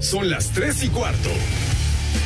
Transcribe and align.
Son 0.00 0.30
las 0.30 0.50
3 0.52 0.84
y 0.84 0.88
cuarto. 0.90 1.28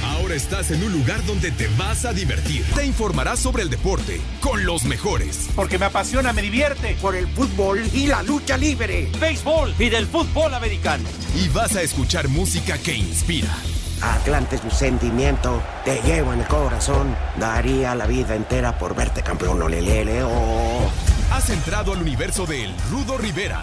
Ahora 0.05 0.35
estás 0.35 0.71
en 0.71 0.85
un 0.85 0.93
lugar 0.93 1.25
donde 1.25 1.51
te 1.51 1.69
vas 1.79 2.05
a 2.05 2.13
divertir. 2.13 2.65
Te 2.75 2.85
informarás 2.85 3.41
sobre 3.41 3.63
el 3.63 3.71
deporte 3.71 4.21
con 4.41 4.67
los 4.67 4.85
mejores. 4.85 5.49
Porque 5.57 5.79
me 5.79 5.87
apasiona, 5.87 6.35
me 6.35 6.43
divierte. 6.43 6.97
Por 7.01 7.15
el 7.15 7.27
fútbol 7.29 7.81
y 7.95 8.09
la 8.09 8.23
lucha 8.23 8.59
libre. 8.59 9.09
Béisbol 9.19 9.75
y 9.79 9.89
del 9.89 10.07
fútbol 10.07 10.53
americano. 10.53 11.09
Y 11.35 11.49
vas 11.49 11.75
a 11.75 11.83
escuchar 11.83 12.29
música 12.29 12.77
que 12.77 12.95
inspira. 12.95 13.55
Atlante 14.03 14.57
es 14.57 14.65
mi 14.65 14.71
sentimiento, 14.71 15.63
te 15.85 16.03
llevo 16.03 16.33
en 16.33 16.41
el 16.41 16.47
corazón. 16.49 17.17
Daría 17.39 17.95
la 17.95 18.07
vida 18.07 18.35
entera 18.35 18.77
por 18.77 18.97
verte 18.97 19.23
campeón, 19.23 19.63
olelele, 19.63 20.25
oh. 20.25 20.91
Has 21.31 21.49
entrado 21.51 21.93
al 21.93 22.03
universo 22.03 22.45
de 22.45 22.65
El 22.65 22.75
Rudo 22.91 23.17
Rivera, 23.17 23.63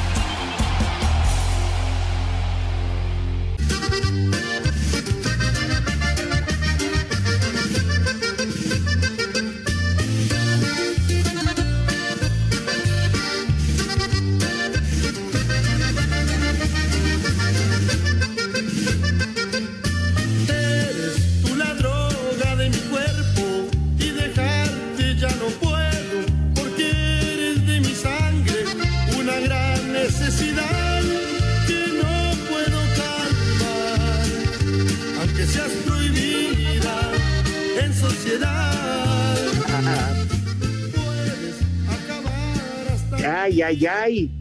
Ay. 43.59 44.31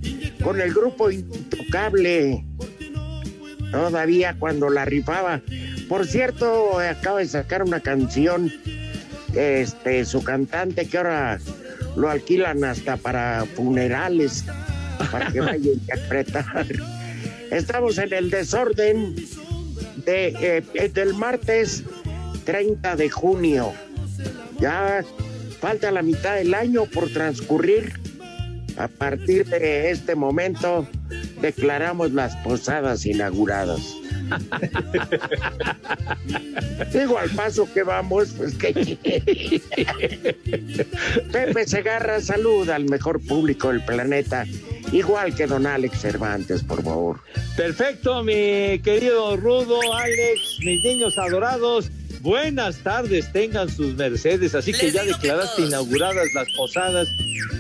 Con 0.43 0.61
el 0.61 0.73
grupo 0.73 1.11
intocable. 1.11 2.45
Todavía 3.71 4.37
cuando 4.39 4.71
la 4.71 4.85
rifaba. 4.85 5.41
Por 5.89 6.07
cierto, 6.07 6.79
acaba 6.79 7.19
de 7.19 7.27
sacar 7.27 7.63
una 7.63 7.81
canción. 7.81 8.53
Este, 9.35 10.05
su 10.05 10.25
cantante 10.25 10.87
que 10.87 10.99
ahora 10.99 11.39
lo 11.97 12.11
alquilan 12.11 12.65
hasta 12.65 12.97
para 12.97 13.45
funerales. 13.57 14.45
Para 15.11 15.33
que 15.33 15.41
vaya 15.41 15.71
a 15.71 15.75
interpretar. 15.75 16.67
Estamos 17.51 17.99
en 17.99 18.13
el 18.13 18.31
desorden 18.31 19.17
de, 20.05 20.63
eh, 20.75 20.89
del 20.89 21.15
martes 21.15 21.83
30 22.45 22.97
de 22.97 23.11
junio. 23.11 23.73
Ya 24.61 25.05
falta 25.61 25.91
la 25.91 26.03
mitad 26.03 26.37
del 26.37 26.55
año 26.55 26.85
por 26.87 27.09
transcurrir. 27.11 27.93
A 28.81 28.89
partir 28.89 29.45
de 29.45 29.91
este 29.91 30.15
momento 30.15 30.89
declaramos 31.43 32.13
las 32.13 32.35
posadas 32.37 33.05
inauguradas. 33.05 33.95
Digo, 36.95 37.19
al 37.19 37.29
paso 37.31 37.69
que 37.75 37.83
vamos, 37.83 38.33
pues 38.39 38.55
que... 38.55 39.67
Pepe 41.31 41.67
Segarra 41.67 42.23
saluda 42.23 42.77
al 42.77 42.87
mejor 42.87 43.21
público 43.21 43.69
del 43.69 43.85
planeta, 43.85 44.47
igual 44.93 45.35
que 45.35 45.47
don 45.47 45.67
Alex 45.67 46.01
Cervantes, 46.01 46.63
por 46.63 46.83
favor. 46.83 47.21
Perfecto, 47.59 48.23
mi 48.23 48.79
querido 48.79 49.37
Rudo, 49.37 49.79
Alex, 49.93 50.57
mis 50.61 50.83
niños 50.85 51.19
adorados. 51.19 51.91
Buenas 52.21 52.79
tardes, 52.79 53.33
tengan 53.33 53.71
sus 53.71 53.97
mercedes. 53.97 54.55
Así 54.55 54.73
que 54.73 54.91
ya 54.91 55.05
declaraste 55.05 55.63
inauguradas 55.63 56.33
las 56.35 56.49
posadas 56.57 57.09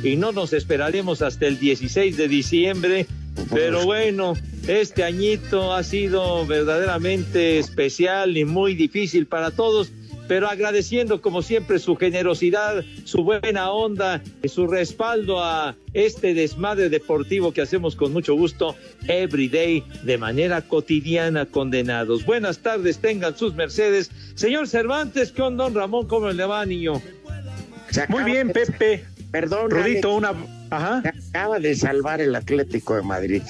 y 0.03 0.17
no 0.17 0.33
nos 0.33 0.53
esperaremos 0.53 1.23
hasta 1.23 1.47
el 1.47 1.59
16 1.59 2.17
de 2.17 2.29
diciembre. 2.29 3.07
Pero 3.53 3.85
bueno, 3.85 4.35
este 4.69 5.03
añito 5.03 5.73
ha 5.75 5.83
sido 5.83 6.47
verdaderamente 6.47 7.59
especial 7.59 8.37
y 8.37 8.45
muy 8.45 8.75
difícil 8.75 9.27
para 9.27 9.51
todos. 9.51 9.93
Pero 10.31 10.49
agradeciendo 10.49 11.21
como 11.21 11.43
siempre 11.43 11.81
su 11.81 11.97
generosidad, 11.97 12.85
su 13.03 13.25
buena 13.25 13.73
onda 13.73 14.23
y 14.45 14.49
su 14.49 14.69
respaldo 14.69 15.43
a 15.43 15.75
este 15.93 16.35
desmadre 16.35 16.89
deportivo 16.89 17.53
que 17.53 17.63
hacemos 17.63 17.97
con 17.97 18.13
mucho 18.13 18.37
gusto 18.37 18.77
every 19.09 19.49
day 19.49 19.83
de 20.05 20.19
manera 20.19 20.63
cotidiana 20.63 21.47
condenados. 21.47 22.25
Buenas 22.25 22.61
tardes, 22.61 22.99
tengan 22.99 23.37
sus 23.37 23.57
mercedes. 23.57 24.13
Señor 24.37 24.69
Cervantes, 24.69 25.33
con 25.33 25.57
don 25.57 25.75
Ramón? 25.75 26.07
¿Cómo 26.07 26.31
le 26.31 26.45
va, 26.45 26.65
niño? 26.65 27.03
Muy 28.09 28.23
bien, 28.23 28.51
Pepe. 28.53 29.05
Perdón, 29.33 29.73
Rudito, 29.73 30.15
una. 30.15 30.33
Ajá. 30.71 31.03
se 31.03 31.09
acaba 31.09 31.59
de 31.59 31.75
salvar 31.75 32.21
el 32.21 32.37
Atlético 32.37 32.95
de 32.95 33.03
Madrid. 33.03 33.43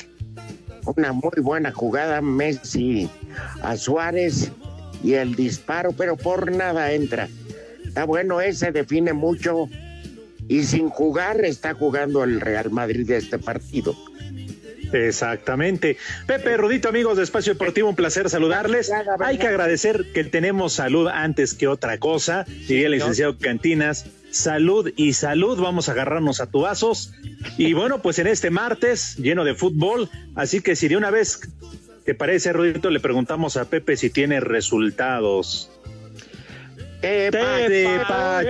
Una 0.86 1.12
muy 1.12 1.42
buena 1.42 1.72
jugada, 1.72 2.22
Messi 2.22 3.06
a 3.60 3.76
Suárez 3.76 4.50
y 5.02 5.14
el 5.14 5.34
disparo, 5.34 5.92
pero 5.92 6.16
por 6.16 6.52
nada 6.52 6.92
entra. 6.92 7.28
Está 7.84 8.04
bueno, 8.04 8.40
ese 8.40 8.72
define 8.72 9.12
mucho 9.12 9.68
y 10.48 10.64
sin 10.64 10.90
jugar 10.90 11.44
está 11.44 11.74
jugando 11.74 12.24
el 12.24 12.40
Real 12.40 12.70
Madrid 12.70 13.06
de 13.06 13.16
este 13.16 13.38
partido. 13.38 13.96
Exactamente. 14.92 15.96
Pepe, 16.26 16.56
Rudito, 16.56 16.88
amigos 16.88 17.16
de 17.16 17.22
Espacio 17.22 17.52
Deportivo, 17.52 17.88
un 17.88 17.96
placer 17.96 18.28
saludarles. 18.28 18.90
Hay 19.20 19.38
que 19.38 19.46
agradecer 19.46 20.06
que 20.12 20.24
tenemos 20.24 20.72
salud 20.72 21.08
antes 21.08 21.54
que 21.54 21.68
otra 21.68 21.98
cosa. 21.98 22.44
Diría 22.66 22.86
el 22.86 22.92
licenciado 22.92 23.38
Cantinas, 23.38 24.06
salud 24.30 24.92
y 24.96 25.12
salud. 25.12 25.60
Vamos 25.60 25.88
a 25.88 25.92
agarrarnos 25.92 26.40
a 26.40 26.46
tubazos. 26.46 27.12
Y 27.56 27.72
bueno, 27.72 28.02
pues 28.02 28.18
en 28.18 28.26
este 28.26 28.50
martes, 28.50 29.16
lleno 29.16 29.44
de 29.44 29.54
fútbol. 29.54 30.10
Así 30.34 30.60
que 30.60 30.76
si 30.76 30.88
de 30.88 30.96
una 30.96 31.10
vez, 31.10 31.40
¿te 32.10 32.16
parece, 32.16 32.52
Rudito? 32.52 32.90
Le 32.90 32.98
preguntamos 32.98 33.56
a 33.56 33.70
Pepe 33.70 33.96
si 33.96 34.10
tiene 34.10 34.40
resultados. 34.40 35.70
¡Eh, 37.02 37.30
pa- 37.32 38.42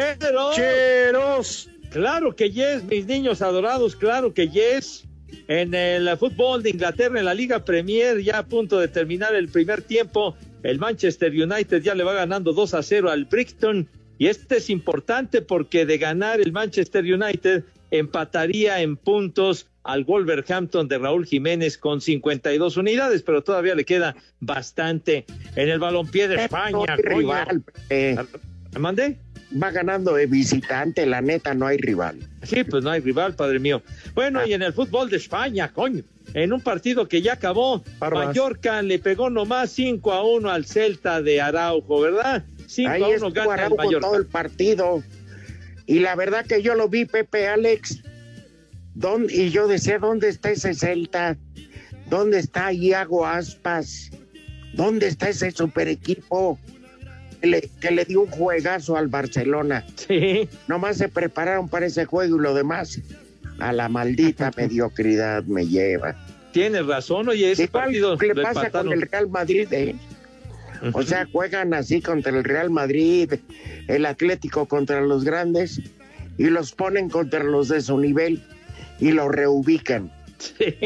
Cheros. 0.54 1.68
Claro 1.90 2.34
que 2.34 2.50
yes, 2.50 2.84
mis 2.84 3.04
niños 3.04 3.42
adorados, 3.42 3.96
claro 3.96 4.32
que 4.32 4.48
yes. 4.48 5.04
En 5.46 5.74
el 5.74 6.08
fútbol 6.16 6.62
de 6.62 6.70
Inglaterra, 6.70 7.18
en 7.18 7.26
la 7.26 7.34
Liga 7.34 7.62
Premier, 7.62 8.22
ya 8.22 8.38
a 8.38 8.46
punto 8.46 8.78
de 8.78 8.88
terminar 8.88 9.34
el 9.34 9.48
primer 9.50 9.82
tiempo, 9.82 10.34
el 10.62 10.78
Manchester 10.78 11.30
United 11.30 11.82
ya 11.82 11.94
le 11.94 12.02
va 12.02 12.14
ganando 12.14 12.54
2 12.54 12.72
a 12.72 12.82
0 12.82 13.10
al 13.10 13.26
Brighton. 13.26 13.86
Y 14.16 14.28
este 14.28 14.56
es 14.56 14.70
importante 14.70 15.42
porque 15.42 15.84
de 15.84 15.98
ganar 15.98 16.40
el 16.40 16.52
Manchester 16.52 17.04
United 17.04 17.64
empataría 17.90 18.80
en 18.80 18.96
puntos 18.96 19.66
al 19.82 20.04
Wolverhampton 20.04 20.88
de 20.88 20.98
Raúl 20.98 21.26
Jiménez 21.26 21.78
con 21.78 22.00
52 22.00 22.76
unidades, 22.76 23.22
pero 23.22 23.42
todavía 23.42 23.74
le 23.74 23.84
queda 23.84 24.14
bastante 24.40 25.24
en 25.56 25.68
el 25.68 25.78
balompié 25.78 26.28
de 26.28 26.44
España. 26.44 26.96
rival. 26.96 27.62
eh, 27.88 28.16
¿Mandé? 28.78 29.18
va 29.50 29.70
ganando 29.70 30.14
de 30.14 30.26
visitante, 30.26 31.04
la 31.06 31.20
neta, 31.20 31.54
no 31.54 31.66
hay 31.66 31.78
rival. 31.78 32.18
Sí, 32.42 32.64
pues 32.64 32.84
no 32.84 32.90
hay 32.90 33.00
rival, 33.00 33.34
padre 33.34 33.58
mío. 33.58 33.82
Bueno, 34.14 34.46
y 34.46 34.52
en 34.52 34.62
el 34.62 34.72
fútbol 34.72 35.10
de 35.10 35.16
España, 35.16 35.72
coño, 35.72 36.02
en 36.34 36.52
un 36.52 36.60
partido 36.60 37.08
que 37.08 37.22
ya 37.22 37.34
acabó, 37.34 37.82
Barbas. 37.98 38.28
Mallorca 38.28 38.82
le 38.82 38.98
pegó 38.98 39.30
nomás 39.30 39.70
5 39.72 40.12
a 40.12 40.24
1 40.24 40.50
al 40.50 40.66
Celta 40.66 41.20
de 41.22 41.40
Araujo, 41.40 42.00
¿verdad? 42.00 42.44
5 42.66 42.90
Ahí 42.90 43.02
a 43.02 43.06
1 43.06 43.14
estuvo 43.14 43.30
gana 43.32 43.54
el 43.54 43.60
Araujo 43.60 43.76
Mallorca. 43.76 44.06
todo 44.06 44.16
el 44.16 44.26
partido. 44.26 45.02
Y 45.86 45.98
la 45.98 46.14
verdad 46.14 46.46
que 46.46 46.62
yo 46.62 46.74
lo 46.76 46.88
vi, 46.88 47.04
Pepe 47.04 47.48
Alex. 47.48 48.02
¿Dónde- 48.94 49.34
y 49.34 49.50
yo 49.50 49.66
decía, 49.68 49.98
¿dónde 49.98 50.28
está 50.28 50.50
ese 50.50 50.74
Celta? 50.74 51.36
¿Dónde 52.08 52.38
está 52.38 52.72
Iago 52.72 53.26
Aspas? 53.26 54.10
¿Dónde 54.74 55.06
está 55.08 55.28
ese 55.28 55.50
super 55.50 55.88
equipo 55.88 56.58
que 57.40 57.46
le, 57.46 57.70
que 57.80 57.90
le 57.90 58.04
dio 58.04 58.22
un 58.22 58.30
juegazo 58.30 58.96
al 58.96 59.08
Barcelona? 59.08 59.84
Sí, 59.96 60.48
Nomás 60.68 60.96
se 60.98 61.08
prepararon 61.08 61.68
para 61.68 61.86
ese 61.86 62.04
juego 62.04 62.36
y 62.36 62.40
lo 62.40 62.54
demás 62.54 63.00
a 63.58 63.72
la 63.72 63.88
maldita 63.88 64.50
mediocridad 64.56 65.44
me 65.44 65.66
lleva. 65.66 66.16
tienes 66.52 66.86
razón, 66.86 67.28
oye, 67.28 67.52
ese 67.52 67.68
partido 67.68 68.16
le 68.16 68.34
pasa 68.34 68.70
con 68.70 68.92
el 68.92 69.02
Real 69.02 69.28
Madrid, 69.28 69.68
¿eh? 69.72 69.94
O 70.94 71.02
sea, 71.02 71.28
juegan 71.30 71.74
así 71.74 72.00
contra 72.00 72.32
el 72.36 72.42
Real 72.42 72.70
Madrid, 72.70 73.34
el 73.86 74.06
Atlético 74.06 74.64
contra 74.66 75.02
los 75.02 75.24
grandes 75.24 75.78
y 76.38 76.44
los 76.44 76.72
ponen 76.72 77.10
contra 77.10 77.44
los 77.44 77.68
de 77.68 77.82
su 77.82 77.98
nivel 77.98 78.42
y 79.00 79.12
los 79.12 79.28
reubican. 79.28 80.10
Sí. 80.38 80.76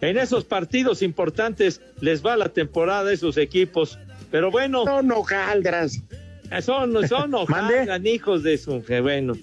En 0.00 0.18
esos 0.18 0.44
partidos 0.44 1.02
importantes 1.02 1.80
les 2.00 2.24
va 2.24 2.36
la 2.36 2.48
temporada 2.50 3.10
a 3.10 3.12
esos 3.12 3.36
equipos. 3.36 3.98
Pero 4.30 4.50
bueno, 4.50 4.84
Son 4.84 5.10
hojaldras. 5.12 6.02
son, 6.62 7.08
son 7.08 7.30
Mande. 7.48 7.80
ojalá, 7.82 7.98
hijos 8.08 8.42
de 8.42 8.58
su. 8.58 8.82
bueno. 9.02 9.34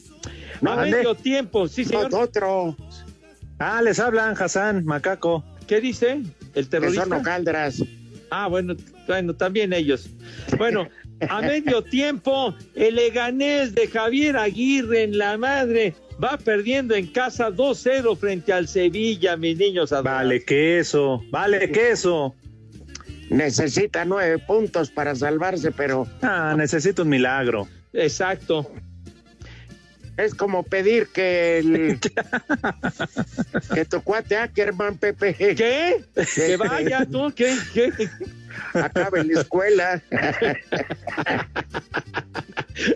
No, 0.62 0.72
a 0.72 0.86
medio 0.86 1.14
tiempo, 1.16 1.68
sí, 1.68 1.86
señor. 1.86 2.14
otro. 2.14 2.76
Ah, 3.60 3.82
les 3.82 4.00
hablan, 4.00 4.36
Hassan, 4.40 4.86
macaco. 4.86 5.44
¿Qué 5.68 5.82
dice? 5.82 6.22
¿El 6.56 6.70
terrorista? 6.70 7.04
Que 7.04 7.10
son 7.10 7.24
Caldras. 7.24 7.84
Ah, 8.32 8.48
bueno, 8.48 8.76
bueno, 9.08 9.36
también 9.36 9.74
ellos. 9.74 10.10
Bueno, 10.58 10.88
a 11.30 11.42
medio 11.42 11.84
tiempo, 11.84 12.56
el 12.76 12.96
Leganés 12.96 13.74
de 13.74 13.88
Javier 13.88 14.38
Aguirre 14.38 15.04
en 15.04 15.18
la 15.18 15.38
madre 15.38 15.96
va 16.24 16.38
perdiendo 16.38 16.96
en 16.96 17.08
casa 17.08 17.50
2-0 17.50 18.18
frente 18.18 18.54
al 18.54 18.68
Sevilla, 18.68 19.38
mis 19.38 19.58
niños. 19.58 19.92
Vale, 20.04 20.44
queso, 20.44 21.24
vale, 21.30 21.72
queso. 21.72 22.36
Necesita 23.30 24.06
nueve 24.06 24.40
puntos 24.40 24.90
para 24.90 25.14
salvarse, 25.14 25.72
pero. 25.72 26.08
Ah, 26.22 26.56
necesita 26.58 27.02
un 27.02 27.10
milagro. 27.10 27.68
Exacto. 27.94 28.72
Es 30.18 30.34
como 30.34 30.64
pedir 30.64 31.08
que 31.08 31.60
el, 31.60 32.00
que 33.74 33.86
tu 33.86 34.02
cuate 34.02 34.36
Ackerman, 34.36 34.98
Pepe. 34.98 35.36
¿Qué? 35.36 36.04
Que 36.36 36.58
vaya 36.58 37.06
tú, 37.06 37.32
¿qué? 37.36 37.56
¿Qué? 37.74 37.92
Acabe 38.74 39.24
la 39.24 39.42
escuela. 39.42 40.02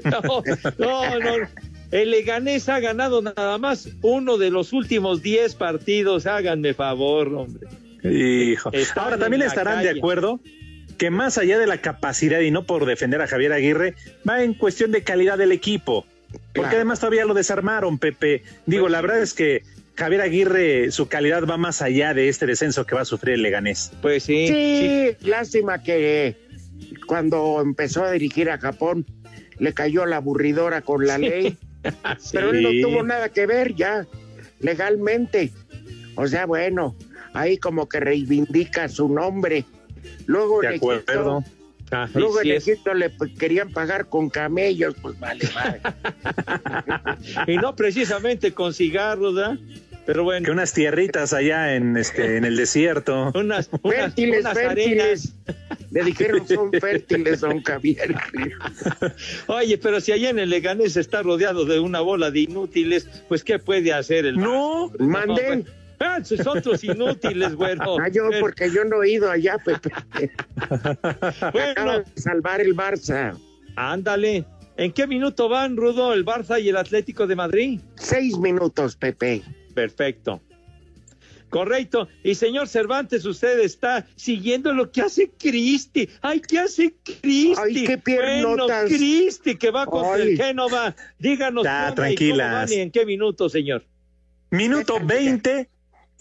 No, 0.03 0.43
no, 0.77 1.19
no. 1.19 1.47
El 1.91 2.11
Leganés 2.11 2.69
ha 2.69 2.79
ganado 2.79 3.21
nada 3.21 3.57
más 3.57 3.89
uno 4.01 4.37
de 4.37 4.49
los 4.49 4.73
últimos 4.73 5.21
diez 5.21 5.55
partidos. 5.55 6.25
Háganme 6.25 6.73
favor, 6.73 7.27
hombre. 7.27 7.67
Hijo. 8.03 8.71
Ahora 8.95 9.17
también 9.17 9.41
estarán 9.43 9.83
de 9.83 9.89
acuerdo 9.89 10.39
que 10.97 11.09
más 11.09 11.37
allá 11.37 11.57
de 11.57 11.67
la 11.67 11.77
capacidad 11.77 12.39
y 12.39 12.51
no 12.51 12.63
por 12.63 12.85
defender 12.85 13.21
a 13.21 13.27
Javier 13.27 13.53
Aguirre, 13.53 13.95
va 14.27 14.43
en 14.43 14.53
cuestión 14.53 14.91
de 14.91 15.03
calidad 15.03 15.37
del 15.37 15.51
equipo. 15.51 16.05
Porque 16.53 16.75
además 16.75 16.99
todavía 16.99 17.25
lo 17.25 17.33
desarmaron, 17.33 17.97
Pepe. 17.97 18.43
Digo, 18.65 18.89
la 18.89 19.01
verdad 19.01 19.21
es 19.21 19.33
que 19.33 19.63
Javier 19.95 20.21
Aguirre, 20.21 20.91
su 20.91 21.07
calidad 21.07 21.45
va 21.45 21.57
más 21.57 21.81
allá 21.81 22.13
de 22.13 22.29
este 22.29 22.45
descenso 22.45 22.85
que 22.85 22.95
va 22.95 23.01
a 23.01 23.05
sufrir 23.05 23.35
el 23.35 23.41
Leganés. 23.41 23.91
Pues 24.01 24.23
sí. 24.23 24.47
Sí, 24.47 25.27
lástima 25.27 25.83
que 25.83 26.35
cuando 27.07 27.61
empezó 27.61 28.03
a 28.03 28.11
dirigir 28.11 28.49
a 28.49 28.57
Japón 28.57 29.05
le 29.59 29.73
cayó 29.73 30.05
la 30.05 30.17
aburridora 30.17 30.81
con 30.81 31.05
la 31.05 31.17
ley. 31.17 31.57
Pero 32.31 32.51
él 32.51 32.63
no 32.63 32.69
tuvo 32.81 33.03
nada 33.03 33.29
que 33.29 33.45
ver 33.45 33.75
ya 33.75 34.07
legalmente. 34.59 35.51
O 36.15 36.27
sea, 36.27 36.45
bueno, 36.45 36.95
ahí 37.33 37.57
como 37.57 37.87
que 37.87 37.99
reivindica 37.99 38.89
su 38.89 39.07
nombre. 39.09 39.65
Luego 40.25 40.61
de 40.61 40.75
acuerdo. 40.75 41.43
Ah, 41.91 42.07
luego 42.13 42.41
en 42.41 42.51
Egipto 42.51 42.93
le 42.93 43.11
querían 43.37 43.69
pagar 43.71 44.07
con 44.07 44.29
camellos, 44.29 44.95
pues 45.01 45.19
vale, 45.19 45.47
vale. 45.53 45.81
y 47.47 47.57
no 47.57 47.75
precisamente 47.75 48.53
con 48.53 48.73
cigarros, 48.73 49.35
¿verdad? 49.35 49.57
Pero 50.05 50.23
bueno. 50.23 50.45
Que 50.45 50.51
unas 50.51 50.73
tierritas 50.73 51.33
allá 51.33 51.75
en 51.75 51.97
este 51.97 52.37
en 52.37 52.45
el 52.45 52.55
desierto. 52.55 53.31
unas, 53.35 53.69
fértiles, 53.69 54.47
fértiles. 54.47 55.33
Le 55.91 56.03
dijeron 56.03 56.47
son 56.47 56.71
fértiles, 56.81 57.41
don 57.41 57.61
Javier. 57.61 58.15
Oye, 59.47 59.77
pero 59.77 60.01
si 60.01 60.11
allá 60.11 60.29
en 60.29 60.39
el 60.39 60.49
Leganés 60.49 60.97
está 60.97 61.21
rodeado 61.21 61.65
de 61.65 61.79
una 61.79 62.01
bola 62.01 62.31
de 62.31 62.41
inútiles, 62.41 63.07
pues 63.27 63.43
¿qué 63.43 63.59
puede 63.59 63.93
hacer 63.93 64.25
el 64.25 64.37
No, 64.37 64.91
manden. 64.97 65.65
Ah, 66.03 66.17
esos 66.21 66.45
otros 66.47 66.83
inútiles, 66.83 67.55
güero. 67.55 67.99
Ah, 67.99 68.09
yo, 68.09 68.29
porque 68.39 68.71
yo 68.71 68.83
no 68.85 69.03
he 69.03 69.11
ido 69.11 69.29
allá, 69.29 69.57
Pepe. 69.57 69.91
bueno. 71.53 71.99
de 71.99 72.21
salvar 72.21 72.61
el 72.61 72.75
Barça. 72.75 73.37
Ándale. 73.75 74.45
¿En 74.77 74.91
qué 74.93 75.05
minuto 75.05 75.47
van, 75.47 75.77
Rudo, 75.77 76.13
el 76.13 76.25
Barça 76.25 76.61
y 76.61 76.69
el 76.69 76.77
Atlético 76.77 77.27
de 77.27 77.35
Madrid? 77.35 77.79
Seis 77.95 78.37
minutos, 78.37 78.95
Pepe. 78.95 79.43
Perfecto. 79.75 80.41
Correcto. 81.51 82.07
Y 82.23 82.35
señor 82.35 82.69
Cervantes, 82.69 83.25
usted 83.25 83.59
está 83.59 84.07
siguiendo 84.15 84.73
lo 84.73 84.89
que 84.89 85.01
hace 85.01 85.29
Cristi. 85.37 86.09
Ay, 86.21 86.39
¿qué 86.39 86.59
hace 86.59 86.95
Cristi? 87.03 87.53
Ay, 87.57 87.83
qué 87.85 87.97
piernotas. 87.97 88.83
Bueno, 88.83 88.97
Cristi, 88.97 89.55
que 89.57 89.69
va 89.69 89.85
contra 89.85 90.23
el 90.23 90.37
Génova. 90.37 90.95
Díganos. 91.19 91.65
Ya, 91.65 91.93
tranquilas. 91.93 92.71
Y, 92.71 92.75
en 92.75 92.89
qué 92.89 93.05
minuto, 93.05 93.49
señor? 93.49 93.83
Minuto 94.49 94.99
20 95.03 95.69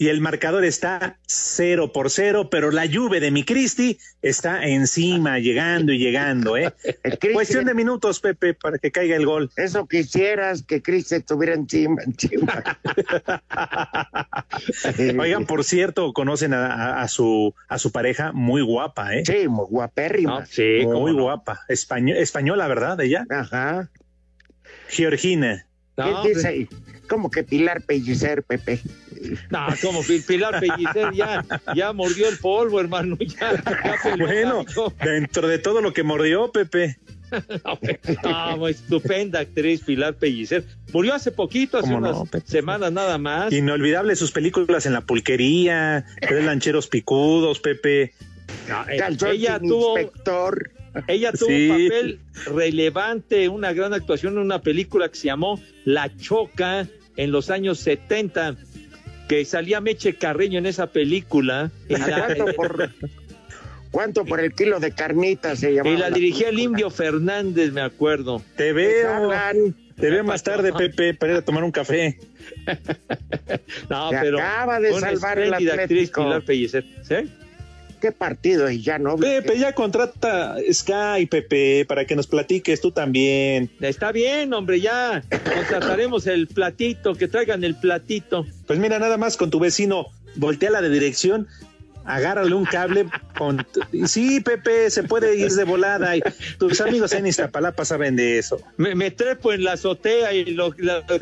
y 0.01 0.09
el 0.09 0.19
marcador 0.19 0.65
está 0.65 1.19
cero 1.27 1.91
por 1.93 2.09
cero, 2.09 2.49
pero 2.49 2.71
la 2.71 2.87
lluvia 2.87 3.19
de 3.19 3.29
mi 3.29 3.43
Cristi 3.43 3.99
está 4.23 4.65
encima, 4.65 5.37
llegando 5.37 5.93
y 5.93 5.99
llegando, 5.99 6.57
¿eh? 6.57 6.73
Cuestión 7.33 7.65
de 7.65 7.75
minutos, 7.75 8.19
Pepe, 8.19 8.55
para 8.55 8.79
que 8.79 8.91
caiga 8.91 9.15
el 9.15 9.27
gol. 9.27 9.51
Eso 9.55 9.87
quisieras 9.87 10.63
que 10.63 10.81
Cristi 10.81 11.13
estuviera 11.13 11.53
encima, 11.53 12.01
encima. 12.01 12.63
Oigan, 15.21 15.45
por 15.45 15.63
cierto, 15.63 16.13
conocen 16.13 16.55
a, 16.55 17.07
su 17.07 17.53
a 17.67 17.77
su 17.77 17.91
pareja 17.91 18.31
muy 18.31 18.63
guapa, 18.63 19.13
¿eh? 19.13 19.23
Sí, 19.23 19.47
muy 19.47 19.67
guapérrima. 19.69 20.47
sí, 20.47 20.79
muy 20.83 21.11
guapa. 21.11 21.59
española, 21.67 22.67
¿verdad? 22.67 22.99
Ella. 23.01 23.23
Ajá. 23.29 23.91
Georgina. 24.89 25.67
¿Qué 25.95 26.29
dice? 26.29 26.67
Como 27.07 27.29
que 27.29 27.43
Pilar 27.43 27.81
Pellicer, 27.81 28.43
Pepe. 28.43 28.79
No, 29.49 29.67
como 29.81 30.01
Pilar 30.01 30.59
Pellicer 30.59 31.13
ya, 31.13 31.45
ya 31.75 31.93
mordió 31.93 32.29
el 32.29 32.37
polvo, 32.37 32.79
hermano. 32.79 33.17
Ya, 33.19 33.61
bueno, 34.17 34.65
dentro 35.03 35.47
de 35.47 35.59
todo 35.59 35.81
lo 35.81 35.93
que 35.93 36.03
mordió, 36.03 36.51
Pepe. 36.51 36.97
no, 38.23 38.67
estupenda 38.67 39.39
actriz 39.39 39.81
Pilar 39.81 40.15
Pellicer. 40.15 40.65
Murió 40.93 41.13
hace 41.13 41.31
poquito, 41.31 41.77
hace 41.77 41.93
unas 41.93 42.17
semanas 42.45 42.91
nada 42.91 43.17
más. 43.17 43.51
Inolvidable 43.53 44.15
sus 44.15 44.31
películas 44.31 44.85
en 44.85 44.93
la 44.93 45.01
pulquería, 45.01 46.05
Tres 46.21 46.43
lancheros 46.43 46.87
picudos, 46.87 47.59
Pepe. 47.59 48.03
Eh, 48.03 49.17
ella 49.31 49.59
tuvo 49.59 49.97
ella 51.07 51.31
tuvo 51.31 51.49
un 51.49 51.67
papel 51.69 52.19
relevante, 52.45 53.49
una 53.49 53.73
gran 53.73 53.93
actuación 53.93 54.33
en 54.33 54.39
una 54.39 54.61
película 54.61 55.09
que 55.09 55.15
se 55.15 55.27
llamó 55.27 55.61
La 55.85 56.15
Choca 56.17 56.87
en 57.17 57.31
los 57.31 57.49
años 57.49 57.79
70 57.79 58.57
que 59.31 59.45
salía 59.45 59.79
Meche 59.79 60.15
Carreño 60.15 60.59
en 60.59 60.65
esa 60.65 60.87
película. 60.87 61.71
¿Cuánto, 63.91 64.25
por, 64.25 64.41
el 64.41 64.53
kilo 64.53 64.81
de 64.81 64.91
carnitas 64.91 65.59
se 65.59 65.73
llamaba? 65.73 65.95
Y 65.95 65.99
la, 65.99 66.09
dirigía 66.09 66.49
el 66.49 66.59
Indio 66.59 66.89
Fernández, 66.89 67.71
me 67.71 67.81
acuerdo. 67.81 68.41
Te 68.57 68.73
veo. 68.73 69.29
Te 69.95 70.09
veo 70.09 70.23
más 70.25 70.43
tarde, 70.43 70.73
Pepe, 70.73 71.13
para 71.13 71.33
ir 71.33 71.37
a 71.37 71.41
tomar 71.43 71.63
un 71.63 71.71
café. 71.71 72.19
no, 73.89 74.09
pero. 74.09 74.39
Acaba 74.39 74.81
de 74.81 74.99
salvar 74.99 75.39
el 75.39 75.53
actriz 75.53 76.11
Pilar 76.11 76.43
Pellicer. 76.43 76.85
¿Sí? 77.03 77.31
Qué 78.01 78.11
partido 78.11 78.69
y 78.69 78.81
ya 78.81 78.99
no. 78.99 79.15
Pepe, 79.15 79.57
ya 79.57 79.73
contrata 79.73 80.57
Sky, 80.71 81.27
Pepe, 81.29 81.85
para 81.87 82.05
que 82.05 82.15
nos 82.17 82.27
platiques 82.27 82.81
tú 82.81 82.91
también. 82.91 83.71
Está 83.79 84.11
bien, 84.11 84.53
hombre, 84.53 84.81
ya 84.81 85.23
contrataremos 85.55 86.27
el 86.27 86.47
platito, 86.47 87.15
que 87.15 87.29
traigan 87.29 87.63
el 87.63 87.75
platito. 87.75 88.45
Pues 88.67 88.79
mira, 88.79 88.99
nada 88.99 89.17
más 89.17 89.37
con 89.37 89.49
tu 89.49 89.59
vecino, 89.59 90.07
voltea 90.35 90.71
la 90.71 90.81
de 90.81 90.89
dirección, 90.89 91.47
agárrale 92.05 92.53
un 92.53 92.65
cable 92.65 93.05
con... 93.37 93.65
Sí, 94.05 94.41
Pepe, 94.41 94.89
se 94.89 95.03
puede 95.03 95.37
ir 95.37 95.51
de 95.51 95.63
volada. 95.63 96.15
Y 96.17 96.21
tus 96.57 96.81
amigos 96.81 97.13
en 97.13 97.27
Iztapalapa 97.27 97.85
saben 97.85 98.15
de 98.15 98.39
eso. 98.39 98.59
Me, 98.77 99.11
trepo 99.11 99.53
en 99.53 99.63
la 99.63 99.73
azotea 99.73 100.33
y 100.33 100.45
lo, 100.45 100.73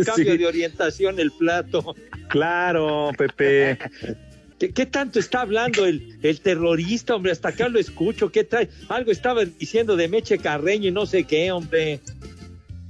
cambio 0.05 0.37
de 0.37 0.47
orientación 0.47 1.19
el 1.19 1.31
plato. 1.31 1.95
Claro, 2.29 3.11
Pepe. 3.17 3.77
¿Qué, 4.59 4.85
tanto 4.85 5.19
está 5.19 5.41
hablando 5.41 5.85
el, 5.85 6.19
el, 6.21 6.41
terrorista, 6.41 7.15
hombre? 7.15 7.31
Hasta 7.31 7.49
acá 7.49 7.69
lo 7.69 7.79
escucho. 7.79 8.29
¿Qué 8.29 8.43
trae? 8.43 8.69
Algo 8.89 9.11
estaba 9.11 9.45
diciendo 9.45 9.95
de 9.95 10.09
Meche 10.09 10.37
Carreño 10.37 10.89
y 10.89 10.91
no 10.91 11.05
sé 11.05 11.23
qué, 11.23 11.51
hombre. 11.51 12.01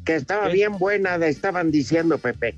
Que 0.04 0.16
estaba 0.16 0.48
bien 0.48 0.80
buena, 0.80 1.16
estaban 1.28 1.70
diciendo, 1.70 2.18
Pepe. 2.18 2.56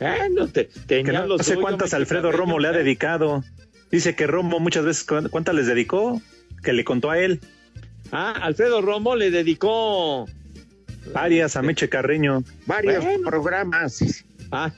Eh, 0.00 0.28
no, 0.30 0.48
te, 0.48 0.68
no, 1.04 1.38
sé 1.38 1.56
cuántas 1.56 1.94
Alfredo 1.94 2.32
Romo 2.32 2.58
le 2.58 2.68
ha 2.68 2.72
dedicado. 2.72 3.44
Dice 3.90 4.16
que 4.16 4.26
Romo 4.26 4.58
muchas 4.58 4.84
veces, 4.84 5.04
¿cuántas 5.04 5.54
les 5.54 5.66
dedicó? 5.66 6.20
Que 6.62 6.72
le 6.72 6.84
contó 6.84 7.10
a 7.10 7.18
él. 7.18 7.40
Ah, 8.10 8.32
Alfredo 8.42 8.82
Romo 8.82 9.14
le 9.14 9.30
dedicó 9.30 10.26
varias 11.12 11.56
a 11.56 11.62
Meche 11.62 11.88
Carreño. 11.88 12.42
Varios 12.66 13.04
programas. 13.24 14.24
Ah, 14.50 14.70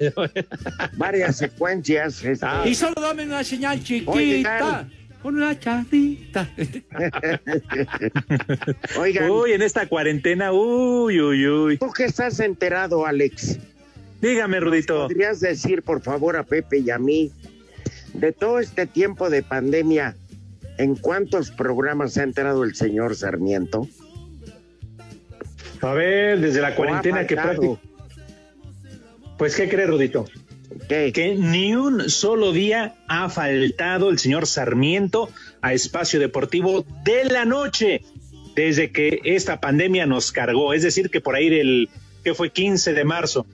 Varias 0.97 1.37
secuencias. 1.37 2.25
Este. 2.25 2.47
Ah. 2.47 2.65
Y 2.67 2.75
solo 2.75 3.01
dame 3.01 3.25
una 3.25 3.45
señal 3.45 3.83
chiquita. 3.83 4.89
Con 5.23 5.35
una 5.35 5.59
charrita. 5.59 6.49
Oigan. 8.99 9.31
Uy, 9.31 9.53
en 9.53 9.63
esta 9.63 9.87
cuarentena, 9.87 10.53
uy, 10.53 11.21
uy, 11.21 11.49
uy. 11.49 11.79
¿Tú 11.79 11.91
qué 11.91 12.05
estás 12.05 12.39
enterado, 12.39 13.05
Alex? 13.05 13.59
Dígame, 14.21 14.61
Rudito. 14.61 15.09
¿Podrías 15.09 15.41
decir, 15.41 15.83
por 15.83 16.03
favor, 16.03 16.37
a 16.37 16.45
Pepe 16.45 16.79
y 16.79 16.91
a 16.91 16.99
mí, 16.99 17.33
de 18.15 18.33
todo 18.33 18.61
este 18.61 18.87
tiempo 18.87 19.29
de 19.29 19.43
pandemia, 19.43 20.17
¿en 20.77 20.95
cuántos 20.95 21.51
programas 21.51 22.13
se 22.13 22.21
ha 22.21 22.25
enterado 22.25 22.63
el 22.63 22.77
señor 22.77 23.17
Sarmiento? 23.17 23.89
A 25.81 25.93
ver, 25.95 26.41
desde 26.41 26.61
la 26.61 26.75
cuarentena 26.75 27.27
que 27.27 27.35
prácticamente 27.35 27.88
Pues, 29.39 29.55
¿qué 29.55 29.69
cree, 29.69 29.87
Rudito? 29.87 30.27
Que 30.89 31.37
ni 31.39 31.75
un 31.75 32.11
solo 32.11 32.53
día 32.53 32.97
ha 33.09 33.29
faltado 33.29 34.11
el 34.11 34.19
señor 34.19 34.47
Sarmiento 34.47 35.31
a 35.63 35.73
Espacio 35.73 36.19
Deportivo 36.19 36.85
de 37.05 37.25
la 37.25 37.45
noche 37.45 38.03
desde 38.55 38.91
que 38.91 39.21
esta 39.25 39.61
pandemia 39.61 40.07
nos 40.07 40.33
cargó. 40.33 40.75
Es 40.75 40.83
decir, 40.83 41.11
que 41.11 41.21
por 41.21 41.37
ahí 41.37 41.47
el 41.47 41.89
que 42.25 42.35
fue 42.35 42.51
15 42.51 42.93
de 42.93 43.05
marzo. 43.05 43.47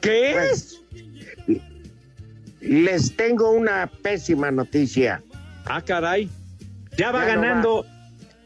¿Qué? 0.00 0.34
Pues, 0.34 0.82
les 2.60 3.16
tengo 3.16 3.50
una 3.50 3.86
pésima 3.86 4.50
noticia. 4.50 5.22
Ah, 5.64 5.82
caray. 5.82 6.28
Ya 6.96 7.10
va 7.10 7.26
Ya 7.26 7.34
no 7.34 7.42
ganando 7.42 7.86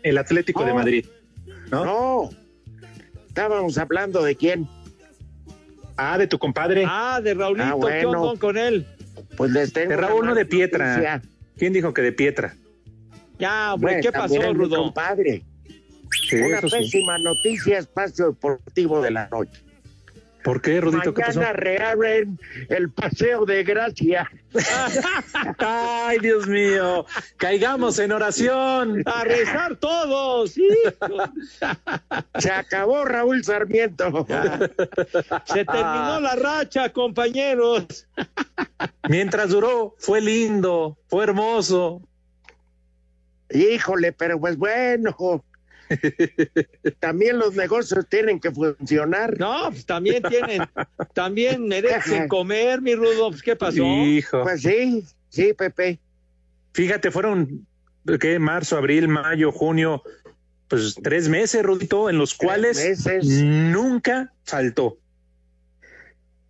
el 0.02 0.18
Atlético 0.18 0.64
de. 0.64 0.74
Madrid. 0.74 1.06
¿no? 1.70 1.84
No. 1.84 2.30
Estábamos 3.28 3.78
hablando 3.78 4.22
de 4.22 4.34
quién. 4.36 4.68
Ah, 5.96 6.18
de 6.18 6.26
tu 6.26 6.38
compadre. 6.38 6.84
Ah, 6.86 7.20
de 7.22 7.34
Raulito, 7.34 7.66
Ah, 7.66 7.74
bueno. 7.74 8.00
¿qué 8.00 8.06
onda 8.16 8.40
con 8.40 8.56
él? 8.58 8.86
Pues 9.36 9.50
les 9.50 9.72
tengo. 9.72 9.90
de 9.90 9.96
Raúl, 9.96 10.26
no 10.26 10.34
de 10.34 10.44
Pietra. 10.44 10.88
noticia. 10.90 11.22
¿Quién 11.56 11.72
dijo 11.72 11.94
que 11.94 12.02
de 12.02 12.12
Pietra? 12.12 12.54
Ya, 13.38 13.74
hombre, 13.74 14.00
¿qué 14.00 14.12
pasó, 14.12 14.52
Rudo? 14.52 14.76
compadre. 14.76 15.42
Sí, 16.28 16.36
Una 16.36 16.60
sí. 16.62 16.68
pésima 16.70 17.18
noticia, 17.18 17.78
espacio 17.78 18.26
deportivo 18.28 19.02
de 19.02 19.10
la 19.10 19.28
noche. 19.28 19.62
¿Por 20.46 20.62
qué, 20.62 20.80
Rudito? 20.80 21.12
¿Qué 21.12 21.22
pasó? 21.22 21.40
Mañana 21.40 21.54
reabren 21.54 22.38
el 22.68 22.92
paseo 22.92 23.44
de 23.46 23.64
gracia. 23.64 24.30
Ay, 25.58 26.20
Dios 26.20 26.46
mío. 26.46 27.04
Caigamos 27.36 27.98
en 27.98 28.12
oración. 28.12 29.02
A 29.06 29.24
rezar 29.24 29.74
todos. 29.74 30.56
hijo. 30.56 31.32
Se 32.38 32.52
acabó 32.52 33.04
Raúl 33.04 33.42
Sarmiento. 33.42 34.24
Se 35.46 35.64
terminó 35.64 36.20
la 36.20 36.36
racha, 36.36 36.92
compañeros. 36.92 38.06
Mientras 39.08 39.50
duró, 39.50 39.96
fue 39.98 40.20
lindo, 40.20 40.96
fue 41.08 41.24
hermoso. 41.24 42.02
Híjole, 43.50 44.12
pero 44.12 44.38
pues 44.38 44.56
bueno. 44.56 45.44
También 47.00 47.38
los 47.38 47.54
negocios 47.54 48.06
tienen 48.08 48.40
que 48.40 48.50
funcionar. 48.50 49.38
No, 49.38 49.70
pues 49.70 49.86
también 49.86 50.22
tienen, 50.22 50.62
también 51.14 51.66
merecen 51.66 52.28
comer, 52.28 52.82
mi 52.82 52.94
Rudo. 52.94 53.30
Pues, 53.30 53.42
¿Qué 53.42 53.56
pasó? 53.56 53.82
Hijo. 53.84 54.42
Pues 54.42 54.62
sí, 54.62 55.04
sí, 55.28 55.52
Pepe. 55.52 55.98
Fíjate, 56.72 57.10
fueron, 57.10 57.66
¿qué? 58.20 58.38
Marzo, 58.38 58.76
abril, 58.76 59.08
mayo, 59.08 59.52
junio, 59.52 60.02
pues 60.68 60.96
tres 61.02 61.28
meses, 61.28 61.62
Rudito, 61.62 62.10
en 62.10 62.18
los 62.18 62.34
cuales 62.34 62.76
meses. 62.76 63.24
nunca 63.24 64.32
faltó. 64.44 64.98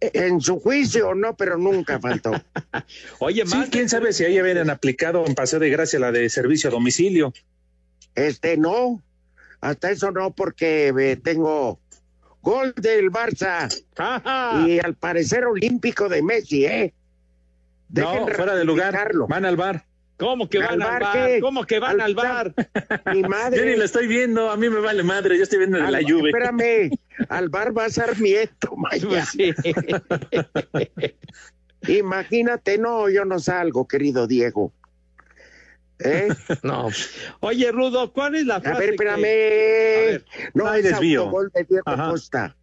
En 0.00 0.40
su 0.40 0.60
juicio, 0.60 1.14
no, 1.14 1.36
pero 1.36 1.56
nunca 1.56 1.98
faltó. 1.98 2.32
Oye, 3.18 3.46
Sí, 3.46 3.56
más 3.56 3.70
quién 3.70 3.88
sabe 3.88 4.12
si 4.12 4.24
ahí 4.24 4.36
habían 4.38 4.68
aplicado 4.68 5.24
en 5.26 5.34
Paseo 5.34 5.58
de 5.58 5.70
Gracia 5.70 5.98
la 5.98 6.12
de 6.12 6.28
servicio 6.28 6.68
a 6.68 6.72
domicilio. 6.72 7.32
Este 8.14 8.56
no, 8.56 9.02
hasta 9.60 9.90
eso 9.90 10.10
no, 10.10 10.30
porque 10.32 10.92
eh, 10.98 11.16
tengo 11.16 11.78
gol 12.42 12.72
del 12.76 13.10
Barça 13.10 13.68
Ajá. 13.96 14.64
y 14.66 14.78
al 14.78 14.94
parecer 14.94 15.44
olímpico 15.44 16.08
de 16.08 16.22
Messi, 16.22 16.64
¿eh? 16.66 16.94
Dejen 17.88 18.26
no, 18.26 18.32
fuera 18.34 18.54
de 18.56 18.64
lugar, 18.64 19.10
van 19.28 19.44
al 19.44 19.56
bar. 19.56 19.84
¿Cómo 20.18 20.48
que 20.48 20.58
van 20.58 20.80
¿Al 20.82 21.00
bar 21.00 21.12
qué? 21.12 21.40
¿Cómo 21.40 21.64
que 21.64 21.78
van 21.78 22.00
Al 22.00 22.00
al 22.00 22.14
bar? 22.14 22.54
Mi 23.12 23.20
Yo 23.20 23.22
ni 23.22 23.28
madre. 23.28 23.76
la 23.76 23.84
estoy 23.84 24.06
viendo, 24.06 24.50
a 24.50 24.56
mí 24.56 24.68
me 24.70 24.80
vale 24.80 25.02
madre, 25.02 25.36
yo 25.36 25.42
estoy 25.42 25.58
viendo 25.58 25.76
de 25.76 25.84
al- 25.84 25.92
la 25.92 26.00
lluvia. 26.00 26.30
Espérame, 26.30 26.90
al 27.28 27.48
bar 27.50 27.76
va 27.76 27.84
a 27.84 27.90
Sarmiento, 27.90 28.74
Maya. 28.76 29.06
Pues 29.08 29.28
sí. 29.28 29.52
Imagínate, 31.98 32.78
no, 32.78 33.08
yo 33.10 33.24
no 33.24 33.38
salgo, 33.38 33.86
querido 33.86 34.26
Diego. 34.26 34.72
¿Eh? 35.98 36.28
No. 36.62 36.88
Oye, 37.40 37.72
Rudo, 37.72 38.12
¿cuál 38.12 38.34
es 38.36 38.46
la 38.46 38.56
A 38.56 38.60
frase? 38.60 38.78
ver, 38.80 38.88
que- 38.90 38.94
espérame. 38.94 39.22
ver. 39.22 40.24
no 40.54 40.68
hay 40.68 40.80
es 40.82 40.90
desvío. 40.90 41.20
autogol 41.22 41.50
de 41.54 41.64
Diego. 41.64 41.84
Costa. 42.10 42.56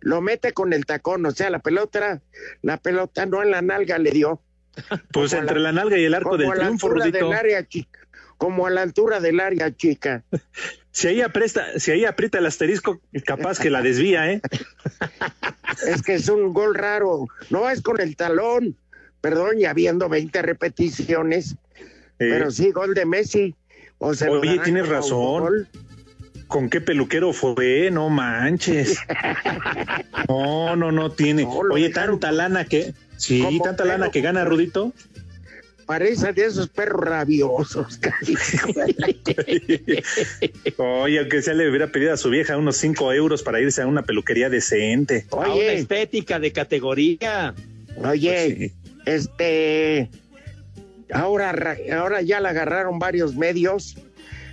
Lo 0.00 0.20
mete 0.20 0.52
con 0.52 0.72
el 0.72 0.86
tacón, 0.86 1.26
o 1.26 1.30
sea, 1.32 1.50
la 1.50 1.58
pelota, 1.58 2.20
la 2.62 2.76
pelota 2.76 3.26
no 3.26 3.42
en 3.42 3.50
la 3.50 3.62
nalga 3.62 3.98
le 3.98 4.10
dio. 4.12 4.42
Pues 5.12 5.30
como 5.32 5.38
a 5.40 5.42
entre 5.42 5.58
la- 5.58 5.72
la 5.72 5.80
nalga 5.80 5.98
y 5.98 6.04
el 6.04 6.14
arco 6.14 6.30
como 6.30 6.42
del 6.42 6.50
a 6.52 6.54
la 6.54 6.60
triunfo, 6.64 6.86
altura 6.86 7.04
Rudito. 7.06 7.24
del 7.28 7.34
área 7.36 7.66
chica. 7.66 7.98
Como 8.36 8.66
a 8.68 8.70
la 8.70 8.82
altura 8.82 9.18
del 9.18 9.40
área 9.40 9.74
chica. 9.74 10.22
Si 10.92 11.08
ahí 11.08 11.20
apresta, 11.22 11.80
si 11.80 11.90
ahí 11.90 12.04
aprieta 12.04 12.38
el 12.38 12.46
asterisco, 12.46 13.00
capaz 13.26 13.58
que 13.58 13.70
la 13.70 13.82
desvía, 13.82 14.30
¿eh? 14.30 14.40
Es 15.86 16.02
que 16.02 16.14
es 16.14 16.28
un 16.28 16.52
gol 16.52 16.74
raro. 16.76 17.26
No 17.50 17.68
es 17.68 17.82
con 17.82 18.00
el 18.00 18.14
talón. 18.16 18.76
Perdón, 19.20 19.58
ya 19.58 19.72
viendo 19.74 20.08
20 20.08 20.42
repeticiones. 20.42 21.56
Eh, 22.20 22.28
Pero 22.30 22.50
sí, 22.50 22.70
gol 22.72 22.94
de 22.94 23.04
Messi. 23.06 23.54
O 23.98 24.14
se 24.14 24.28
Oye, 24.28 24.58
tienes 24.64 24.88
razón. 24.88 25.68
¿Con 26.46 26.70
qué 26.70 26.80
peluquero 26.80 27.32
fue? 27.32 27.90
No 27.92 28.08
manches. 28.08 28.98
No, 30.28 30.76
no, 30.76 30.92
no 30.92 31.10
tiene. 31.12 31.44
No, 31.44 31.60
Oye, 31.72 31.88
tanta 31.90 32.32
lana 32.32 32.64
que. 32.66 32.92
Sí, 33.16 33.40
tanta 33.62 33.84
perro. 33.84 33.98
lana 33.98 34.10
que 34.10 34.20
gana 34.20 34.44
Rudito. 34.44 34.92
Parece 35.86 36.34
de 36.34 36.44
esos 36.44 36.68
perros 36.68 37.00
rabiosos. 37.02 37.98
Oye, 40.76 41.18
aunque 41.18 41.42
sea 41.42 41.54
le 41.54 41.68
hubiera 41.68 41.88
pedido 41.88 42.12
a 42.12 42.16
su 42.16 42.30
vieja 42.30 42.56
unos 42.56 42.76
5 42.76 43.12
euros 43.14 43.42
para 43.42 43.60
irse 43.60 43.82
a 43.82 43.86
una 43.86 44.02
peluquería 44.02 44.48
decente. 44.50 45.26
A 45.30 45.36
una 45.36 45.52
Oye, 45.54 45.74
estética 45.78 46.38
de 46.38 46.52
categoría. 46.52 47.54
oye, 47.96 48.56
Pues 48.56 48.58
sí. 48.58 48.72
este. 49.06 50.10
Ahora, 51.12 51.52
ra- 51.52 51.76
ahora 51.98 52.22
ya 52.22 52.40
la 52.40 52.50
agarraron 52.50 52.98
varios 52.98 53.34
medios, 53.34 53.96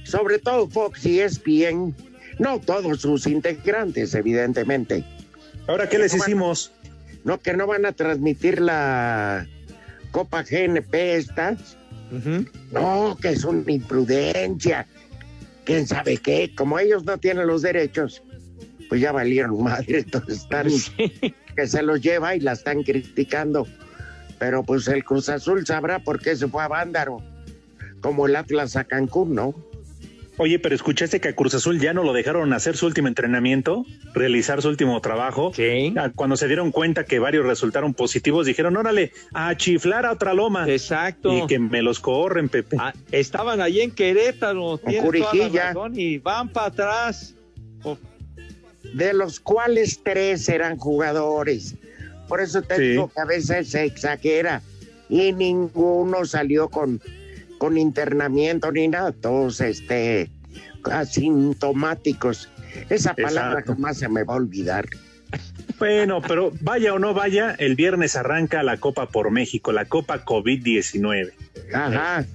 sobre 0.04 0.40
todo 0.40 0.68
Fox 0.70 1.06
y 1.06 1.20
ESPN. 1.20 1.94
No 2.40 2.60
todos 2.60 3.02
sus 3.02 3.28
integrantes, 3.28 4.14
evidentemente. 4.14 5.04
Ahora, 5.68 5.88
¿qué 5.90 5.98
les 6.00 6.14
hicimos? 6.14 6.72
No, 7.24 7.40
que 7.42 7.54
no 7.54 7.66
van 7.66 7.86
a 7.86 7.92
transmitir 7.94 8.62
la 8.62 9.48
Copa 10.12 10.44
GNP 10.44 11.16
esta. 11.16 11.58
No, 12.72 13.18
que 13.22 13.30
es 13.30 13.44
una 13.44 13.70
imprudencia. 13.72 14.86
¿Quién 15.64 15.88
sabe 15.88 16.18
qué? 16.18 16.54
Como 16.56 16.78
ellos 16.78 17.04
no 17.06 17.18
tienen 17.18 17.48
los 17.48 17.64
derechos, 17.64 18.22
pues 18.90 19.02
ya 19.02 19.12
valieron 19.12 19.62
madre. 19.64 20.00
Entonces 20.00 20.38
están 20.40 20.68
que 21.56 21.68
se 21.68 21.82
los 21.82 22.02
lleva 22.02 22.36
y 22.36 22.42
la 22.42 22.52
están 22.52 22.84
criticando. 22.84 23.66
Pero 24.40 24.64
pues 24.64 24.88
el 24.88 25.04
Cruz 25.04 25.30
Azul 25.30 25.66
sabrá 25.66 26.00
por 26.00 26.20
qué 26.20 26.36
se 26.36 26.48
fue 26.48 26.64
a 26.64 26.68
Vándaro. 26.68 27.22
Como 28.02 28.28
el 28.28 28.36
Atlas 28.36 28.76
a 28.76 28.84
Cancún, 28.84 29.34
¿no? 29.34 29.56
Oye, 30.38 30.60
pero 30.60 30.76
escuchaste 30.76 31.22
que 31.22 31.30
a 31.30 31.34
Cruz 31.36 31.54
Azul 31.56 31.80
ya 31.80 31.94
no 31.94 32.04
lo 32.04 32.12
dejaron 32.12 32.52
hacer 32.52 32.76
su 32.76 32.86
último 32.88 33.08
entrenamiento, 33.08 33.86
realizar 34.14 34.62
su 34.62 34.68
último 34.68 35.00
trabajo. 35.00 35.54
Sí. 35.56 35.94
Ah, 35.98 36.12
Cuando 36.14 36.36
se 36.36 36.48
dieron 36.48 36.72
cuenta 36.74 37.06
que 37.06 37.20
varios 37.20 37.46
resultaron 37.46 37.94
positivos, 37.94 38.46
dijeron, 38.46 38.76
órale, 38.76 39.14
a 39.34 39.56
chiflar 39.56 40.06
a 40.06 40.12
otra 40.12 40.34
loma. 40.34 40.70
Exacto. 40.70 41.32
Y 41.32 41.48
que 41.48 41.58
me 41.58 41.82
los 41.82 42.02
corren, 42.02 42.50
Pepe. 42.50 42.76
Ah, 42.78 42.94
estaban 43.14 43.62
allí 43.62 43.80
en 43.80 43.92
Querétaro, 43.92 44.78
tienes 44.78 45.10
toda 45.10 45.20
la 45.20 45.26
Curijilla. 45.30 45.66
razón, 45.68 45.94
y 45.96 46.18
van 46.18 46.50
para 46.50 46.68
atrás. 46.68 47.34
Oh, 47.84 47.98
De 48.94 49.14
los 49.14 49.40
cuales 49.40 50.02
tres 50.04 50.50
eran 50.50 50.76
jugadores. 50.78 51.76
Por 52.28 52.42
eso 52.42 52.62
te 52.62 52.76
Sí. 52.76 52.82
digo 52.90 53.12
que 53.14 53.22
a 53.22 53.26
veces 53.26 53.70
se 53.70 53.84
exagera. 53.86 54.62
Y 55.10 55.32
ninguno 55.34 56.26
salió 56.26 56.70
con, 56.70 57.02
con 57.60 57.78
internamiento 57.78 58.72
ni 58.72 58.88
nada. 58.88 59.12
Todos 59.12 59.62
este, 59.62 60.32
asintomáticos. 60.92 62.50
Esa 62.90 63.14
palabra 63.14 63.60
Exacto. 63.60 63.74
jamás 63.76 63.98
se 63.98 64.10
me 64.10 64.24
va 64.24 64.34
a 64.34 64.38
olvidar. 64.38 64.86
Bueno, 65.80 66.22
pero 66.22 66.52
vaya 66.62 66.94
o 66.94 67.00
no 67.00 67.14
vaya, 67.14 67.56
el 67.58 67.76
viernes 67.76 68.16
arranca 68.16 68.64
la 68.64 68.78
Copa 68.78 69.08
por 69.10 69.32
México, 69.32 69.72
la 69.72 69.86
Copa 69.86 70.24
COVID-19. 70.24 71.32
Ajá. 71.74 72.26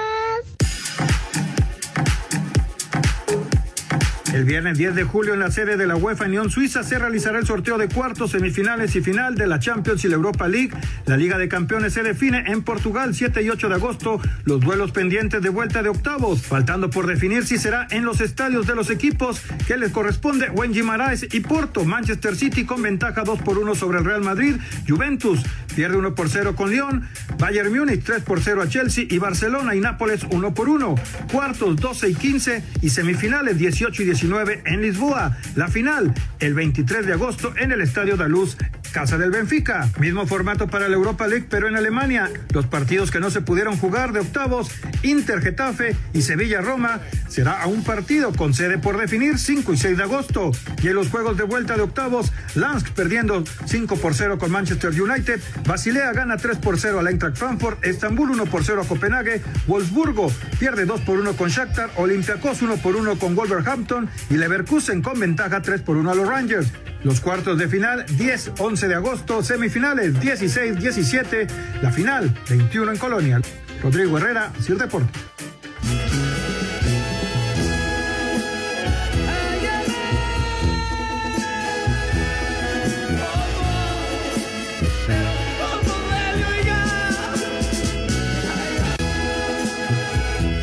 El 4.34 4.42
viernes 4.42 4.76
10 4.76 4.96
de 4.96 5.04
julio 5.04 5.34
en 5.34 5.38
la 5.38 5.52
sede 5.52 5.76
de 5.76 5.86
la 5.86 5.94
UEFA 5.94 6.24
Unión 6.24 6.50
Suiza 6.50 6.82
se 6.82 6.98
realizará 6.98 7.38
el 7.38 7.46
sorteo 7.46 7.78
de 7.78 7.86
cuartos, 7.86 8.32
semifinales 8.32 8.96
y 8.96 9.00
final 9.00 9.36
de 9.36 9.46
la 9.46 9.60
Champions 9.60 10.04
y 10.04 10.08
la 10.08 10.16
Europa 10.16 10.48
League. 10.48 10.72
La 11.06 11.16
Liga 11.16 11.38
de 11.38 11.46
Campeones 11.46 11.92
se 11.92 12.02
define 12.02 12.42
en 12.48 12.64
Portugal 12.64 13.14
7 13.14 13.44
y 13.44 13.50
8 13.50 13.68
de 13.68 13.74
agosto, 13.76 14.20
los 14.44 14.58
duelos 14.58 14.90
pendientes 14.90 15.40
de 15.40 15.50
vuelta 15.50 15.84
de 15.84 15.90
octavos, 15.90 16.42
faltando 16.42 16.90
por 16.90 17.06
definir 17.06 17.46
si 17.46 17.58
será 17.58 17.86
en 17.92 18.04
los 18.04 18.20
estadios 18.20 18.66
de 18.66 18.74
los 18.74 18.90
equipos 18.90 19.40
que 19.68 19.76
les 19.76 19.92
corresponde 19.92 20.50
Wenji 20.50 20.82
Marais 20.82 21.28
y 21.32 21.38
Porto, 21.38 21.84
Manchester 21.84 22.34
City 22.34 22.64
con 22.64 22.82
ventaja 22.82 23.22
2 23.22 23.40
por 23.42 23.58
1 23.58 23.76
sobre 23.76 23.98
el 23.98 24.04
Real 24.04 24.22
Madrid, 24.22 24.56
Juventus 24.88 25.44
pierde 25.76 25.96
1 25.96 26.16
por 26.16 26.28
0 26.28 26.56
con 26.56 26.70
Lyon, 26.70 27.08
Bayern 27.38 27.72
Múnich 27.72 28.02
3 28.02 28.24
por 28.24 28.40
0 28.40 28.62
a 28.62 28.68
Chelsea 28.68 29.06
y 29.08 29.18
Barcelona 29.18 29.76
y 29.76 29.80
Nápoles 29.80 30.26
1 30.28 30.54
por 30.54 30.68
1, 30.68 30.96
cuartos 31.30 31.76
12 31.76 32.10
y 32.10 32.14
15 32.14 32.64
y 32.82 32.90
semifinales 32.90 33.58
18 33.58 34.02
y 34.02 34.06
19 34.06 34.23
en 34.64 34.80
Lisboa. 34.80 35.36
La 35.54 35.68
final 35.68 36.14
el 36.40 36.54
23 36.54 37.06
de 37.06 37.12
agosto 37.12 37.52
en 37.58 37.72
el 37.72 37.82
Estadio 37.82 38.16
da 38.16 38.26
Luz, 38.26 38.56
Casa 38.94 39.18
del 39.18 39.32
Benfica. 39.32 39.90
Mismo 39.98 40.24
formato 40.24 40.68
para 40.68 40.88
la 40.88 40.94
Europa 40.94 41.26
League, 41.26 41.46
pero 41.50 41.66
en 41.66 41.74
Alemania. 41.74 42.30
Los 42.52 42.68
partidos 42.68 43.10
que 43.10 43.18
no 43.18 43.28
se 43.28 43.40
pudieron 43.40 43.76
jugar 43.76 44.12
de 44.12 44.20
octavos, 44.20 44.70
Inter 45.02 45.40
Getafe 45.40 45.96
y 46.12 46.22
Sevilla 46.22 46.60
Roma, 46.60 47.00
será 47.28 47.60
a 47.60 47.66
un 47.66 47.82
partido 47.82 48.32
con 48.32 48.54
sede 48.54 48.78
por 48.78 48.96
definir 48.96 49.38
5 49.38 49.72
y 49.72 49.76
6 49.76 49.96
de 49.96 50.02
agosto. 50.04 50.52
Y 50.80 50.86
en 50.86 50.94
los 50.94 51.08
juegos 51.08 51.36
de 51.36 51.42
vuelta 51.42 51.74
de 51.74 51.82
octavos, 51.82 52.32
Lansk 52.54 52.90
perdiendo 52.90 53.42
5 53.66 53.96
por 53.96 54.14
0 54.14 54.38
con 54.38 54.52
Manchester 54.52 54.90
United, 54.90 55.40
Basilea 55.66 56.12
gana 56.12 56.36
3 56.36 56.58
por 56.58 56.78
0 56.78 57.00
al 57.00 57.08
Eintracht 57.08 57.36
Frankfurt, 57.36 57.84
Estambul 57.84 58.30
1 58.30 58.44
por 58.46 58.62
0 58.62 58.82
a 58.82 58.86
Copenhague, 58.86 59.42
Wolfsburgo 59.66 60.32
pierde 60.60 60.86
2 60.86 61.00
por 61.00 61.18
1 61.18 61.32
con 61.32 61.48
Shakhtar, 61.48 61.90
Olympiacos 61.96 62.62
1 62.62 62.76
por 62.76 62.94
1 62.94 63.18
con 63.18 63.34
Wolverhampton 63.34 64.08
y 64.30 64.34
Leverkusen 64.34 65.02
con 65.02 65.18
ventaja 65.18 65.62
3 65.62 65.82
por 65.82 65.96
1 65.96 66.12
a 66.12 66.14
los 66.14 66.28
Rangers. 66.28 66.68
Los 67.04 67.20
cuartos 67.20 67.58
de 67.58 67.68
final 67.68 68.06
10, 68.16 68.52
11 68.58 68.88
de 68.88 68.94
agosto, 68.94 69.42
semifinales 69.42 70.18
16, 70.20 70.80
17, 70.80 71.46
la 71.82 71.92
final 71.92 72.34
21 72.48 72.92
en 72.92 72.98
Colonia. 72.98 73.40
Rodrigo 73.82 74.16
Herrera, 74.16 74.50
Sir 74.58 74.78
Deporte. 74.78 75.12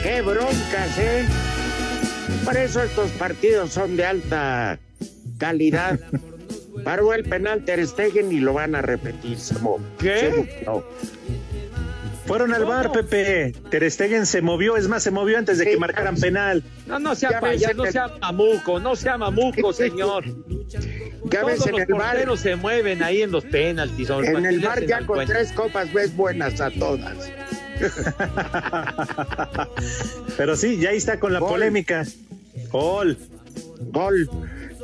¡Qué 0.02 0.22
broncas, 0.24 0.98
eh! 0.98 1.28
Por 2.44 2.58
eso 2.58 2.82
estos 2.82 3.12
partidos 3.12 3.74
son 3.74 3.96
de 3.96 4.06
alta 4.08 4.80
calidad. 5.38 6.00
Paró 6.84 7.14
el 7.14 7.24
penal 7.24 7.64
Ter 7.66 7.86
Stegen 7.86 8.32
y 8.32 8.40
lo 8.40 8.54
van 8.54 8.76
a 8.76 8.82
repetir. 8.82 9.38
¿Qué? 10.00 10.66
Fueron 12.26 12.54
al 12.54 12.66
bar, 12.66 12.92
Pepe. 12.92 13.54
Ter 13.70 13.90
Stegen 13.92 14.26
se 14.26 14.42
movió, 14.42 14.78
es 14.78 14.88
más, 14.88 15.04
se 15.04 15.12
movió 15.12 15.38
antes 15.38 15.58
de 15.58 15.66
que 15.66 15.78
marcaran 15.78 16.16
penal. 16.16 16.64
No, 16.88 17.00
no 17.00 17.14
sea 17.16 17.32
Ya 17.32 17.40
payas, 17.42 17.68
ves, 17.70 17.78
no 17.78 17.92
sea 17.92 18.08
mamuco, 18.22 18.80
no 18.80 18.96
sea 18.96 19.18
mamuco, 19.18 19.74
señor. 19.82 20.24
Ya 21.26 21.44
ves 21.44 21.58
Todos 21.58 21.68
en 21.68 21.72
los 21.74 21.82
el 21.82 21.94
bar, 21.94 22.38
se 22.38 22.56
mueven 22.56 23.04
ahí 23.04 23.22
en 23.22 23.32
los 23.32 23.44
penaltis. 23.46 24.10
en 24.10 24.34
¿para 24.34 24.50
el 24.50 24.60
bar 24.60 24.86
ya 24.86 25.06
con 25.06 25.26
tres 25.26 25.52
copas 25.52 25.92
ves 25.94 26.16
buenas 26.16 26.62
a 26.62 26.72
todas. 26.72 27.32
Pero 30.38 30.56
sí, 30.56 30.78
ya 30.78 30.92
ahí 30.92 30.98
está 30.98 31.20
con 31.20 31.34
la 31.34 31.40
Gol. 31.40 31.50
polémica. 31.50 32.06
Gol. 32.72 33.18
Gol. 33.92 34.30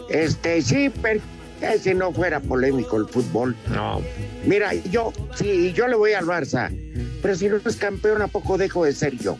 Este, 0.09 0.61
sí, 0.61 0.89
pero 1.01 1.19
eh, 1.61 1.77
si 1.81 1.93
no 1.93 2.11
fuera 2.11 2.39
polémico 2.39 2.97
el 2.97 3.07
fútbol. 3.07 3.55
No, 3.73 4.01
Mira, 4.45 4.73
yo, 4.73 5.11
sí, 5.35 5.73
yo 5.73 5.87
le 5.87 5.95
voy 5.95 6.13
al 6.13 6.25
Barça. 6.25 6.69
Pero 7.21 7.35
si 7.35 7.49
no 7.49 7.57
es 7.65 7.75
campeón, 7.75 8.21
¿a 8.21 8.27
poco 8.27 8.57
dejo 8.57 8.85
de 8.85 8.93
ser 8.93 9.17
yo? 9.17 9.37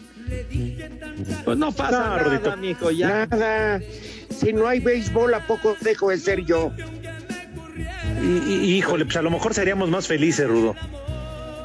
pues 1.45 1.58
no 1.58 1.71
pasa 1.71 1.91
No, 1.91 1.99
nada, 2.10 2.23
Rudito. 2.23 2.58
mijo, 2.58 2.91
ya. 2.91 3.25
Nada. 3.27 3.82
Si 4.30 4.51
no 4.51 4.67
hay 4.67 4.80
béisbol, 4.82 5.34
¿a 5.34 5.45
poco 5.47 5.75
dejo 5.82 6.10
de 6.10 6.17
ser 6.17 6.43
yo? 6.43 6.71
Y, 8.21 8.51
y- 8.51 8.77
híjole, 8.77 9.06
pues 9.06 9.15
a 9.17 9.21
lo 9.21 9.30
mejor 9.32 9.53
seríamos 9.53 9.89
más 9.89 10.08
felices, 10.08 10.47
Rudo. 10.47 10.75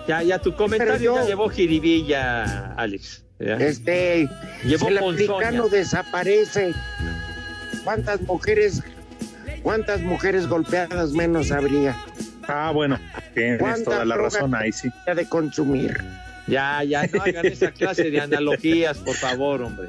Ya, 0.07 0.23
ya, 0.23 0.39
tu 0.39 0.55
comentario 0.55 0.97
yo- 0.99 1.17
ya 1.17 1.25
llevó 1.25 1.49
jiribilla, 1.49 2.75
Alex. 2.75 3.25
¿ya? 3.41 3.57
Este, 3.57 4.29
Llevó 4.65 4.87
si 4.87 4.93
el 4.93 4.99
ponzoña. 5.01 5.35
africano 5.35 5.69
desaparece, 5.69 6.73
¿cuántas 7.85 8.21
mujeres, 8.23 8.83
cuántas 9.63 10.01
mujeres 10.01 10.47
golpeadas 10.49 11.13
menos 11.13 11.51
habría 11.51 11.97
Ah, 12.49 12.71
bueno, 12.75 12.99
tienes 13.35 13.61
¿Cuánta 13.61 13.85
toda 13.85 14.05
la 14.05 14.17
razón 14.17 14.55
ahí, 14.55 14.73
sí. 14.73 14.91
de 15.15 15.29
consumir? 15.29 15.97
Ya, 16.47 16.83
ya, 16.83 17.07
no 17.07 17.23
hagan 17.23 17.47
esa 17.47 17.71
clase 17.71 18.11
de 18.11 18.21
analogías, 18.21 18.99
por 18.99 19.15
favor, 19.15 19.63
hombre. 19.63 19.89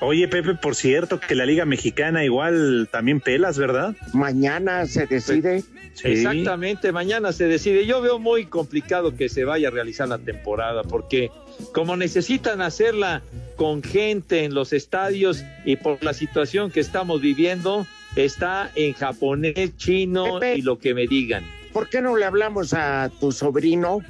Oye, 0.00 0.28
Pepe, 0.28 0.54
por 0.54 0.74
cierto, 0.74 1.18
que 1.18 1.34
la 1.34 1.46
Liga 1.46 1.64
Mexicana 1.64 2.24
igual 2.24 2.88
también 2.92 3.20
pelas, 3.20 3.56
¿verdad? 3.56 3.96
Mañana 4.12 4.86
se 4.86 5.06
decide. 5.06 5.62
Sí. 5.94 6.08
Exactamente, 6.08 6.92
mañana 6.92 7.32
se 7.32 7.46
decide. 7.46 7.86
Yo 7.86 8.02
veo 8.02 8.18
muy 8.18 8.44
complicado 8.44 9.16
que 9.16 9.30
se 9.30 9.44
vaya 9.44 9.68
a 9.68 9.70
realizar 9.70 10.06
la 10.08 10.18
temporada, 10.18 10.82
porque 10.82 11.30
como 11.72 11.96
necesitan 11.96 12.60
hacerla 12.60 13.22
con 13.56 13.82
gente 13.82 14.44
en 14.44 14.52
los 14.52 14.74
estadios 14.74 15.42
y 15.64 15.76
por 15.76 16.04
la 16.04 16.12
situación 16.12 16.70
que 16.70 16.80
estamos 16.80 17.22
viviendo, 17.22 17.86
está 18.14 18.70
en 18.74 18.92
japonés, 18.92 19.76
chino 19.78 20.38
Pepe. 20.38 20.58
y 20.58 20.62
lo 20.62 20.78
que 20.78 20.92
me 20.92 21.06
digan. 21.06 21.44
¿Por 21.72 21.88
qué 21.88 22.02
no 22.02 22.16
le 22.16 22.26
hablamos 22.26 22.74
a 22.74 23.10
tu 23.20 23.32
sobrino 23.32 24.00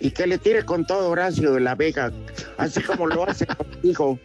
y 0.00 0.10
que 0.10 0.26
le 0.26 0.38
tire 0.38 0.64
con 0.64 0.86
todo 0.86 1.08
Horacio 1.10 1.52
de 1.52 1.60
la 1.60 1.74
Vega, 1.74 2.12
así 2.58 2.82
como 2.82 3.06
lo 3.06 3.28
hace 3.28 3.46
contigo? 3.56 4.18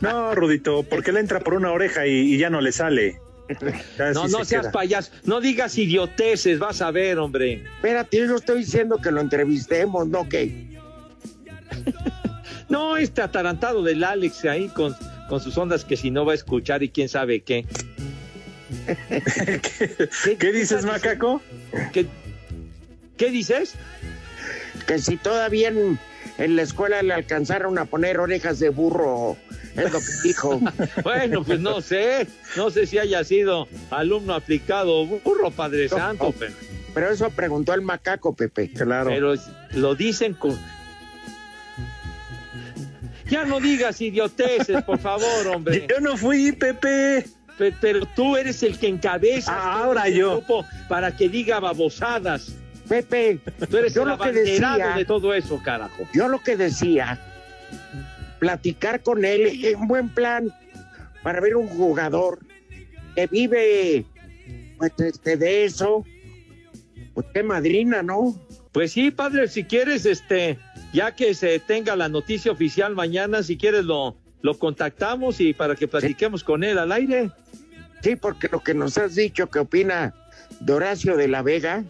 No, 0.00 0.34
Rudito, 0.34 0.82
porque 0.82 1.12
le 1.12 1.20
entra 1.20 1.40
por 1.40 1.54
una 1.54 1.72
oreja 1.72 2.06
y, 2.06 2.34
y 2.34 2.38
ya 2.38 2.50
no 2.50 2.60
le 2.60 2.72
sale. 2.72 3.20
Ya 3.98 4.12
No, 4.12 4.28
no 4.28 4.38
se 4.40 4.44
seas 4.46 4.62
queda. 4.62 4.72
payaso, 4.72 5.12
no 5.24 5.40
digas 5.40 5.76
idioteces, 5.76 6.58
vas 6.58 6.80
a 6.80 6.90
ver, 6.90 7.18
hombre. 7.18 7.64
Espérate, 7.76 8.18
yo 8.18 8.36
estoy 8.36 8.60
diciendo 8.60 8.98
que 9.02 9.10
lo 9.10 9.20
entrevistemos, 9.20 10.08
¿no? 10.08 10.28
Que 10.28 10.70
No, 12.68 12.96
este 12.96 13.20
atarantado 13.22 13.82
del 13.82 14.02
Alex 14.04 14.44
ahí 14.46 14.68
con, 14.68 14.94
con 15.28 15.40
sus 15.40 15.56
ondas 15.58 15.84
que 15.84 15.96
si 15.96 16.10
no 16.10 16.24
va 16.24 16.32
a 16.32 16.34
escuchar 16.36 16.82
y 16.82 16.88
quién 16.88 17.08
sabe 17.08 17.40
qué. 17.42 17.66
¿Qué, 20.24 20.36
qué 20.38 20.52
dices, 20.52 20.84
macaco? 20.86 21.42
¿Qué, 21.92 22.06
qué 23.18 23.30
dices? 23.30 23.74
Que 24.84 24.98
si 24.98 25.16
todavía 25.16 25.68
en, 25.68 25.98
en 26.38 26.56
la 26.56 26.62
escuela 26.62 27.02
le 27.02 27.14
alcanzaron 27.14 27.78
a 27.78 27.84
poner 27.84 28.18
orejas 28.20 28.58
de 28.58 28.68
burro, 28.70 29.36
es 29.76 29.92
lo 29.92 29.98
que 29.98 30.04
dijo. 30.24 30.60
Bueno, 31.02 31.42
pues 31.44 31.60
no 31.60 31.80
sé, 31.80 32.26
no 32.56 32.70
sé 32.70 32.86
si 32.86 32.98
haya 32.98 33.24
sido 33.24 33.68
alumno 33.90 34.34
aplicado 34.34 35.06
burro, 35.06 35.50
Padre 35.50 35.88
Santo, 35.88 36.34
pero, 36.38 36.52
Pero 36.94 37.10
eso 37.10 37.30
preguntó 37.30 37.72
el 37.74 37.82
macaco, 37.82 38.34
Pepe. 38.34 38.70
Claro. 38.72 39.10
pero 39.10 39.34
lo 39.74 39.94
dicen 39.94 40.34
con... 40.34 40.58
Ya 43.30 43.44
no 43.44 43.60
digas 43.60 44.00
idioteces, 44.00 44.82
por 44.82 44.98
favor, 44.98 45.46
hombre. 45.54 45.86
Yo 45.88 46.00
no 46.00 46.16
fui, 46.18 46.52
Pepe. 46.52 47.24
Pe- 47.56 47.74
Pero 47.80 48.04
tú 48.06 48.36
eres 48.36 48.62
el 48.62 48.78
que 48.78 48.88
encabeza 48.88 49.52
Ah, 49.54 49.84
ahora 49.84 50.08
yo. 50.08 50.42
para 50.88 51.16
que 51.16 51.28
diga 51.28 51.58
babosadas. 51.60 52.52
Pepe, 52.88 53.38
Tú 53.70 53.76
eres 53.76 53.94
Yo 53.94 54.02
el 54.02 54.08
lo 54.10 54.18
que 54.18 54.32
decía- 54.32 54.94
de 54.96 55.04
todo 55.04 55.32
eso, 55.34 55.60
carajo. 55.62 56.02
yo 56.12 56.28
lo 56.28 56.42
que 56.42 56.56
decía, 56.56 57.18
platicar 58.38 59.02
con 59.02 59.24
él 59.24 59.64
en 59.64 59.86
buen 59.86 60.08
plan 60.08 60.52
para 61.22 61.40
ver 61.40 61.56
un 61.56 61.68
jugador 61.68 62.40
que 63.14 63.26
vive 63.28 64.04
pues 64.78 64.92
este 64.98 65.36
de 65.36 65.64
eso. 65.64 66.04
Pues 67.14 67.26
qué 67.32 67.42
madrina, 67.42 68.02
¿no? 68.02 68.34
Pues 68.72 68.92
sí, 68.92 69.10
padre, 69.10 69.46
si 69.48 69.64
quieres, 69.64 70.06
este, 70.06 70.58
ya 70.92 71.14
que 71.14 71.34
se 71.34 71.58
tenga 71.60 71.94
la 71.94 72.08
noticia 72.08 72.50
oficial 72.50 72.94
mañana, 72.94 73.42
si 73.42 73.56
quieres 73.58 73.84
lo, 73.84 74.16
lo 74.40 74.58
contactamos 74.58 75.40
y 75.40 75.52
para 75.52 75.76
que 75.76 75.86
platiquemos 75.86 76.42
con 76.42 76.64
él 76.64 76.78
al 76.78 76.90
aire. 76.90 77.30
Sí, 78.02 78.16
porque 78.16 78.48
lo 78.50 78.60
que 78.60 78.74
nos 78.74 78.96
has 78.98 79.14
dicho 79.14 79.48
que 79.48 79.58
opina 79.60 80.14
de 80.58 80.72
Horacio 80.72 81.16
de 81.16 81.28
la 81.28 81.42
Vega, 81.42 81.84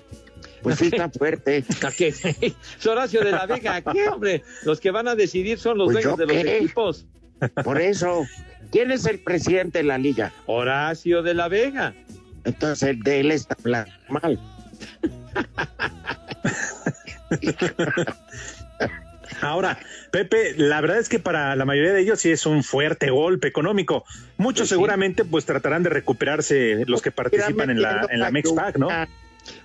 pues 0.62 0.78
sí 0.78 0.86
está 0.86 1.08
fuerte. 1.10 1.64
¿A 1.84 1.90
qué? 1.90 2.08
Es 2.08 2.86
Horacio 2.86 3.22
de 3.22 3.30
la 3.32 3.46
Vega, 3.46 3.76
¿a 3.76 3.82
qué, 3.82 4.08
hombre? 4.08 4.42
Los 4.64 4.80
que 4.80 4.90
van 4.90 5.08
a 5.08 5.14
decidir 5.14 5.58
son 5.58 5.78
los 5.78 5.92
Pues 5.92 6.04
dueños 6.04 6.18
de 6.18 6.26
los 6.26 6.36
qué. 6.44 6.56
equipos. 6.58 7.06
Por 7.64 7.80
eso, 7.80 8.24
¿quién 8.70 8.90
es 8.92 9.04
el 9.06 9.18
presidente 9.18 9.78
de 9.78 9.84
la 9.84 9.98
liga? 9.98 10.32
Horacio 10.46 11.22
de 11.22 11.34
la 11.34 11.48
Vega. 11.48 11.94
Entonces 12.44 12.88
el 12.88 13.00
de 13.00 13.20
él 13.20 13.30
está 13.32 13.56
mal. 14.08 14.38
Ahora, 19.40 19.78
Pepe, 20.12 20.54
la 20.56 20.80
verdad 20.80 20.98
es 20.98 21.08
que 21.08 21.18
para 21.18 21.56
la 21.56 21.64
mayoría 21.64 21.92
de 21.92 22.00
ellos 22.00 22.20
sí 22.20 22.30
es 22.30 22.46
un 22.46 22.62
fuerte 22.62 23.10
golpe 23.10 23.48
económico. 23.48 24.04
Muchos 24.36 24.60
Pues 24.60 24.68
sí. 24.68 24.74
seguramente 24.74 25.24
pues 25.24 25.44
tratarán 25.46 25.82
de 25.82 25.90
recuperarse 25.90 26.84
los 26.86 27.02
que 27.02 27.10
participan 27.10 27.70
en 27.70 27.82
la, 27.82 28.06
en 28.08 28.20
la 28.20 28.30
Mexpac, 28.30 28.76
¿no? 28.78 28.88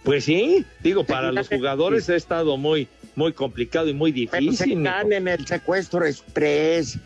Pues 0.04 0.26
sí, 0.26 0.66
digo, 0.82 1.04
para 1.04 1.32
los 1.32 1.48
jugadores 1.50 2.10
ha 2.10 2.16
estado 2.16 2.58
muy, 2.58 2.88
muy 3.16 3.34
complicado 3.34 3.88
y 3.90 3.94
muy 3.94 4.12
Pero 4.12 4.32
se 4.32 4.40
difícil. 4.40 4.78
mijo. 4.78 4.84
caen 4.92 5.14
en 5.14 5.28
el 5.28 5.46
secuestro 5.46 6.06
express, 6.06 6.98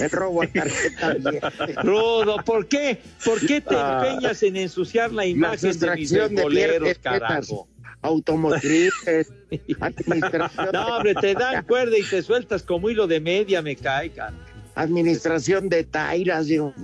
el 0.00 0.10
robo 0.10 0.42
a 0.42 0.46
tarjeta. 0.46 1.16
Rudo, 1.82 2.36
¿por 2.44 2.66
qué? 2.68 2.98
¿Por 3.24 3.40
qué 3.46 3.60
te 3.60 3.74
Ah. 3.76 4.02
empeñas 4.04 4.42
en 4.42 4.56
ensuciar 4.56 5.10
la 5.10 5.22
La 5.22 5.26
imagen 5.26 5.78
de 5.78 5.90
mis 5.96 6.12
boleros, 6.32 6.98
carajo? 6.98 7.68
automotrices, 8.02 9.32
administración, 9.80 10.68
No, 10.72 10.86
hombre, 10.96 11.14
te 11.14 11.34
dan 11.34 11.64
cuerda 11.66 11.98
y 11.98 12.02
te 12.04 12.22
sueltas 12.22 12.62
como 12.62 12.88
hilo 12.90 13.06
de 13.06 13.20
media, 13.20 13.60
me 13.62 13.74
cae, 13.76 14.10
cara. 14.10 14.34
Administración 14.82 15.68
de 15.68 15.84
tairas. 15.84 16.46
Digo, 16.46 16.72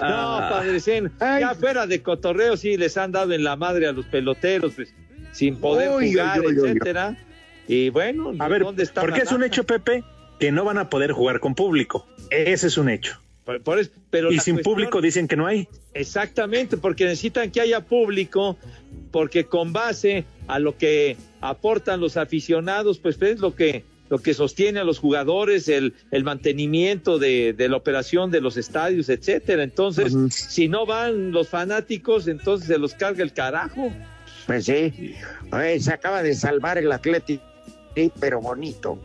No, 0.00 0.38
Padre 0.50 0.80
Zen, 0.80 1.10
Ay. 1.20 1.40
ya 1.40 1.54
fuera 1.54 1.86
de 1.86 2.02
cotorreo 2.02 2.56
sí 2.56 2.76
les 2.76 2.96
han 2.96 3.12
dado 3.12 3.32
en 3.32 3.44
la 3.44 3.56
madre 3.56 3.86
a 3.86 3.92
los 3.92 4.06
peloteros, 4.06 4.72
pues, 4.74 4.94
sin 5.32 5.56
poder 5.56 5.90
jugar, 5.90 6.40
etcétera. 6.44 7.16
Y 7.66 7.88
bueno, 7.90 8.32
A 8.38 8.48
ver, 8.48 8.62
¿dónde 8.62 8.82
está 8.82 9.00
porque 9.00 9.20
es 9.22 9.32
un 9.32 9.42
hecho, 9.42 9.64
Pepe, 9.64 10.04
que 10.38 10.52
no 10.52 10.64
van 10.64 10.78
a 10.78 10.90
poder 10.90 11.12
jugar 11.12 11.40
con 11.40 11.54
público. 11.54 12.06
Ese 12.30 12.66
es 12.66 12.76
un 12.78 12.88
hecho. 12.90 13.18
Por- 13.44 13.60
por 13.62 13.78
eso- 13.78 13.90
pero 14.10 14.30
Y 14.32 14.38
sin 14.38 14.54
cuestión- 14.56 14.62
público 14.74 15.00
dicen 15.00 15.28
que 15.28 15.36
no 15.36 15.46
hay. 15.46 15.68
Exactamente, 15.94 16.76
porque 16.76 17.04
necesitan 17.04 17.50
que 17.50 17.60
haya 17.60 17.80
público, 17.80 18.56
porque 19.14 19.44
con 19.44 19.72
base 19.72 20.24
a 20.48 20.58
lo 20.58 20.76
que 20.76 21.16
aportan 21.40 22.00
los 22.00 22.16
aficionados, 22.16 22.98
pues 22.98 23.16
es 23.22 23.38
lo 23.38 23.54
que 23.54 23.84
lo 24.10 24.18
que 24.18 24.34
sostiene 24.34 24.80
a 24.80 24.84
los 24.84 24.98
jugadores, 24.98 25.68
el, 25.68 25.94
el 26.10 26.24
mantenimiento 26.24 27.20
de, 27.20 27.52
de 27.52 27.68
la 27.68 27.76
operación 27.76 28.32
de 28.32 28.40
los 28.40 28.56
estadios, 28.56 29.08
etcétera. 29.08 29.62
Entonces, 29.62 30.12
si 30.34 30.66
no 30.68 30.84
van 30.84 31.30
los 31.30 31.48
fanáticos, 31.48 32.26
entonces 32.26 32.66
se 32.66 32.76
los 32.76 32.94
carga 32.94 33.22
el 33.22 33.32
carajo. 33.32 33.92
pues 34.46 34.64
sí, 34.64 35.14
Oye, 35.52 35.78
se 35.78 35.92
acaba 35.92 36.22
de 36.24 36.34
salvar 36.34 36.76
el 36.78 36.90
Atlético, 36.90 37.44
sí, 37.94 38.10
pero 38.18 38.40
bonito. 38.40 38.98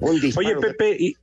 Un 0.00 0.18
disparo 0.20 0.48
Oye, 0.48 0.54
de- 0.56 0.60
Pepe, 0.72 0.96
y... 0.98 1.16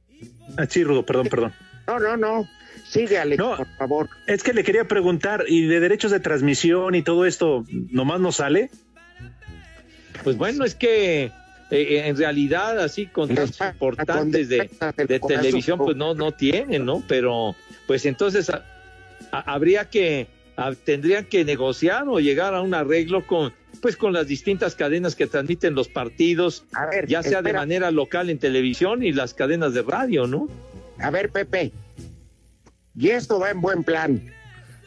Ah, 0.57 0.67
sí, 0.69 0.83
Rudo, 0.83 1.03
perdón, 1.03 1.27
perdón. 1.27 1.53
No, 1.87 1.99
no, 1.99 2.15
no. 2.17 2.47
Sigue, 2.91 3.17
Alex, 3.17 3.39
No. 3.39 3.55
por 3.55 3.67
favor. 3.77 4.09
Es 4.27 4.43
que 4.43 4.51
le 4.53 4.63
quería 4.65 4.83
preguntar, 4.85 5.45
¿y 5.47 5.65
de 5.65 5.79
derechos 5.79 6.11
de 6.11 6.19
transmisión 6.19 6.93
y 6.93 7.01
todo 7.01 7.25
esto 7.25 7.63
nomás 7.89 8.19
no 8.19 8.31
sale? 8.33 8.69
Pues 10.23 10.35
bueno, 10.37 10.65
es 10.65 10.75
que 10.75 11.31
eh, 11.71 12.03
en 12.05 12.17
realidad 12.17 12.79
así 12.79 13.07
contratos 13.07 13.59
importantes 13.61 14.49
de, 14.49 14.69
de 15.07 15.19
televisión 15.19 15.77
pues 15.79 15.95
no 15.95 16.13
no 16.13 16.33
tienen, 16.33 16.85
¿no? 16.85 17.01
Pero 17.07 17.55
pues 17.87 18.05
entonces 18.05 18.49
a- 18.49 18.65
a- 19.31 19.53
habría 19.53 19.89
que 19.89 20.27
a- 20.57 20.73
tendrían 20.75 21.23
que 21.25 21.45
negociar 21.45 22.03
o 22.09 22.19
llegar 22.19 22.53
a 22.53 22.61
un 22.61 22.73
arreglo 22.73 23.25
con 23.25 23.53
pues 23.81 23.95
con 23.95 24.11
las 24.13 24.27
distintas 24.27 24.75
cadenas 24.75 25.15
que 25.15 25.25
transmiten 25.27 25.73
los 25.75 25.87
partidos, 25.87 26.65
A 26.73 26.87
ver, 26.87 27.07
ya 27.07 27.23
sea 27.23 27.41
de 27.41 27.53
manera 27.53 27.89
local 27.89 28.29
en 28.29 28.37
televisión 28.37 29.01
y 29.01 29.11
las 29.13 29.33
cadenas 29.33 29.73
de 29.73 29.81
radio, 29.81 30.27
¿no? 30.27 30.49
A 30.99 31.09
ver, 31.09 31.29
Pepe. 31.31 31.71
Y 32.95 33.09
esto 33.09 33.39
va 33.39 33.51
en 33.51 33.61
buen 33.61 33.83
plan. 33.83 34.31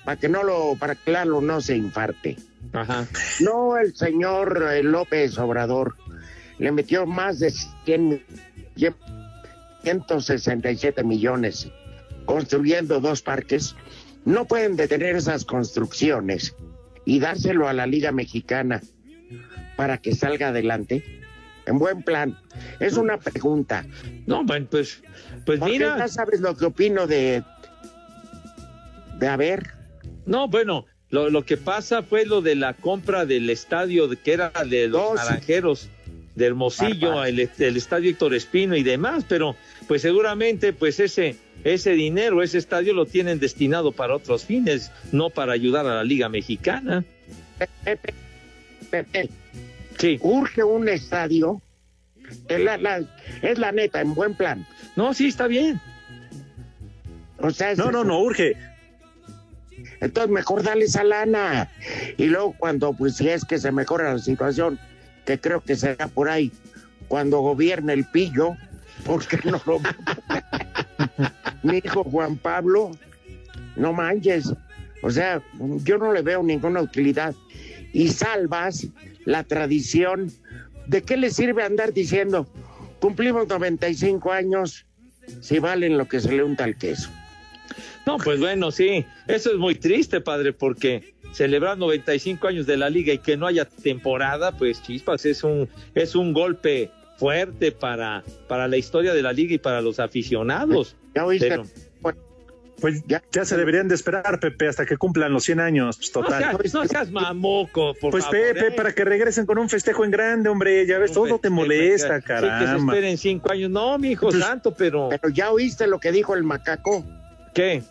Para 0.04 0.18
que 0.18 0.28
no 0.28 0.42
lo, 0.42 0.76
para 0.78 0.94
que 0.94 1.12
Lalo 1.12 1.40
no 1.40 1.60
se 1.60 1.76
infarte. 1.76 2.36
Ajá. 2.72 3.06
No, 3.40 3.76
el 3.78 3.94
señor 3.94 4.66
eh, 4.70 4.82
López 4.82 5.38
Obrador 5.38 5.96
le 6.58 6.72
metió 6.72 7.06
más 7.06 7.38
de 7.38 7.52
100, 7.84 8.22
167 9.82 11.04
millones 11.04 11.68
construyendo 12.26 13.00
dos 13.00 13.22
parques. 13.22 13.76
No 14.24 14.46
pueden 14.46 14.76
detener 14.76 15.16
esas 15.16 15.44
construcciones 15.44 16.54
y 17.04 17.20
dárselo 17.20 17.68
a 17.68 17.72
la 17.72 17.86
Liga 17.86 18.12
Mexicana 18.12 18.80
para 19.76 19.98
que 19.98 20.14
salga 20.14 20.48
adelante. 20.48 21.04
En 21.66 21.78
buen 21.78 22.02
plan. 22.02 22.38
Es 22.78 22.96
una 22.98 23.18
pregunta. 23.18 23.86
No, 24.26 24.44
pues 24.70 25.02
pues 25.46 25.60
mira, 25.60 25.96
ya 25.98 26.08
sabes 26.08 26.40
lo 26.40 26.56
que 26.56 26.66
opino 26.66 27.06
de 27.06 27.42
de 29.18 29.28
haber 29.28 29.70
No, 30.26 30.48
bueno, 30.48 30.86
lo, 31.10 31.30
lo 31.30 31.44
que 31.44 31.56
pasa 31.56 32.02
fue 32.02 32.24
lo 32.26 32.40
de 32.42 32.54
la 32.54 32.74
compra 32.74 33.24
del 33.26 33.48
estadio 33.50 34.08
que 34.22 34.32
era 34.32 34.50
de 34.68 34.88
los 34.88 35.00
Oh, 35.02 35.10
sí. 35.16 35.24
naranjeros 35.24 35.88
de 36.34 36.46
Hermosillo, 36.46 37.24
el, 37.24 37.48
el 37.58 37.76
estadio 37.76 38.10
Héctor 38.10 38.34
Espino 38.34 38.74
y 38.76 38.82
demás, 38.82 39.24
pero 39.28 39.54
pues 39.86 40.02
seguramente 40.02 40.72
pues 40.72 40.98
ese 40.98 41.36
ese 41.62 41.92
dinero, 41.92 42.42
ese 42.42 42.58
estadio 42.58 42.92
lo 42.92 43.06
tienen 43.06 43.38
destinado 43.38 43.92
para 43.92 44.16
otros 44.16 44.44
fines, 44.44 44.90
no 45.12 45.30
para 45.30 45.52
ayudar 45.52 45.86
a 45.86 45.94
la 45.94 46.04
Liga 46.04 46.28
Mexicana. 46.28 47.04
Pepe, 47.84 48.12
Pepe, 48.90 49.30
Sí. 49.98 50.18
urge 50.20 50.62
un 50.64 50.88
estadio. 50.88 51.62
Es 52.48 52.60
la, 52.60 52.76
la- 52.78 53.04
es 53.42 53.58
la 53.58 53.70
neta, 53.72 54.00
en 54.00 54.14
buen 54.14 54.34
plan. 54.34 54.66
No, 54.96 55.14
sí, 55.14 55.28
está 55.28 55.46
bien. 55.46 55.80
O 57.38 57.50
sea, 57.50 57.70
es 57.72 57.78
No, 57.78 57.90
no, 57.92 58.02
no, 58.04 58.20
urge. 58.20 58.56
Entonces 60.04 60.30
mejor 60.30 60.62
dale 60.62 60.84
esa 60.84 61.02
lana. 61.02 61.70
Y 62.18 62.26
luego 62.26 62.54
cuando, 62.58 62.92
pues 62.92 63.16
si 63.16 63.30
es 63.30 63.42
que 63.42 63.58
se 63.58 63.72
mejora 63.72 64.12
la 64.12 64.18
situación, 64.18 64.78
que 65.24 65.40
creo 65.40 65.62
que 65.62 65.76
será 65.76 66.08
por 66.08 66.28
ahí, 66.28 66.52
cuando 67.08 67.40
gobierne 67.40 67.94
el 67.94 68.04
pillo, 68.04 68.54
porque 69.06 69.38
no 69.44 69.60
lo... 69.64 69.80
Mi 71.62 71.78
hijo 71.78 72.04
Juan 72.04 72.36
Pablo, 72.36 72.90
no 73.76 73.94
manches. 73.94 74.52
O 75.02 75.10
sea, 75.10 75.42
yo 75.84 75.96
no 75.96 76.12
le 76.12 76.20
veo 76.20 76.42
ninguna 76.42 76.82
utilidad. 76.82 77.34
Y 77.94 78.08
salvas 78.08 78.86
la 79.24 79.42
tradición. 79.42 80.30
¿De 80.86 81.02
qué 81.02 81.16
le 81.16 81.30
sirve 81.30 81.62
andar 81.62 81.94
diciendo, 81.94 82.46
cumplimos 83.00 83.48
95 83.48 84.32
años, 84.32 84.84
si 85.40 85.60
valen 85.60 85.96
lo 85.96 86.06
que 86.06 86.20
se 86.20 86.30
le 86.30 86.44
unta 86.44 86.64
al 86.64 86.76
queso? 86.76 87.08
No, 88.06 88.18
pues 88.18 88.38
bueno, 88.38 88.70
sí, 88.70 89.04
eso 89.26 89.50
es 89.50 89.56
muy 89.56 89.74
triste, 89.74 90.20
padre, 90.20 90.52
porque 90.52 91.14
celebrar 91.32 91.78
95 91.78 92.46
años 92.48 92.66
de 92.66 92.76
la 92.76 92.90
liga 92.90 93.12
y 93.12 93.18
que 93.18 93.36
no 93.36 93.46
haya 93.46 93.64
temporada, 93.64 94.52
pues 94.52 94.82
chispas, 94.82 95.24
es 95.26 95.42
un, 95.42 95.68
es 95.94 96.14
un 96.14 96.32
golpe 96.32 96.90
fuerte 97.16 97.72
para, 97.72 98.22
para 98.48 98.68
la 98.68 98.76
historia 98.76 99.14
de 99.14 99.22
la 99.22 99.32
liga 99.32 99.54
y 99.54 99.58
para 99.58 99.80
los 99.80 99.98
aficionados. 100.00 100.96
¿Ya 101.14 101.24
oíste? 101.24 101.48
Pero- 101.48 101.64
Pues 102.80 103.02
Ya. 103.06 103.22
ya, 103.32 103.44
se 103.44 103.56
deberían 103.56 103.86
de 103.88 103.94
esperar, 103.94 104.40
Pepe, 104.40 104.66
hasta 104.68 104.84
que 104.84 104.96
cumplan 104.96 105.32
los 105.32 105.44
100 105.44 105.60
años. 105.60 105.96
Pues, 105.96 106.10
No 106.14 106.22
total. 106.22 106.58
seas, 106.60 106.74
no 106.74 106.84
seas 106.86 107.10
mamoco, 107.10 107.94
por 108.00 108.10
Pues 108.10 108.24
favor. 108.24 108.40
Pepe, 108.40 108.66
¿eh? 108.66 108.70
para 108.72 108.92
que 108.92 109.04
regresen 109.04 109.46
con 109.46 109.58
un 109.58 109.68
festejo 109.70 110.04
en 110.04 110.10
grande, 110.10 110.48
hombre, 110.50 110.84
ya 110.84 110.98
ves, 110.98 111.12
todo 111.12 111.38
te 111.38 111.50
molesta, 111.50 112.16
Sí, 112.20 112.26
que 112.26 112.34
se 112.34 112.40
caramba. 112.40 112.92
esperen 112.92 113.16
cinco 113.16 113.52
años. 113.52 113.70
No, 113.70 113.96
mi 113.98 114.10
hijo 114.10 114.26
Pues- 114.28 114.40
santo, 114.42 114.74
pero... 114.74 115.08
Pero 115.08 115.28
ya 115.32 115.50
oíste 115.52 115.86
lo 115.86 115.98
que 116.00 116.10
dijo 116.12 116.34
el 116.34 116.42
macaco. 116.42 117.04
¿Qué? 117.54 117.82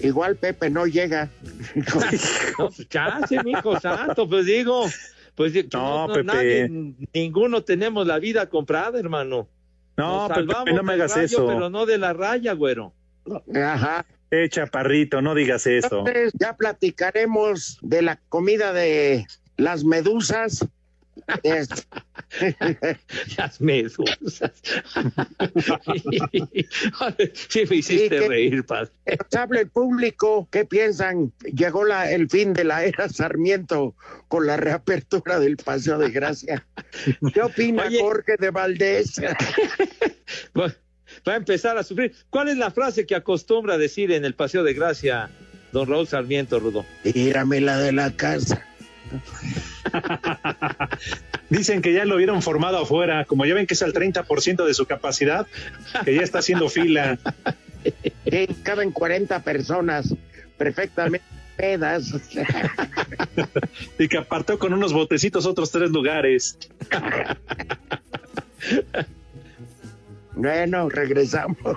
Igual 0.00 0.36
Pepe 0.36 0.70
no 0.70 0.86
llega. 0.86 1.28
No, 2.58 2.70
pues 2.70 2.88
chance, 2.88 3.42
mi 3.44 3.52
hijo 3.52 3.78
santo, 3.80 4.28
pues 4.28 4.46
digo... 4.46 4.86
Pues 5.34 5.52
No, 5.72 6.08
no, 6.08 6.14
Pepe. 6.14 6.24
nadie, 6.24 6.94
ninguno 7.12 7.62
tenemos 7.62 8.06
la 8.06 8.18
vida 8.18 8.48
comprada, 8.48 8.98
hermano. 8.98 9.46
No, 9.98 10.28
Nos 10.28 10.38
Pepe, 10.38 10.72
no 10.72 10.82
me 10.82 10.94
hagas 10.94 11.14
rayo, 11.14 11.26
eso. 11.26 11.46
Pero 11.46 11.68
no 11.68 11.84
de 11.84 11.98
la 11.98 12.14
raya, 12.14 12.54
güero. 12.54 12.94
Ajá. 13.54 14.06
Eh, 14.30 14.48
chaparrito, 14.48 15.20
no 15.20 15.34
digas 15.34 15.66
eso. 15.66 15.98
Entonces, 15.98 16.32
ya 16.38 16.56
platicaremos 16.56 17.78
de 17.82 18.00
la 18.02 18.18
comida 18.30 18.72
de 18.72 19.26
las 19.58 19.84
medusas 19.84 20.66
Las 23.36 23.60
medusas. 23.60 24.18
sí, 27.48 27.64
me 27.68 27.76
hiciste 27.76 28.08
que- 28.08 28.28
reír, 28.28 28.64
padre. 28.64 28.90
Habla 29.36 29.60
el 29.60 29.68
público, 29.70 30.48
¿qué 30.50 30.64
piensan? 30.64 31.32
Llegó 31.44 31.84
la, 31.84 32.10
el 32.10 32.28
fin 32.28 32.52
de 32.52 32.64
la 32.64 32.84
era 32.84 33.08
Sarmiento 33.08 33.94
con 34.28 34.46
la 34.46 34.56
reapertura 34.56 35.38
del 35.38 35.56
Paseo 35.56 35.98
de 35.98 36.10
Gracia. 36.10 36.66
¿Qué 37.32 37.42
opina 37.42 37.84
Oye. 37.86 38.00
Jorge 38.00 38.36
de 38.38 38.50
Valdés? 38.50 39.20
Va 40.58 40.74
va 41.26 41.32
a 41.32 41.36
empezar 41.36 41.78
a 41.78 41.82
sufrir. 41.82 42.14
¿Cuál 42.30 42.48
es 42.48 42.56
la 42.56 42.70
frase 42.70 43.06
que 43.06 43.14
acostumbra 43.14 43.78
decir 43.78 44.10
en 44.12 44.24
el 44.24 44.34
Paseo 44.34 44.62
de 44.64 44.74
Gracia, 44.74 45.30
don 45.72 45.88
Raúl 45.88 46.06
Sarmiento, 46.06 46.58
Rudo? 46.60 46.84
Tírame 47.04 47.60
la 47.60 47.78
de 47.78 47.92
la 47.92 48.10
casa. 48.16 48.64
Dicen 51.50 51.82
que 51.82 51.92
ya 51.92 52.04
lo 52.04 52.16
vieron 52.16 52.42
formado 52.42 52.78
afuera, 52.78 53.24
como 53.24 53.46
ya 53.46 53.54
ven 53.54 53.66
que 53.66 53.74
es 53.74 53.82
al 53.82 53.92
30% 53.92 54.64
de 54.64 54.74
su 54.74 54.86
capacidad, 54.86 55.46
que 56.04 56.14
ya 56.14 56.22
está 56.22 56.40
haciendo 56.40 56.68
fila. 56.68 57.18
Que 58.24 58.48
caben 58.62 58.90
40 58.90 59.42
personas 59.42 60.14
perfectamente 60.56 61.24
pedas. 61.56 62.12
Y 63.98 64.08
que 64.08 64.18
apartó 64.18 64.58
con 64.58 64.74
unos 64.74 64.92
botecitos 64.92 65.46
otros 65.46 65.70
tres 65.70 65.90
lugares. 65.90 66.58
Bueno, 70.34 70.88
regresamos. 70.88 71.56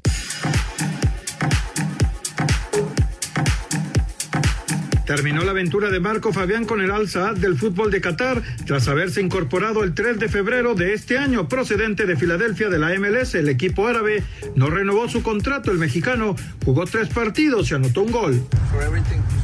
Terminó 5.05 5.43
la 5.43 5.51
aventura 5.51 5.89
de 5.89 5.99
Marco 5.99 6.31
Fabián 6.31 6.65
con 6.65 6.79
el 6.81 6.91
Al 6.91 7.09
Saad 7.09 7.35
del 7.35 7.57
fútbol 7.57 7.91
de 7.91 8.01
Qatar 8.01 8.41
tras 8.65 8.87
haberse 8.87 9.21
incorporado 9.21 9.83
el 9.83 9.93
3 9.93 10.19
de 10.19 10.29
febrero 10.29 10.75
de 10.75 10.93
este 10.93 11.17
año 11.17 11.47
procedente 11.47 12.05
de 12.05 12.15
Filadelfia 12.15 12.69
de 12.69 12.79
la 12.79 12.97
MLS. 12.97 13.35
El 13.35 13.49
equipo 13.49 13.87
árabe 13.87 14.23
no 14.55 14.69
renovó 14.69 15.09
su 15.09 15.23
contrato. 15.23 15.71
El 15.71 15.79
mexicano 15.79 16.35
jugó 16.63 16.85
tres 16.85 17.09
partidos 17.09 17.71
y 17.71 17.75
anotó 17.75 18.03
un 18.03 18.11
gol. 18.11 18.43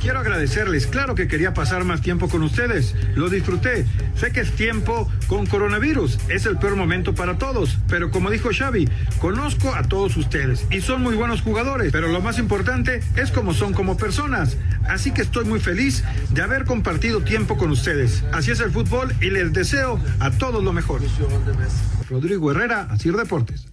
Quiero 0.02 0.20
agradecerles. 0.20 0.88
Claro 0.88 1.16
que 1.16 1.28
quería 1.28 1.54
pasar 1.54 1.84
más 1.84 2.02
tiempo 2.02 2.30
con 2.30 2.44
ustedes. 2.44 2.96
Lo 3.16 3.30
disfruté. 3.30 3.86
Sé 4.16 4.32
que 4.32 4.42
es 4.42 4.52
tiempo 4.52 5.12
con 5.28 5.48
coronavirus. 5.48 6.20
Es 6.30 6.46
el 6.46 6.58
peor 6.58 6.76
momento 6.76 7.16
para 7.16 7.38
todos. 7.38 7.78
Pero 7.90 8.12
como 8.12 8.30
dijo 8.30 8.50
Xavi, 8.56 8.88
conozco 9.20 9.74
a 9.74 9.84
todos 9.84 10.16
ustedes 10.18 10.66
y 10.72 10.82
son 10.82 11.02
muy 11.02 11.16
buenos 11.16 11.42
jugadores. 11.42 11.92
Pero 11.92 12.08
lo 12.08 12.22
más 12.22 12.38
importante 12.40 13.02
es 13.16 13.32
cómo 13.32 13.54
son 13.54 13.74
como 13.74 13.98
personas. 13.98 14.58
Así 14.88 15.12
que 15.12 15.24
estoy 15.24 15.46
muy 15.48 15.60
feliz 15.60 16.04
de 16.30 16.42
haber 16.42 16.66
compartido 16.66 17.22
tiempo 17.22 17.58
con 17.58 17.72
ustedes. 17.72 18.24
Así 18.32 18.52
es 18.52 18.60
el 18.60 18.72
fútbol 18.72 19.14
y 19.22 19.30
les 19.30 19.54
deseo 19.54 20.00
a 20.20 20.32
todos 20.32 20.64
lo 20.64 20.74
mejor. 20.74 21.02
Rodrigo 22.10 22.52
Herrera, 22.52 22.88
Asir 22.92 23.16
Deportes. 23.16 23.66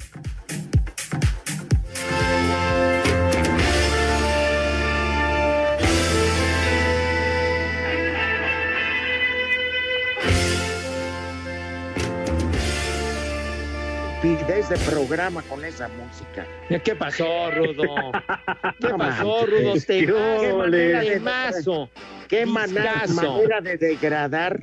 De 14.69 14.79
programa 14.79 15.43
con 15.43 15.63
esa 15.63 15.89
música. 15.89 16.47
¿Qué 16.83 16.95
pasó, 16.97 17.51
Rudo? 17.51 18.13
¿Qué 18.81 18.89
No 18.89 18.97
pasó. 18.97 19.45
Rudo? 19.47 19.75
Qué 19.75 19.81
Temazo, 20.07 20.57
manera 20.59 21.01
de- 21.01 21.11
temazo. 21.11 21.91
Qué 22.29 22.45
Discazo. 22.47 23.13
manera 23.15 23.61
de 23.61 23.77
degradar. 23.77 24.59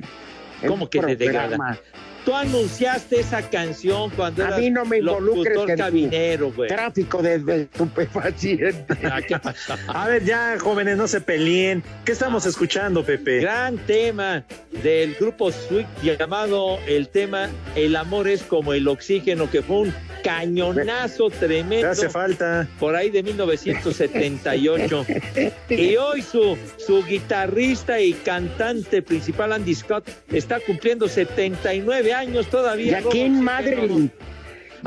¿Cómo 0.66 0.90
que 0.90 0.98
te 0.98 1.16
programa. 1.16 1.46
degrada? 1.46 1.80
Tú 2.24 2.34
anunciaste 2.34 3.20
esa 3.20 3.42
canción 3.50 4.10
cuando 4.10 4.44
A 4.44 4.48
eras 4.48 4.60
mí 4.60 4.70
no 4.70 4.84
me 4.84 4.98
involucres 4.98 5.58
cabinero, 5.76 6.52
güey. 6.52 6.68
Tráfico 6.68 7.20
de, 7.20 7.38
de 7.40 7.62
estupefacientes. 7.62 8.98
A 9.88 10.08
ver, 10.08 10.24
ya, 10.24 10.56
jóvenes, 10.60 10.96
no 10.96 11.08
se 11.08 11.20
peleen. 11.20 11.82
¿Qué 12.04 12.12
estamos 12.12 12.46
escuchando, 12.46 13.04
Pepe? 13.04 13.40
Gran 13.40 13.76
tema 13.78 14.44
del 14.82 15.14
grupo 15.14 15.50
Sweet 15.50 15.86
llamado 16.02 16.78
el 16.86 17.08
tema 17.08 17.48
El 17.74 17.96
amor 17.96 18.28
es 18.28 18.42
como 18.42 18.72
el 18.72 18.86
oxígeno, 18.86 19.50
que 19.50 19.62
fue 19.62 19.76
un 19.80 19.94
cañonazo 20.22 21.30
Te 21.30 21.46
tremendo 21.46 21.88
hace 21.88 22.08
falta. 22.08 22.68
por 22.78 22.94
ahí 22.94 23.10
de 23.10 23.24
1978. 23.24 25.06
y 25.68 25.96
hoy 25.96 26.22
su, 26.22 26.56
su 26.78 27.04
guitarrista 27.04 28.00
y 28.00 28.12
cantante 28.12 29.02
principal, 29.02 29.52
Andy 29.52 29.74
Scott, 29.74 30.08
está 30.30 30.60
cumpliendo 30.60 31.08
79 31.08 32.11
años 32.14 32.46
¿Y 32.48 32.50
todavía. 32.50 32.98
a 32.98 33.02
quién 33.02 33.42
madre? 33.42 33.86
¿Y 33.86 34.10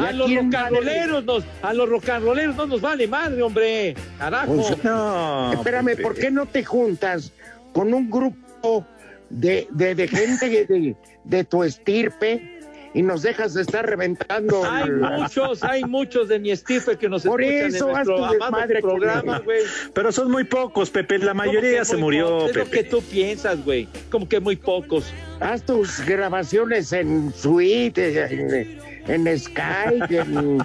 A 0.01 0.11
los 0.11 0.33
rocanroleros 0.33 1.23
nos, 1.23 1.43
a 1.61 1.73
los 1.73 1.88
rocanroleros 1.89 2.55
no 2.55 2.65
nos 2.67 2.81
vale 2.81 3.07
madre, 3.07 3.41
hombre. 3.41 3.95
Carajo. 4.19 4.55
Pues, 4.55 4.83
No. 4.83 5.53
Espérame. 5.53 5.95
¿por 6.01 6.15
qué 6.15 6.31
no 6.31 6.45
te 6.45 6.63
juntas 6.65 7.31
con 7.73 7.93
un 7.93 8.09
grupo 8.09 8.85
de, 9.29 9.67
de, 9.71 9.95
de 9.95 10.07
gente 10.07 10.49
de, 10.49 10.95
de 11.23 11.43
tu 11.45 11.63
estirpe 11.63 12.55
y 12.95 13.01
nos 13.03 13.21
dejas 13.21 13.53
de 13.53 13.62
estar 13.62 13.86
reventando? 13.86 14.63
Hay 14.67 14.89
la- 14.89 15.10
muchos, 15.19 15.63
hay 15.63 15.84
muchos 15.84 16.27
de 16.29 16.39
mi 16.39 16.49
estirpe 16.49 16.97
que 16.97 17.08
nos 17.10 17.23
Por 17.23 17.43
escuchan 17.43 17.75
eso, 17.75 17.89
en 17.89 17.95
haz 17.97 18.08
nuestro 18.08 18.38
tu 18.38 18.43
amado 18.43 18.67
programa, 18.81 19.39
güey. 19.39 19.60
Pero 19.93 20.12
son 20.12 20.31
muy 20.31 20.45
pocos, 20.45 20.89
Pepe. 20.89 21.19
La 21.19 21.27
¿Cómo 21.34 21.43
mayoría 21.43 21.73
ya 21.73 21.86
se 21.86 21.97
murió, 21.97 22.27
pocos? 22.29 22.49
Es 22.51 22.55
lo 22.55 22.63
Pepe. 22.65 22.77
que 22.77 22.84
tú 22.89 23.01
piensas, 23.03 23.63
güey. 23.63 23.88
Como 24.10 24.27
que 24.27 24.39
muy 24.39 24.55
pocos. 24.55 25.13
Haz 25.39 25.62
tus 25.63 25.99
grabaciones 26.05 26.91
en 26.93 27.31
Suite, 27.34 28.23
en, 28.31 28.79
en 29.27 29.39
Skype, 29.39 30.17
en 30.17 30.58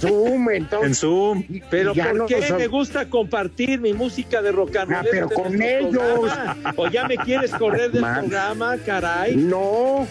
Zoom, 0.00 0.50
en 0.50 0.66
todo. 0.68 0.84
En 0.84 0.94
Zoom. 0.94 1.44
Pero 1.70 1.94
¿por 1.94 2.14
no 2.14 2.26
qué 2.26 2.40
nos- 2.40 2.58
me 2.58 2.66
gusta 2.66 3.08
compartir 3.08 3.80
mi 3.80 3.92
música 3.92 4.42
de 4.42 4.50
rock 4.50 4.76
and 4.76 4.90
roll? 4.90 5.00
Ah, 5.00 5.08
pero 5.10 5.28
en 5.30 5.34
con 5.34 5.62
ellos. 5.62 5.90
programa? 5.92 6.56
¿O 6.76 6.88
ya 6.88 7.06
me 7.06 7.16
quieres 7.18 7.50
correr 7.52 7.92
del 7.92 8.02
Man. 8.02 8.20
programa, 8.28 8.76
caray? 8.84 9.36
No, 9.36 10.06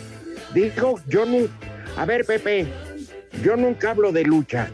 digo, 0.54 1.00
yo 1.08 1.26
no. 1.26 1.48
A 1.98 2.06
ver, 2.06 2.26
Pepe, 2.26 2.68
yo 3.44 3.56
nunca 3.56 3.92
hablo 3.92 4.12
de 4.12 4.24
lucha. 4.24 4.70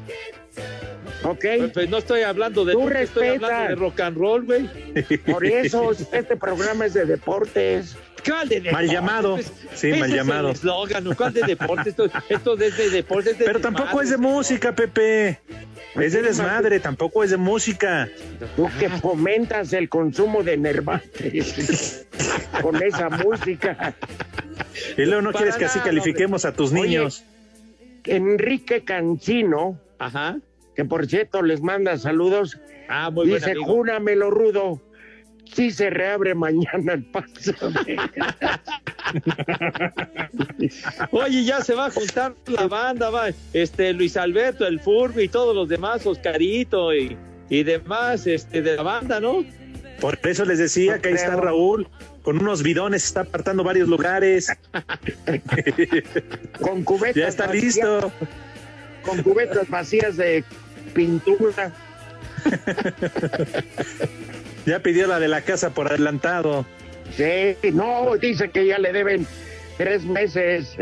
¿Ok? 1.23 1.45
Pues, 1.73 1.89
no 1.89 1.97
estoy 1.97 2.21
hablando 2.21 2.65
de 2.65 2.73
Tú 2.73 2.81
lucha, 2.81 3.01
estoy 3.01 3.27
hablando 3.29 3.69
de 3.69 3.75
rock 3.75 3.99
and 4.01 4.17
roll, 4.17 4.45
güey. 4.45 4.69
Por 5.25 5.45
eso 5.45 5.91
este 6.11 6.35
programa 6.35 6.85
es 6.85 6.93
de 6.93 7.05
deportes. 7.05 7.95
¿Cuál 8.25 8.49
de 8.49 8.71
Mal 8.71 8.87
llamado. 8.89 9.35
Pues, 9.35 9.51
Sí, 9.73 9.91
mal 9.93 10.09
es 10.09 10.15
llamado. 10.15 10.49
el 10.49 10.55
eslogan, 10.55 11.13
¿Cuál 11.15 11.33
de 11.33 11.41
deportes? 11.43 11.87
Esto, 11.87 12.05
esto 12.29 12.53
es 12.59 12.77
de 12.77 12.89
deportes. 12.89 13.33
es 13.33 13.39
de 13.39 13.45
Pero 13.45 13.59
tampoco 13.59 14.01
es 14.01 14.09
de 14.09 14.17
música, 14.17 14.73
Pepe. 14.75 15.39
Es 15.95 16.13
de 16.13 16.21
desmadre, 16.21 16.79
tampoco 16.79 17.23
es 17.23 17.29
de 17.31 17.37
música. 17.37 18.09
Tú 18.55 18.69
que 18.79 18.89
fomentas 18.89 19.71
el 19.73 19.87
consumo 19.89 20.43
de 20.43 20.57
nervantes 20.57 22.05
con 22.61 22.81
esa 22.83 23.09
música. 23.09 23.93
Y 24.97 25.05
luego 25.05 25.21
no 25.21 25.31
Para 25.31 25.37
quieres 25.43 25.55
que 25.57 25.65
así 25.65 25.79
califiquemos 25.79 26.43
a 26.45 26.51
tus 26.53 26.71
Oye, 26.73 26.81
niños. 26.81 27.23
Enrique 28.05 28.83
Cancino, 28.83 29.79
Ajá. 29.99 30.37
que 30.75 30.85
por 30.85 31.07
cierto 31.07 31.41
les 31.41 31.61
manda 31.61 31.97
saludos, 31.97 32.59
Ah, 32.87 33.09
muy 33.09 33.27
buen 33.27 33.39
dice, 33.39 33.51
amigo. 33.51 33.65
júramelo 33.65 34.29
rudo, 34.29 34.81
si 35.53 35.71
se 35.71 35.89
reabre 35.89 36.33
mañana 36.35 36.93
el 36.93 37.03
paso. 37.05 37.53
Oye, 41.11 41.43
ya 41.43 41.61
se 41.61 41.73
va 41.75 41.87
a 41.87 41.91
juntar 41.91 42.35
la 42.47 42.67
banda, 42.67 43.09
va. 43.09 43.29
Este 43.53 43.93
Luis 43.93 44.17
Alberto, 44.17 44.65
el 44.67 44.79
Furby 44.79 45.23
y 45.23 45.27
todos 45.27 45.55
los 45.55 45.69
demás, 45.69 46.05
Oscarito 46.05 46.93
y, 46.93 47.17
y 47.49 47.63
demás, 47.63 48.27
este, 48.27 48.61
de 48.61 48.75
la 48.75 48.83
banda, 48.83 49.19
¿no? 49.19 49.43
Por 49.99 50.19
eso 50.23 50.43
les 50.45 50.59
decía 50.59 50.95
No 50.97 51.01
que 51.01 51.07
ahí 51.09 51.13
está. 51.15 51.35
Raúl. 51.35 51.87
Con 52.21 52.39
unos 52.39 52.63
bidones 52.63 53.05
está 53.05 53.21
apartando 53.21 53.63
varios 53.63 53.87
lugares. 53.87 54.51
con 56.59 56.83
cubetas 56.83 57.15
ya 57.15 57.27
está 57.27 57.45
vacías- 57.47 57.63
listo. 57.63 58.11
Con 59.03 59.21
cubetas 59.21 59.69
vacías 59.69 60.17
de 60.17 60.43
pintura. 60.93 61.71
Ya 64.65 64.79
pidió 64.79 65.07
la 65.07 65.19
de 65.19 65.27
la 65.27 65.41
casa 65.41 65.71
por 65.71 65.87
adelantado. 65.87 66.65
Sí, 67.15 67.55
no, 67.71 68.15
dice 68.17 68.49
que 68.49 68.65
ya 68.65 68.79
le 68.79 68.91
deben 68.91 69.27
tres 69.77 70.03
meses. 70.05 70.75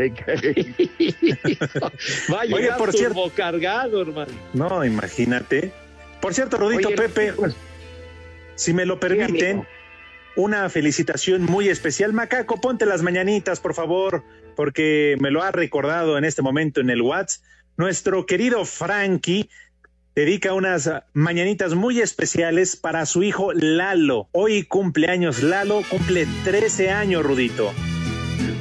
Va 2.32 2.40
a 2.40 2.44
Oye, 2.54 2.70
por 2.78 2.92
cierto- 2.92 3.30
cargado, 3.34 4.02
hermano. 4.02 4.32
No, 4.52 4.84
imagínate. 4.84 5.72
Por 6.20 6.32
cierto, 6.34 6.56
Rodito 6.56 6.88
Oye, 6.88 6.96
Pepe, 6.96 7.32
pues, 7.34 7.54
Si 8.54 8.72
me 8.72 8.86
lo 8.86 8.98
permiten, 8.98 9.66
una 10.36 10.68
felicitación 10.70 11.42
muy 11.42 11.68
especial. 11.68 12.12
Macaco, 12.12 12.60
ponte 12.60 12.86
las 12.86 13.02
mañanitas, 13.02 13.60
por 13.60 13.74
favor, 13.74 14.22
porque 14.56 15.16
me 15.20 15.30
lo 15.30 15.42
ha 15.42 15.50
recordado 15.50 16.16
en 16.16 16.24
este 16.24 16.42
momento 16.42 16.80
en 16.80 16.90
el 16.90 17.02
WhatsApp. 17.02 17.44
Nuestro 17.76 18.24
querido 18.24 18.64
Frankie 18.64 19.50
dedica 20.14 20.54
unas 20.54 20.88
mañanitas 21.12 21.74
muy 21.74 22.00
especiales 22.00 22.76
para 22.76 23.04
su 23.06 23.24
hijo 23.24 23.52
Lalo. 23.52 24.28
Hoy 24.32 24.62
cumpleaños 24.62 25.42
Lalo, 25.42 25.82
cumple 25.88 26.26
13 26.44 26.90
años, 26.90 27.24
Rudito. 27.24 27.72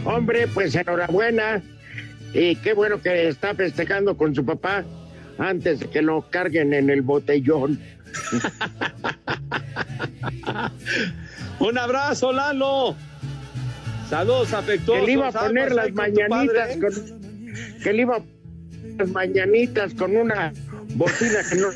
Hombre, 0.04 0.48
pues 0.48 0.74
enhorabuena. 0.76 1.62
Y 2.34 2.56
qué 2.58 2.74
bueno 2.74 3.00
que 3.02 3.28
está 3.28 3.54
festejando 3.54 4.18
con 4.18 4.34
su 4.34 4.44
papá 4.44 4.84
antes 5.38 5.80
de 5.80 5.88
que 5.90 6.02
lo 6.02 6.28
carguen 6.30 6.74
en 6.74 6.90
el 6.90 7.04
botellón. 7.04 7.80
Un 11.60 11.78
abrazo, 11.78 12.34
Lalo. 12.34 12.96
Saludos 14.10 14.52
afectuosos. 14.54 15.02
Que 15.02 15.08
le 15.08 15.14
iba 15.14 15.28
a 15.28 15.32
poner 15.32 15.72
aguas 15.72 15.76
las 15.76 15.86
ahí 15.86 15.92
con 15.94 16.06
tu 16.06 16.12
mañanitas 16.22 16.68
padre. 16.70 16.80
con, 16.80 16.94
que 17.84 17.94
le 17.94 18.02
iba 18.02 18.16
a 18.16 18.20
poner 18.20 18.34
las 18.98 19.10
mañanitas 19.10 19.94
con 19.94 20.18
una 20.18 20.52
bocina 20.96 21.40
que 21.50 21.56
no. 21.56 21.68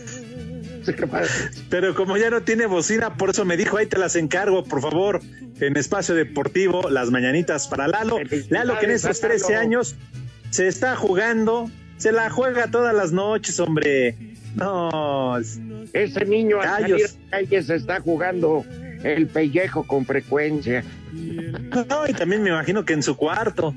Pero 1.70 1.94
como 1.96 2.18
ya 2.18 2.30
no 2.30 2.42
tiene 2.42 2.66
bocina, 2.66 3.16
por 3.16 3.32
eso 3.32 3.44
me 3.46 3.58
dijo, 3.58 3.78
ahí 3.78 3.88
te 3.88 3.98
las 3.98 4.16
encargo, 4.16 4.64
por 4.64 4.82
favor, 4.82 5.22
en 5.60 5.76
espacio 5.76 6.16
deportivo, 6.16 6.90
las 6.90 7.12
mañanitas 7.12 7.68
para 7.68 7.88
Lalo. 7.88 8.18
Lalo, 8.50 8.80
que 8.80 8.86
en 8.86 8.92
estos 8.92 9.20
13 9.20 9.52
Lalo. 9.52 9.62
años 9.62 9.96
se 10.50 10.68
está 10.68 10.96
jugando, 10.96 11.70
se 11.98 12.12
la 12.12 12.30
juega 12.30 12.72
todas 12.72 12.96
las 12.96 13.12
noches, 13.12 13.60
hombre. 13.60 14.16
No, 14.56 15.38
Ese 15.94 16.26
niño 16.26 16.62
al 16.62 16.68
salir 16.68 16.96
a 16.96 17.00
la 17.00 17.30
calle 17.30 17.64
se 17.64 17.76
está 17.76 18.00
jugando 18.00 18.66
el 19.04 19.28
pellejo 19.28 19.84
con 19.84 20.06
frecuencia. 20.06 20.84
no, 21.14 22.08
y 22.08 22.14
también 22.14 22.44
me 22.44 22.50
imagino 22.50 22.86
que 22.86 22.94
en 22.94 23.04
su 23.04 23.16
cuarto. 23.16 23.76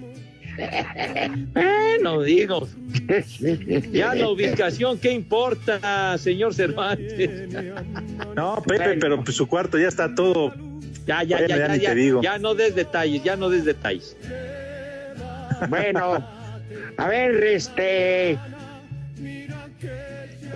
Bueno, 1.52 2.22
digo. 2.22 2.68
Ya 3.92 4.14
la 4.14 4.28
ubicación, 4.28 4.98
¿qué 4.98 5.12
importa, 5.12 6.16
señor 6.18 6.54
Cervantes? 6.54 7.48
No, 8.34 8.62
Pepe, 8.66 8.96
pero 9.00 9.22
pues, 9.22 9.36
su 9.36 9.46
cuarto 9.46 9.78
ya 9.78 9.88
está 9.88 10.14
todo. 10.14 10.52
Ya, 11.06 11.22
ya, 11.22 11.40
ya, 11.40 11.46
ya 11.46 11.56
ya, 11.68 11.76
ya, 11.76 11.88
te 11.90 11.94
digo. 11.96 12.22
ya 12.22 12.38
no 12.38 12.54
des 12.54 12.74
detalles, 12.74 13.22
ya 13.24 13.36
no 13.36 13.48
des 13.50 13.64
detalles. 13.64 14.16
Bueno, 15.68 16.24
a 16.96 17.08
ver, 17.08 17.42
este. 17.44 18.38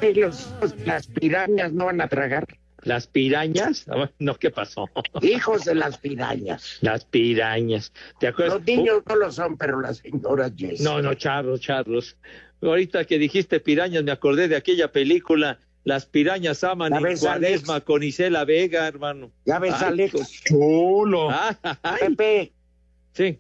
¿y 0.03 0.15
los- 0.15 0.53
las 0.85 1.07
pirañas 1.07 1.73
no 1.73 1.87
van 1.87 2.01
a 2.01 2.09
tragar. 2.09 2.47
¿Las 2.85 3.07
pirañas? 3.07 3.87
No, 4.19 4.37
¿qué 4.37 4.51
pasó? 4.51 4.89
Hijos 5.23 5.65
de 5.65 5.75
las 5.75 5.99
pirañas. 5.99 6.79
Las 6.81 7.05
pirañas. 7.05 7.93
¿Te 8.21 8.29
acuerdas? 8.29 8.55
Los 8.59 8.65
niños 8.67 9.03
no 9.09 9.17
lo 9.17 9.33
son, 9.33 9.57
pero 9.57 9.81
las 9.81 9.99
señoras 9.99 10.55
yes. 10.57 10.81
No, 10.81 11.03
no, 11.03 11.15
charros, 11.15 11.61
charros. 11.61 12.17
Ahorita 12.63 13.05
que 13.05 13.19
dijiste 13.19 13.61
pirañas, 13.61 14.05
me 14.05 14.13
acordé 14.13 14.49
de 14.49 14.57
aquella 14.57 14.91
película, 14.93 15.59
Las 15.85 16.07
pirañas 16.07 16.65
aman 16.65 16.95
en 16.95 17.19
cuaresma 17.19 17.81
con 17.83 18.03
Isela 18.03 18.45
Vega, 18.47 18.87
hermano. 18.89 19.31
Ya 19.45 19.59
ves, 19.59 19.75
Ay, 19.77 19.89
Alex. 19.89 20.43
Chulo. 20.45 21.29
ay. 21.31 21.99
Pepe, 22.01 22.53
Sí. 23.13 23.39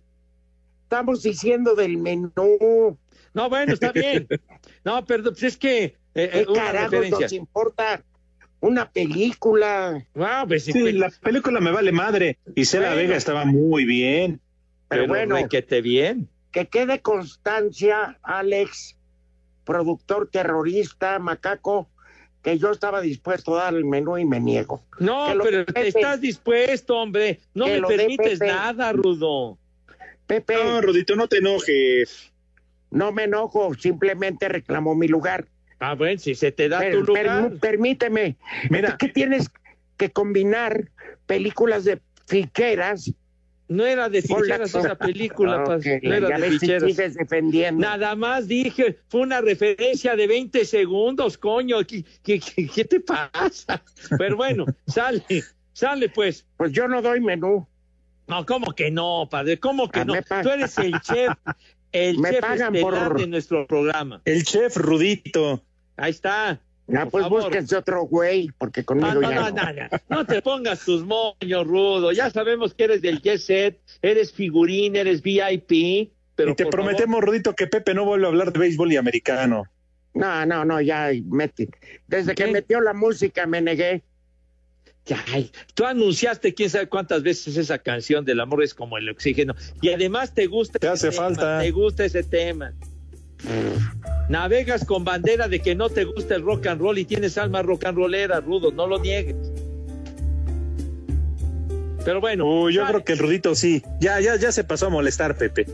estamos 0.83 1.23
diciendo 1.23 1.75
del 1.75 1.97
menú. 1.97 2.99
No, 3.33 3.49
bueno, 3.49 3.73
está 3.73 3.93
bien. 3.93 4.29
No, 4.85 5.03
perdón, 5.07 5.33
pues 5.33 5.45
es 5.45 5.57
que 5.57 5.85
eh, 5.85 5.97
eh, 6.15 6.47
¿Qué 6.53 6.73
referencia. 6.73 7.21
nos 7.21 7.33
importa 7.33 8.05
una 8.67 8.91
película? 8.91 10.05
Ah, 10.17 10.45
pues, 10.47 10.65
Sí, 10.65 10.73
pues, 10.73 10.95
la 10.95 11.11
película 11.11 11.61
me 11.61 11.71
vale 11.71 11.93
madre. 11.93 12.39
Y 12.55 12.65
Cela 12.65 12.89
Bueno. 12.89 13.03
Vega 13.03 13.17
estaba 13.17 13.45
muy 13.45 13.85
bien. 13.85 14.41
Pero 14.89 15.03
pero 15.03 15.09
bueno. 15.09 15.37
requete 15.37 15.81
bien. 15.83 16.29
Que 16.51 16.67
quede 16.69 17.01
constancia, 17.01 18.19
Alex, 18.23 18.97
productor 19.65 20.29
terrorista, 20.31 21.19
macaco, 21.19 21.89
que 22.43 22.59
yo 22.59 22.71
estaba 22.71 23.01
dispuesto 23.01 23.59
a 23.59 23.65
dar 23.65 23.75
el 23.75 23.85
menú 23.85 24.19
y 24.19 24.25
me 24.25 24.39
niego. 24.41 24.83
No, 25.01 25.27
Que 25.33 25.39
pero 25.43 25.65
Pepe. 25.67 25.89
estás 25.89 26.21
dispuesto, 26.21 26.97
hombre. 26.97 27.41
No 27.55 27.65
Que 27.67 27.81
me 27.81 27.89
permites 27.89 28.41
nada, 28.41 28.93
Rudo. 28.93 29.59
Pepe, 30.27 30.55
No, 30.55 30.81
Rudito, 30.81 31.17
no 31.17 31.29
te 31.29 31.39
enojes. 31.39 32.33
no 32.91 33.11
me 33.13 33.25
enojo, 33.25 33.75
simplemente 33.75 34.49
reclamo 34.49 34.95
mi 34.95 35.09
lugar. 35.09 35.47
Ah, 35.91 35.95
bueno, 35.95 36.19
si 36.19 36.35
se 36.35 36.51
te 36.53 36.69
da 36.69 36.79
Per- 36.79 36.93
tu 37.05 37.13
per- 37.13 37.27
lugar. 37.27 37.53
permíteme, 37.61 38.37
Mira. 38.71 38.97
¿qué 38.99 39.09
tienes 39.09 39.51
que 39.97 40.11
combinar 40.11 40.91
películas 41.27 41.85
de 41.85 42.01
ficheras? 42.27 43.13
No 43.69 43.85
era 43.87 44.09
de 44.09 44.21
la- 44.21 44.27
ficheras 44.39 44.75
esa 44.75 44.95
película, 44.95 45.57
Ah, 45.61 45.65
pa- 45.65 45.77
ok, 45.77 45.87
no 46.03 46.15
era 46.15 46.29
ya 46.29 46.35
de 46.37 46.41
ves 46.43 46.53
si 46.53 46.59
ficheras. 46.61 46.83
sigues 46.91 47.15
defendiendo. 47.15 47.81
Nada 47.81 48.15
más 48.15 48.47
dije, 48.47 48.99
fue 49.09 49.23
una 49.23 49.41
referencia 49.41 50.17
de 50.17 50.27
20 50.27 50.65
segundos, 50.65 51.39
coño. 51.39 51.79
¿Qué, 51.87 52.05
qué, 52.23 52.41
qué- 52.41 52.69
qué 52.69 52.85
te 52.85 53.01
pasa? 53.01 53.83
Pero 54.19 54.37
bueno, 54.37 54.67
sale, 54.87 55.23
sale 55.73 56.09
pues. 56.11 56.47
Pues 56.57 56.73
yo 56.73 56.89
no 56.89 57.01
doy 57.03 57.21
menú. 57.21 57.67
No, 58.27 58.45
¿cómo 58.47 58.73
que 58.75 58.91
no, 58.91 59.29
padre? 59.31 59.59
¿Cómo 59.59 59.91
que 59.91 60.01
Ah, 60.01 60.05
no? 60.05 60.15
Tú 60.43 60.49
eres 60.51 60.77
el 60.79 60.99
chef, 61.01 61.33
el 61.93 62.19
Me 62.19 62.31
chef 62.31 62.41
pagan 62.41 62.75
por- 62.81 63.19
de 63.19 63.27
nuestro 63.27 63.67
programa. 63.67 64.21
El 64.27 64.45
chef 64.45 64.77
Rudito. 64.77 65.63
Ahí 65.97 66.11
está. 66.11 66.61
Ya, 66.87 67.03
Por 67.05 67.13
pues 67.13 67.23
favor. 67.25 67.43
búsquense 67.45 67.77
otro 67.77 68.03
güey, 68.03 68.51
porque 68.59 68.81
No, 68.81 68.87
conmigo 68.87 69.15
no, 69.15 69.31
ya 69.31 69.35
no, 69.37 69.51
no. 69.51 69.51
no, 69.51 69.73
no. 69.73 69.89
No 70.11 70.27
te 70.27 70.43
pongas 70.43 70.85
tus 70.85 71.03
moños, 71.05 71.67
Rudo. 71.67 72.13
Ya 72.13 72.29
sabemos 72.31 72.75
que 72.75 72.85
eres 72.85 73.01
del 73.01 73.23
Jet 73.23 73.39
Set, 73.39 73.81
eres 74.03 74.33
figurín, 74.33 74.95
eres 74.97 75.23
VIP. 75.23 76.13
Pero 76.35 76.51
y 76.51 76.55
te 76.55 76.67
prometemos, 76.67 77.23
Rudito, 77.23 77.55
que 77.55 77.67
Pepe 77.67 77.95
no 77.95 78.05
vuelve 78.05 78.27
a 78.27 78.29
hablar 78.29 78.53
de 78.53 78.59
béisbol 78.59 78.93
y 78.93 78.97
americano. 78.97 79.65
No, 80.13 80.45
no, 80.45 80.65
no, 80.65 80.81
ya 80.81 81.11
mete. 81.27 81.71
Desde 82.07 82.35
que 82.35 82.47
metió 82.49 82.81
la 82.81 82.93
música 82.93 83.47
me 83.47 83.61
negué. 83.63 84.03
favor. 85.05 85.25
Ay, 85.33 85.51
tú 85.75 85.85
anunciaste 85.87 86.55
quién 86.55 86.71
sabe 86.71 86.89
cuántas 86.89 87.23
veces 87.23 87.57
esa 87.57 87.79
canción 87.79 88.25
del 88.25 88.41
amor 88.41 88.63
es 88.63 88.75
como 88.75 88.99
el 88.99 89.09
oxígeno. 89.09 89.55
Y 89.81 89.89
además 89.91 90.35
te 90.35 90.47
gusta 90.47 90.79
Te 90.79 90.89
hace 90.89 91.11
tema, 91.11 91.23
falta. 91.23 91.61
Te 91.61 91.71
gusta 91.71 92.05
ese 92.05 92.23
tema. 92.25 92.73
Navegas 94.29 94.85
con 94.85 95.05
bandera 95.05 95.49
de 95.49 95.61
que 95.61 95.75
no 95.75 95.91
te 95.91 96.05
gusta 96.05 96.35
el 96.35 96.43
rock 96.43 96.67
and 96.67 96.81
roll 96.81 96.99
y 96.99 97.05
tienes 97.05 97.37
alma 97.37 97.63
rock 97.63 97.85
and 97.85 97.99
rollera, 97.99 98.41
Rudo, 98.41 98.73
no 98.73 98.87
lo 98.87 98.99
niegues. 98.99 99.37
Pero 102.05 102.21
bueno, 102.21 102.63
Uy, 102.63 102.75
yo 102.75 102.87
creo 102.87 103.05
que 103.05 103.13
el 103.13 103.19
Rudito 103.19 103.55
sí. 103.55 103.83
Ya, 104.01 104.21
ya, 104.21 104.37
ya 104.37 104.53
se 104.53 104.65
pasó 104.65 104.87
a 104.87 104.91
molestar, 104.91 105.37
Pepe. 105.37 105.67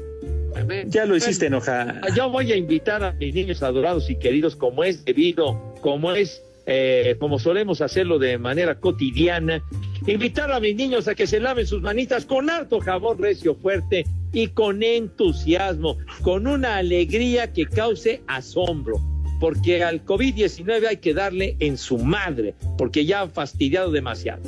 Ya 0.86 1.04
lo 1.04 1.16
hiciste 1.16 1.46
enojar. 1.46 2.00
Yo 2.14 2.28
voy 2.30 2.52
a 2.52 2.56
invitar 2.56 3.02
a 3.02 3.12
mis 3.12 3.34
niños 3.34 3.62
adorados 3.62 4.10
y 4.10 4.16
queridos, 4.16 4.56
como 4.56 4.84
es 4.84 5.04
debido, 5.04 5.74
como 5.80 6.12
es, 6.12 6.42
eh, 6.66 7.16
como 7.18 7.38
solemos 7.38 7.80
hacerlo 7.80 8.18
de 8.18 8.38
manera 8.38 8.76
cotidiana, 8.76 9.62
invitar 10.06 10.52
a 10.52 10.60
mis 10.60 10.76
niños 10.76 11.08
a 11.08 11.14
que 11.14 11.26
se 11.26 11.40
laven 11.40 11.66
sus 11.66 11.82
manitas 11.82 12.24
con 12.26 12.50
harto 12.50 12.80
jabón 12.80 13.18
recio 13.18 13.54
fuerte 13.54 14.04
y 14.32 14.48
con 14.48 14.82
entusiasmo, 14.82 15.96
con 16.22 16.46
una 16.46 16.76
alegría 16.76 17.52
que 17.52 17.66
cause 17.66 18.22
asombro, 18.26 19.00
porque 19.40 19.82
al 19.82 20.04
COVID-19 20.04 20.86
hay 20.86 20.96
que 20.98 21.14
darle 21.14 21.56
en 21.60 21.76
su 21.78 21.98
madre, 21.98 22.54
porque 22.78 23.04
ya 23.04 23.22
han 23.22 23.30
fastidiado 23.30 23.90
demasiado. 23.90 24.42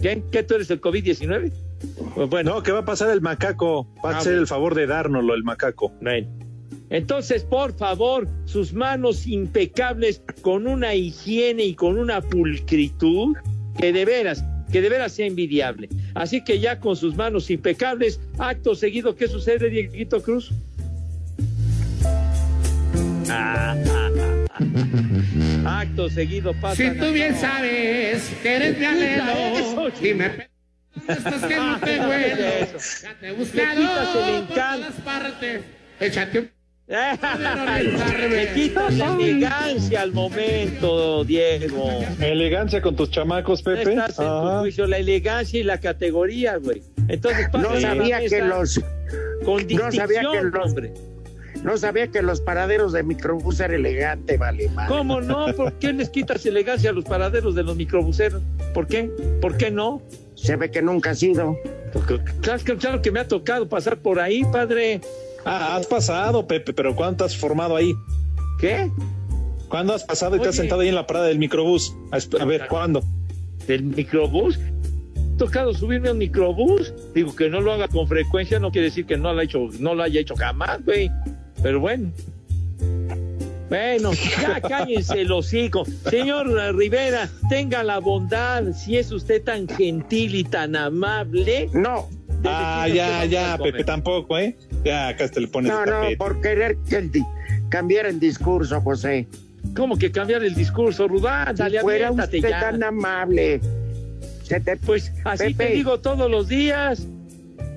¿Qué? 0.00 0.22
¿Qué 0.32 0.42
tú 0.42 0.54
eres 0.54 0.70
el 0.70 0.80
COVID-19? 0.80 1.52
Pues 2.14 2.28
bueno, 2.28 2.54
No, 2.56 2.62
¿qué 2.62 2.72
va 2.72 2.80
a 2.80 2.84
pasar 2.84 3.10
el 3.10 3.20
macaco? 3.20 3.86
Va 4.04 4.10
a 4.10 4.14
Ah, 4.14 4.18
hacer 4.18 4.34
el 4.34 4.46
favor 4.46 4.74
de 4.74 4.86
dárnoslo 4.86 5.34
el 5.34 5.44
macaco. 5.44 5.92
Bueno. 6.00 6.28
Entonces, 6.90 7.44
por 7.44 7.72
favor, 7.76 8.28
sus 8.44 8.74
manos 8.74 9.26
impecables 9.26 10.22
con 10.42 10.66
una 10.66 10.94
higiene 10.94 11.64
y 11.64 11.74
con 11.74 11.98
una 11.98 12.20
pulcritud 12.20 13.34
que 13.78 13.92
de 13.92 14.04
veras, 14.04 14.44
que 14.72 14.80
de 14.80 14.88
veras 14.88 15.12
sea 15.12 15.26
envidiable. 15.26 15.88
Así 16.14 16.42
que 16.42 16.58
ya 16.58 16.80
con 16.80 16.96
sus 16.96 17.14
manos 17.14 17.50
impecables, 17.50 18.18
acto 18.38 18.74
seguido, 18.74 19.14
¿qué 19.14 19.28
sucede, 19.28 19.68
Dieguito 19.68 20.22
Cruz? 20.22 20.50
Ah, 23.28 23.76
ah, 23.86 24.10
ah, 24.18 24.58
ah. 25.64 25.80
Acto 25.80 26.08
seguido 26.08 26.52
pasa. 26.54 26.76
Si 26.76 26.98
tú 26.98 27.12
bien 27.12 27.36
sabes 27.36 28.32
que 28.42 28.56
eres 28.56 28.78
mi 28.78 28.84
anhelo 28.84 29.88
y 30.02 30.14
me 30.14 30.48
estás 31.08 31.44
que 31.44 31.56
no 31.56 31.78
te 31.84 31.98
vuelo, 31.98 32.44
ya 33.02 33.14
te 33.20 33.28
he 33.28 33.32
buscado 33.32 34.46
por 34.46 34.54
todas 34.54 34.92
partes. 35.04 35.62
Échate 36.00 36.38
un 36.40 36.61
Le 36.88 38.52
quitas 38.54 38.94
la 38.94 39.14
elegancia 39.14 40.02
al 40.02 40.12
momento, 40.12 41.24
Diego. 41.24 41.88
Elegancia 42.20 42.82
con 42.82 42.96
tus 42.96 43.10
chamacos, 43.10 43.62
Pepe. 43.62 43.90
Estás 43.92 44.18
en 44.18 44.24
tu 44.26 44.58
juicio, 44.60 44.86
la 44.86 44.98
elegancia 44.98 45.60
y 45.60 45.62
la 45.62 45.78
categoría, 45.80 46.56
güey. 46.56 46.82
Entonces, 47.08 47.46
No 47.52 47.62
pásale 47.62 47.86
a 47.86 47.94
la 47.94 48.02
sabía 48.02 48.28
que 48.28 48.42
los 48.42 48.80
con 49.44 49.66
no 49.68 49.92
sabía 49.92 50.20
que 50.20 50.42
los- 50.42 50.66
hombre. 50.66 50.92
No 51.62 51.76
sabía 51.76 52.08
que 52.08 52.22
los 52.22 52.40
paraderos 52.40 52.92
de 52.92 53.04
microbús 53.04 53.60
eran 53.60 53.76
elegante, 53.76 54.36
vale, 54.36 54.68
madre. 54.70 54.88
¿Cómo 54.96 55.20
no? 55.20 55.46
¿Por 55.54 55.74
qué 55.74 55.92
les 55.92 56.08
quitas 56.10 56.44
elegancia 56.44 56.90
a 56.90 56.92
los 56.92 57.04
paraderos 57.04 57.54
de 57.54 57.62
los 57.62 57.76
microbuseros? 57.76 58.42
¿Por 58.74 58.88
qué? 58.88 59.08
¿Por 59.40 59.56
qué 59.56 59.70
no? 59.70 60.02
Se 60.34 60.56
ve 60.56 60.72
que 60.72 60.82
nunca 60.82 61.10
ha 61.10 61.14
sido. 61.14 61.56
Claro, 62.40 62.78
claro 62.78 63.00
que 63.02 63.12
me 63.12 63.20
ha 63.20 63.28
tocado 63.28 63.68
pasar 63.68 63.96
por 63.98 64.18
ahí, 64.18 64.42
padre. 64.50 65.00
Ah, 65.44 65.76
has 65.76 65.86
pasado, 65.86 66.46
Pepe, 66.46 66.72
pero 66.72 66.94
¿cuánto 66.94 67.24
has 67.24 67.36
formado 67.36 67.76
ahí? 67.76 67.94
¿Qué? 68.60 68.90
¿Cuándo 69.68 69.94
has 69.94 70.04
pasado 70.04 70.36
y 70.36 70.40
te 70.40 70.48
has 70.48 70.56
sentado 70.56 70.82
ahí 70.82 70.88
en 70.88 70.94
la 70.94 71.06
parada 71.06 71.26
del 71.26 71.38
microbús? 71.38 71.96
A, 72.10 72.44
ver, 72.44 72.66
¿cuándo? 72.68 73.02
¿Del 73.66 73.82
microbús? 73.82 74.58
¿Ha 74.58 75.38
tocado 75.38 75.72
subirme 75.72 76.10
a 76.10 76.12
un 76.12 76.18
microbús? 76.18 76.92
Digo 77.14 77.34
que 77.34 77.48
no 77.48 77.60
lo 77.60 77.72
haga 77.72 77.88
con 77.88 78.06
frecuencia, 78.06 78.58
no 78.58 78.70
quiere 78.70 78.88
decir 78.88 79.06
que 79.06 79.16
no 79.16 79.32
lo, 79.32 79.40
ha 79.40 79.44
hecho, 79.44 79.68
no 79.80 79.94
lo 79.94 80.02
haya 80.02 80.20
hecho 80.20 80.36
jamás, 80.36 80.84
güey. 80.84 81.10
Pero 81.62 81.80
bueno. 81.80 82.12
Bueno, 83.70 84.12
ya 84.12 84.60
cállense 84.68 85.22
el 85.22 85.32
hocico. 85.32 85.86
Señor 86.10 86.48
Rivera, 86.76 87.30
tenga 87.48 87.82
la 87.82 87.98
bondad, 87.98 88.72
si 88.74 88.98
es 88.98 89.10
usted 89.10 89.42
tan 89.42 89.66
gentil 89.66 90.34
y 90.34 90.44
tan 90.44 90.76
amable. 90.76 91.70
No. 91.72 92.10
Ah, 92.44 92.86
ya, 92.88 93.24
ya, 93.24 93.56
Pepe, 93.56 93.84
tampoco, 93.84 94.38
¿eh? 94.38 94.56
Ya, 94.84 95.08
acá 95.08 95.28
te 95.28 95.40
le 95.40 95.48
pones 95.48 95.70
No, 95.70 95.84
el 95.84 95.90
no, 95.90 96.18
por 96.18 96.40
querer 96.40 96.76
que 96.88 96.96
el 96.96 97.10
di- 97.12 97.24
cambiar 97.68 98.06
el 98.06 98.18
discurso, 98.18 98.80
José. 98.80 99.26
¿Cómo 99.76 99.96
que 99.96 100.10
cambiar 100.10 100.42
el 100.42 100.54
discurso, 100.54 101.06
Rudán? 101.06 101.56
Si 101.56 101.62
Dale, 101.62 101.80
fuera 101.80 102.08
aviéntate 102.08 102.38
usted 102.38 102.50
ya. 102.50 102.60
tan 102.60 102.82
amable. 102.82 103.60
Se 104.42 104.58
te, 104.60 104.76
Pues 104.76 105.12
así 105.24 105.54
Pepe. 105.54 105.66
te 105.68 105.74
digo 105.74 106.00
todos 106.00 106.30
los 106.30 106.48
días. 106.48 107.06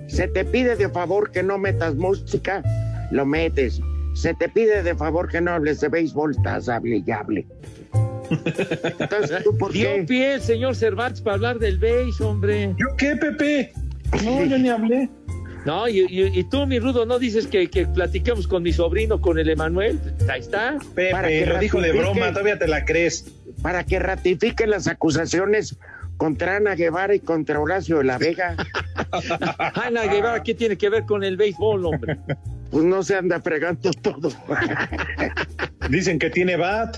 se 0.08 0.28
te 0.28 0.46
pide 0.46 0.76
de 0.76 0.88
favor 0.90 1.32
que 1.32 1.44
no 1.44 1.58
metas 1.58 1.96
música, 1.96 2.64
lo 3.12 3.26
metes. 3.26 3.82
Se 4.16 4.34
te 4.34 4.48
pide 4.50 4.82
de 4.84 4.96
favor 4.96 5.28
que 5.30 5.42
no 5.42 5.52
hables 5.52 5.82
de 5.82 5.90
béisbol, 5.90 6.32
estás 6.32 6.70
hable 6.70 7.04
y 7.06 7.12
hable. 7.12 7.46
Entonces, 9.00 9.44
¿tú 9.44 9.58
por 9.58 9.72
Dio 9.74 9.88
qué? 9.96 10.04
pie 10.04 10.34
el 10.36 10.42
señor 10.42 10.76
Cervantes 10.76 11.22
para 11.22 11.36
hablar 11.36 11.60
del 11.60 11.78
béis, 11.78 12.20
hombre. 12.22 12.74
¿Yo 12.78 12.88
qué, 12.98 13.16
Pepe? 13.16 13.74
No, 14.24 14.44
yo 14.46 14.58
ni 14.58 14.70
hablé. 14.70 15.10
No, 15.66 15.88
y, 15.88 16.00
y- 16.02 16.40
y 16.40 16.44
tú, 16.44 16.66
mi 16.68 16.80
Rudo, 16.80 17.06
¿no 17.06 17.18
dices 17.20 17.48
que, 17.48 17.70
que 17.70 17.86
platiquemos 17.88 18.48
con 18.48 18.62
mi 18.64 18.72
sobrino, 18.72 19.20
con 19.20 19.40
el 19.40 19.50
Emanuel? 19.50 20.00
Ahí 20.30 20.40
está. 20.42 20.78
Para 20.94 21.28
Pepe, 21.28 21.40
que 21.40 21.46
lo 21.48 21.58
dijo 21.60 21.82
de 21.82 21.92
broma, 21.92 22.30
todavía 22.32 22.60
te 22.60 22.68
la 22.68 22.86
crees. 22.86 23.26
Para 23.62 23.84
que 23.84 23.98
ratifiquen 24.00 24.70
las 24.70 24.88
acusaciones 24.88 25.76
contra 26.18 26.58
Ana 26.58 26.76
Guevara 26.76 27.16
y 27.16 27.20
contra 27.20 27.60
Horacio 27.60 27.98
de 27.98 28.04
la 28.06 28.18
Vega. 28.18 28.56
Ana 29.76 30.04
Guevara, 30.04 30.44
¿qué 30.44 30.54
tiene 30.54 30.78
que 30.78 30.90
ver 30.90 31.06
con 31.06 31.24
el 31.24 31.36
béisbol, 31.36 31.86
hombre? 31.86 32.18
Pues 32.72 32.84
no 32.86 33.02
se 33.04 33.16
anda 33.16 33.42
fregando 33.42 33.92
todo. 33.92 34.30
Dicen 35.90 36.20
que 36.20 36.30
tiene 36.30 36.56
bat. 36.58 36.98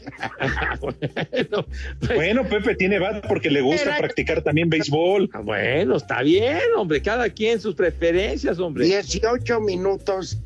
bueno, 0.80 1.66
pues, 2.00 2.14
Bueno, 2.14 2.44
Pepe 2.48 2.74
tiene 2.76 2.98
bat 2.98 3.26
porque 3.26 3.50
le 3.50 3.60
gusta 3.60 3.82
Era- 3.90 3.98
practicar 3.98 4.42
también 4.42 4.68
béisbol. 4.70 5.30
ah, 5.32 5.40
bueno, 5.40 5.96
está 5.96 6.22
bien, 6.22 6.60
hombre. 6.76 7.02
Cada 7.02 7.28
quien 7.30 7.60
sus 7.60 7.74
preferencias, 7.74 8.58
hombre. 8.58 8.84
18 8.86 9.60
minutos 9.60 10.38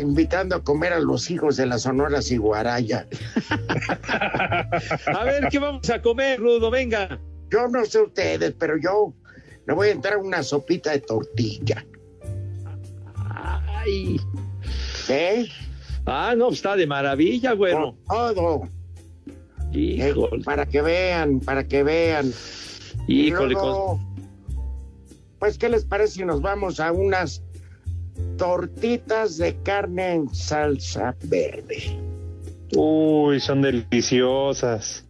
invitando 0.00 0.54
a 0.54 0.62
comer 0.62 0.92
a 0.92 1.00
los 1.00 1.30
hijos 1.30 1.56
de 1.56 1.66
la 1.66 1.78
Sonora 1.78 2.22
Ciguaraya. 2.22 3.06
A 5.06 5.24
ver, 5.24 5.48
¿qué 5.50 5.58
vamos 5.58 5.90
a 5.90 6.00
comer, 6.00 6.38
Rudo? 6.38 6.70
Venga. 6.70 7.18
Yo 7.50 7.66
no 7.66 7.84
sé 7.84 8.00
ustedes, 8.00 8.54
pero 8.58 8.76
yo 8.76 9.12
le 9.66 9.74
voy 9.74 9.88
a 9.88 9.90
entrar 9.92 10.16
una 10.18 10.42
sopita 10.44 10.92
de 10.92 11.00
tortilla. 11.00 11.84
Ay. 13.66 14.20
¿Eh? 15.08 15.48
Ah, 16.06 16.34
no, 16.36 16.50
está 16.50 16.76
de 16.76 16.86
maravilla, 16.86 17.52
güero. 17.52 17.96
Todo. 18.08 18.68
Eh, 19.72 20.14
para 20.44 20.66
que 20.66 20.82
vean, 20.82 21.40
para 21.40 21.66
que 21.66 21.82
vean. 21.82 22.32
Híjole. 23.06 23.54
luego, 23.54 24.00
Pues, 25.38 25.58
¿qué 25.58 25.68
les 25.68 25.84
parece 25.84 26.14
si 26.14 26.24
nos 26.24 26.42
vamos 26.42 26.80
a 26.80 26.92
unas 26.92 27.42
tortitas 28.36 29.36
de 29.38 29.56
carne 29.62 30.14
en 30.14 30.34
salsa 30.34 31.16
verde? 31.24 31.98
Uy, 32.74 33.40
son 33.40 33.62
deliciosas. 33.62 35.06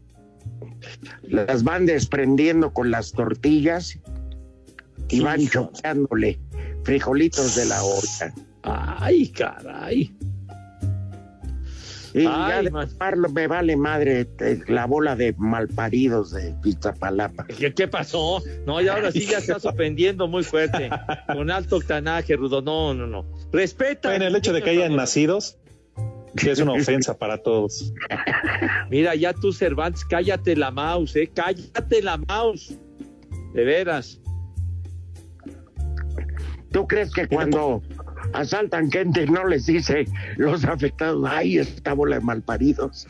Las 1.22 1.62
van 1.62 1.86
desprendiendo 1.86 2.72
con 2.72 2.90
las 2.90 3.12
tortillas 3.12 3.98
y 5.08 5.20
van 5.20 5.46
chopeándole 5.48 6.38
frijolitos 6.84 7.56
de 7.56 7.64
la 7.66 7.82
olla. 7.82 8.34
Ay, 8.62 9.28
caray. 9.28 10.14
Y 12.12 12.26
Ay, 12.26 12.26
ya 12.26 12.62
de 12.62 13.28
me 13.28 13.46
vale 13.46 13.76
madre 13.76 14.26
la 14.66 14.86
bola 14.86 15.14
de 15.14 15.34
malparidos 15.38 16.32
de 16.32 16.54
Iztapalapa. 16.64 17.46
¿Qué, 17.46 17.72
qué 17.72 17.86
pasó? 17.86 18.42
No, 18.66 18.80
y 18.80 18.88
ahora 18.88 19.12
sí 19.12 19.26
ya 19.26 19.38
estás 19.38 19.64
ofendiendo 19.66 20.26
muy 20.26 20.42
fuerte. 20.42 20.90
Con 21.32 21.50
alto 21.50 21.76
octanaje, 21.76 22.36
Rudo. 22.36 22.62
No, 22.62 22.94
no, 22.94 23.06
no. 23.06 23.24
Respeta. 23.52 24.08
Bueno, 24.08 24.26
el 24.26 24.36
hecho 24.36 24.52
de 24.52 24.62
que 24.62 24.70
hayan 24.70 24.96
nacidos 24.96 25.58
es 26.34 26.58
una 26.60 26.72
ofensa 26.72 27.16
para 27.16 27.38
todos. 27.38 27.92
Mira, 28.90 29.14
ya 29.14 29.32
tú, 29.32 29.52
Cervantes, 29.52 30.04
cállate 30.04 30.56
la 30.56 30.70
mouse, 30.70 31.16
¿eh? 31.16 31.30
Cállate 31.32 32.02
la 32.02 32.18
mouse. 32.18 32.74
De 33.54 33.64
veras. 33.64 34.20
¿Tú 36.72 36.86
crees 36.86 37.12
que 37.12 37.26
cuando 37.26 37.82
asaltan 38.32 38.90
gente 38.90 39.26
no 39.26 39.46
les 39.46 39.66
dice 39.66 40.06
los 40.36 40.64
afectados, 40.64 41.24
ay, 41.28 41.58
esta 41.58 41.92
bola 41.94 42.16
de 42.16 42.22
malparidos? 42.22 43.06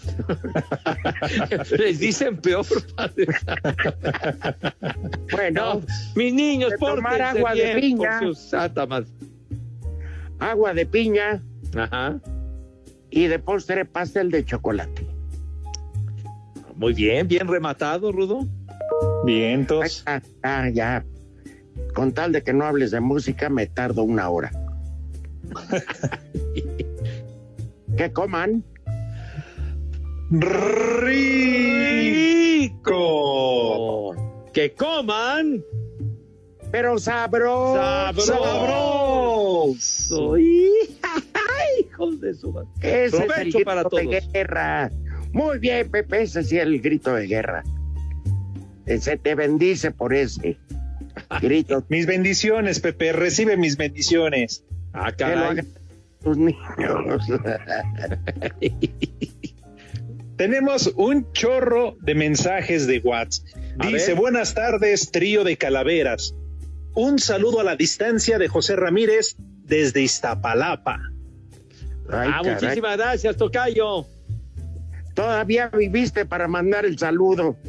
Les 1.78 1.98
dicen 1.98 2.36
peor, 2.38 2.66
padre. 2.96 3.26
Bueno, 5.32 5.74
No, 5.74 5.82
mis 6.16 6.34
niños, 6.34 6.70
de 6.70 6.76
tomar 6.78 7.20
agua 7.22 7.54
de 7.54 7.64
bien, 7.74 7.80
piña. 7.80 8.18
por 8.20 8.34
su 8.34 8.48
santa 8.48 8.86
madre. 8.86 9.08
agua 10.38 10.74
de 10.74 10.86
piña 10.86 11.42
Ajá. 11.76 12.18
y 13.10 13.26
de 13.26 13.38
postre 13.38 13.84
pastel 13.84 14.30
de 14.30 14.44
chocolate. 14.44 15.06
Muy 16.76 16.94
bien, 16.94 17.28
bien 17.28 17.46
rematado, 17.46 18.10
Rudo. 18.10 18.46
Vientos. 19.24 20.02
Ah, 20.06 20.20
ah, 20.42 20.68
ya. 20.70 21.04
Con 21.94 22.12
tal 22.12 22.32
de 22.32 22.42
que 22.42 22.52
no 22.52 22.64
hables 22.64 22.90
de 22.90 23.00
música, 23.00 23.48
me 23.50 23.66
tardo 23.66 24.02
una 24.02 24.28
hora. 24.30 24.50
que 27.96 28.12
coman. 28.12 28.62
Rico. 32.80 34.14
Que 34.52 34.72
coman 34.72 35.62
Pero 36.70 36.98
sabroso. 36.98 38.24
sabroso. 38.24 40.34
¡Ay, 40.34 41.80
hijos 41.80 42.20
de 42.20 42.34
su 42.34 42.52
madre! 42.52 42.68
Ese 42.80 43.06
es 43.06 43.12
el 43.14 43.26
Provecho 43.26 43.42
grito 43.58 43.64
para 43.64 43.82
de 43.84 43.88
todos. 43.90 44.32
guerra. 44.32 44.90
Muy 45.32 45.58
bien, 45.58 45.90
Pepe, 45.90 46.22
ese 46.22 46.42
sí 46.42 46.56
es 46.58 46.64
el 46.64 46.80
grito 46.80 47.14
de 47.14 47.26
guerra. 47.26 47.62
Eh, 48.86 48.98
Se 48.98 49.16
te 49.16 49.34
bendice 49.36 49.90
por 49.92 50.12
ese 50.14 50.58
grito. 51.40 51.84
Mis 51.88 52.06
bendiciones, 52.06 52.80
Pepe. 52.80 53.12
Recibe 53.12 53.56
mis 53.56 53.76
bendiciones. 53.76 54.64
Ah, 54.92 55.12
Que 55.12 55.24
lo 55.24 55.34
caray. 55.34 55.64
tus 56.22 56.36
niños. 56.36 57.26
Tenemos 60.36 60.92
un 60.96 61.30
chorro 61.32 61.96
de 62.00 62.14
mensajes 62.14 62.86
de 62.86 62.98
WhatsApp. 63.00 63.46
Dice, 63.86 64.14
buenas 64.14 64.54
tardes, 64.54 65.10
trío 65.10 65.44
de 65.44 65.56
calaveras. 65.56 66.34
Un 66.94 67.18
saludo 67.18 67.60
a 67.60 67.64
la 67.64 67.76
distancia 67.76 68.38
de 68.38 68.48
José 68.48 68.76
Ramírez 68.76 69.36
desde 69.64 70.02
Iztapalapa. 70.02 70.98
Ay, 72.10 72.30
ah, 72.32 72.40
caray. 72.42 72.54
muchísimas 72.54 72.96
gracias, 72.96 73.36
Tocayo. 73.36 74.06
Todavía 75.14 75.68
viviste 75.68 76.24
para 76.24 76.48
mandar 76.48 76.84
el 76.84 76.98
saludo. 76.98 77.56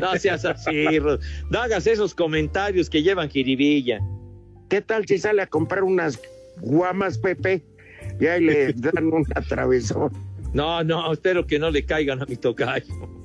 No 0.00 0.16
seas 0.16 0.44
así, 0.44 0.98
Rudo. 0.98 1.18
No 1.50 1.60
hagas 1.60 1.86
esos 1.86 2.14
comentarios 2.14 2.88
que 2.88 3.02
llevan 3.02 3.28
jiribilla. 3.28 4.00
¿Qué 4.70 4.80
tal 4.80 5.04
si 5.06 5.18
sale 5.18 5.42
a 5.42 5.46
comprar 5.46 5.82
unas 5.84 6.18
guamas, 6.62 7.18
Pepe? 7.18 7.62
Y 8.18 8.26
ahí 8.26 8.42
le 8.42 8.72
dan 8.76 9.12
un 9.12 9.26
atravesón. 9.34 10.10
No, 10.54 10.82
no, 10.82 11.12
espero 11.12 11.46
que 11.46 11.58
no 11.58 11.70
le 11.70 11.84
caigan 11.84 12.22
a 12.22 12.26
mi 12.26 12.36
tocayo. 12.36 12.86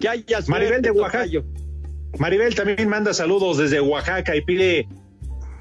que 0.00 0.08
haya 0.08 0.42
suerte, 0.42 0.50
Maribel 0.50 0.82
de 0.82 0.90
Oaxaca. 0.90 1.18
tocayo. 1.24 1.44
Maribel 2.18 2.54
también 2.54 2.88
manda 2.88 3.12
saludos 3.12 3.58
desde 3.58 3.80
Oaxaca 3.80 4.34
y 4.34 4.40
pide 4.40 4.88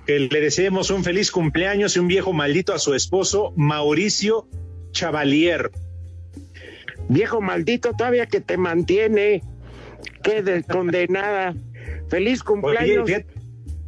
que 0.08 0.20
le 0.20 0.42
deseemos 0.42 0.90
un 0.92 1.04
feliz 1.04 1.32
cumpleaños 1.32 1.96
y 1.96 2.00
un 2.00 2.08
viejo 2.08 2.32
maldito 2.34 2.74
a 2.74 2.80
su 2.80 2.94
esposo, 2.94 3.54
Mauricio 3.56 4.48
Chavalier. 4.92 5.72
Viejo 7.10 7.42
maldito, 7.42 7.94
todavía 7.94 8.26
que 8.28 8.40
te 8.42 8.58
mantiene. 8.58 9.44
Qué 10.24 10.42
de- 10.42 10.64
condenada. 10.64 11.54
Feliz 12.10 12.42
cumpleaños. 12.44 13.10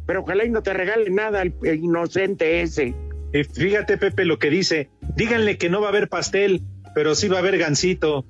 Pero 0.08 0.22
ojalá 0.22 0.46
y 0.46 0.50
no 0.50 0.62
te 0.62 0.72
regale 0.72 1.10
nada 1.10 1.42
el, 1.42 1.52
el 1.64 1.84
inocente 1.84 2.62
ese. 2.62 2.94
Eh, 3.34 3.44
fíjate, 3.44 3.98
Pepe, 3.98 4.24
lo 4.24 4.38
que 4.38 4.48
dice. 4.48 4.88
Díganle 5.16 5.58
que 5.58 5.68
no 5.68 5.82
va 5.82 5.88
a 5.88 5.90
haber 5.90 6.08
pastel, 6.08 6.62
pero 6.94 7.14
sí 7.14 7.28
va 7.28 7.36
a 7.36 7.40
haber 7.40 7.58
gansito. 7.58 8.24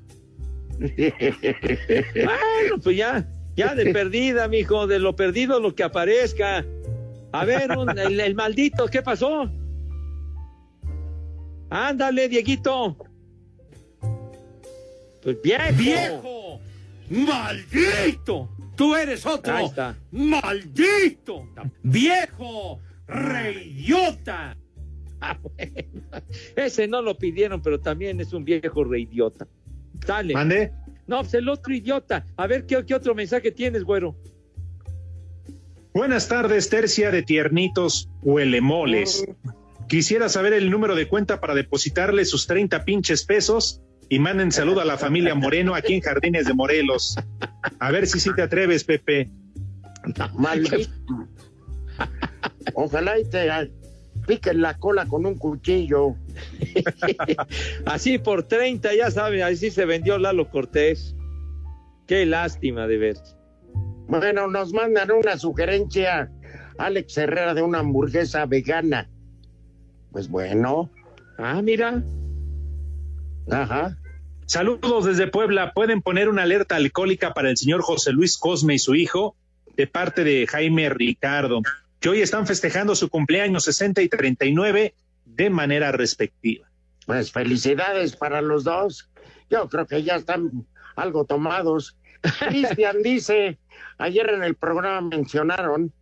Bueno, 0.80 2.82
pues 2.82 2.96
ya, 2.96 3.28
ya 3.56 3.74
de 3.76 3.92
perdida, 3.92 4.48
mijo, 4.48 4.86
de 4.88 4.98
lo 4.98 5.14
perdido 5.16 5.60
lo 5.60 5.74
que 5.74 5.82
aparezca. 5.84 6.64
A 7.32 7.44
ver, 7.44 7.70
un- 7.76 7.96
el, 7.98 8.18
el 8.20 8.34
maldito, 8.34 8.86
¿qué 8.88 9.02
pasó? 9.02 9.48
Ándale, 11.70 12.28
Dieguito. 12.28 12.96
Pues 15.22 15.36
viejo. 15.42 15.62
¡Viejo! 15.76 16.60
¡Maldito! 17.10 18.48
Tú 18.78 18.94
eres 18.94 19.26
otro. 19.26 19.52
Ahí 19.52 19.64
está. 19.64 19.96
¡Maldito! 20.12 21.48
¡Viejo! 21.82 22.80
¡Reyota! 23.08 24.56
Ah, 25.20 25.36
bueno. 25.42 26.22
Ese 26.54 26.86
no 26.86 27.02
lo 27.02 27.18
pidieron, 27.18 27.60
pero 27.60 27.80
también 27.80 28.20
es 28.20 28.32
un 28.32 28.44
viejo 28.44 28.84
reidiota. 28.84 29.48
Dale. 30.06 30.32
¿Mande? 30.32 30.72
No, 31.08 31.22
pues 31.22 31.34
el 31.34 31.48
otro 31.48 31.74
idiota. 31.74 32.24
A 32.36 32.46
ver, 32.46 32.66
¿qué, 32.66 32.86
qué 32.86 32.94
otro 32.94 33.16
mensaje 33.16 33.50
tienes, 33.50 33.82
güero? 33.82 34.16
Buenas 35.92 36.28
tardes, 36.28 36.68
tercia 36.68 37.10
de 37.10 37.24
tiernitos 37.24 38.08
huelemoles. 38.22 39.26
Quisiera 39.88 40.28
saber 40.28 40.52
el 40.52 40.70
número 40.70 40.94
de 40.94 41.08
cuenta 41.08 41.40
para 41.40 41.56
depositarle 41.56 42.24
sus 42.24 42.46
30 42.46 42.84
pinches 42.84 43.24
pesos 43.24 43.82
y 44.08 44.18
manden 44.18 44.52
saludo 44.52 44.80
a 44.80 44.84
la 44.84 44.96
familia 44.96 45.34
Moreno 45.34 45.74
aquí 45.74 45.94
en 45.94 46.00
Jardines 46.00 46.46
de 46.46 46.54
Morelos. 46.54 47.16
A 47.78 47.90
ver 47.90 48.06
si 48.06 48.20
sí 48.20 48.30
te 48.34 48.42
atreves, 48.42 48.84
Pepe. 48.84 49.30
Maldito. 50.34 50.90
Ojalá 52.74 53.18
y 53.18 53.24
te 53.24 53.48
piquen 54.26 54.60
la 54.60 54.78
cola 54.78 55.06
con 55.06 55.26
un 55.26 55.36
cuchillo. 55.36 56.14
Así 57.86 58.18
por 58.18 58.44
30, 58.44 58.94
ya 58.94 59.10
saben, 59.10 59.42
así 59.42 59.70
se 59.70 59.84
vendió 59.84 60.18
Lalo 60.18 60.50
Cortés. 60.50 61.16
Qué 62.06 62.24
lástima 62.24 62.86
de 62.86 62.98
ver. 62.98 63.16
Bueno, 64.06 64.46
nos 64.46 64.72
mandan 64.72 65.10
una 65.10 65.36
sugerencia, 65.36 66.30
Alex 66.78 67.18
Herrera, 67.18 67.52
de 67.52 67.62
una 67.62 67.80
hamburguesa 67.80 68.46
vegana. 68.46 69.10
Pues 70.12 70.28
bueno. 70.28 70.90
Ah, 71.36 71.60
mira. 71.62 72.02
Ajá. 73.50 73.96
Saludos 74.46 75.04
desde 75.04 75.26
Puebla. 75.26 75.72
¿Pueden 75.72 76.00
poner 76.00 76.28
una 76.28 76.42
alerta 76.42 76.76
alcohólica 76.76 77.34
para 77.34 77.50
el 77.50 77.56
señor 77.56 77.82
José 77.82 78.12
Luis 78.12 78.38
Cosme 78.38 78.74
y 78.74 78.78
su 78.78 78.94
hijo? 78.94 79.36
De 79.76 79.86
parte 79.86 80.24
de 80.24 80.46
Jaime 80.46 80.88
Ricardo, 80.88 81.62
que 82.00 82.08
hoy 82.08 82.20
están 82.20 82.46
festejando 82.46 82.94
su 82.94 83.08
cumpleaños 83.08 83.64
60 83.64 84.02
y 84.02 84.08
39 84.08 84.94
de 85.24 85.50
manera 85.50 85.92
respectiva. 85.92 86.68
Pues 87.06 87.30
felicidades 87.30 88.16
para 88.16 88.42
los 88.42 88.64
dos. 88.64 89.10
Yo 89.50 89.68
creo 89.68 89.86
que 89.86 90.02
ya 90.02 90.16
están 90.16 90.66
algo 90.96 91.24
tomados. 91.24 91.96
Cristian 92.48 93.02
dice, 93.02 93.58
ayer 93.98 94.30
en 94.30 94.42
el 94.42 94.54
programa 94.56 95.00
mencionaron, 95.00 95.92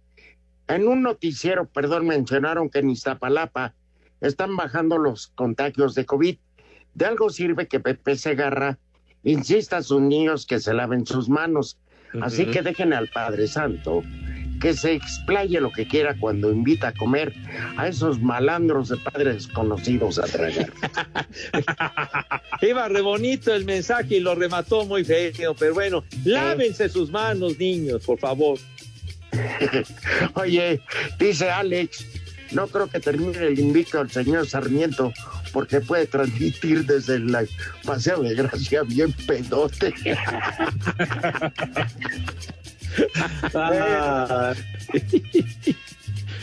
en 0.69 0.89
un 0.89 1.03
noticiero, 1.03 1.67
perdón, 1.69 2.07
mencionaron 2.07 2.71
que 2.71 2.79
en 2.79 2.91
Iztapalapa 2.91 3.75
están 4.21 4.57
bajando 4.57 4.99
los 4.99 5.29
contagios 5.29 5.95
de 5.95 6.07
COVID. 6.07 6.39
De 6.97 7.05
algo 7.05 7.29
sirve 7.29 7.69
que 7.69 7.79
Pepe 7.79 8.17
Segarra 8.17 8.79
insista 9.23 9.77
a 9.77 9.83
sus 9.83 10.01
niños 10.01 10.47
que 10.47 10.61
se 10.61 10.73
laven 10.73 11.05
sus 11.05 11.29
manos. 11.29 11.77
Así 12.23 12.47
que 12.47 12.63
dejen 12.63 12.95
al 12.95 13.09
Padre 13.09 13.49
Santo 13.49 14.03
que 14.63 14.73
se 14.73 14.95
explaye 14.95 15.61
lo 15.61 15.71
que 15.71 15.87
quiera 15.87 16.17
cuando 16.19 16.51
invita 16.51 16.89
a 16.89 16.93
comer 16.95 17.35
a 17.77 17.89
esos 17.89 18.23
malandros 18.23 18.89
de 18.89 18.97
padres 18.97 19.45
desconocidos 19.45 20.19
a 20.19 20.23
tragar. 20.23 20.73
Iba 22.63 22.89
re 22.89 23.03
bonito 23.03 23.53
el 23.53 23.67
mensaje 23.67 24.17
y 24.17 24.21
lo 24.21 24.35
remató 24.35 24.87
muy 24.87 25.05
feo, 25.05 25.55
pero 25.55 25.75
bueno, 25.75 26.03
lávense 26.25 26.89
sus 26.89 27.11
manos, 27.11 27.59
niños, 27.59 28.07
por 28.07 28.19
favor. 28.19 28.59
Oye, 30.35 30.81
dice 31.19 31.51
Alex, 31.51 32.07
no 32.53 32.67
creo 32.69 32.89
que 32.89 33.01
termine 33.01 33.37
el 33.39 33.59
invito 33.59 34.01
al 34.01 34.11
señor 34.11 34.49
Sarmiento 34.49 35.13
porque 35.57 35.81
puede 35.81 36.07
transmitir 36.07 36.85
desde 36.85 37.15
el 37.15 37.35
Paseo 37.83 38.23
de 38.23 38.35
Gracia 38.35 38.83
bien 38.83 39.11
pedote. 39.27 39.95
Ah, 43.55 44.55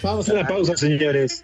Vamos 0.01 0.30
a 0.30 0.34
una 0.34 0.47
pausa, 0.47 0.76
señores. 0.78 1.43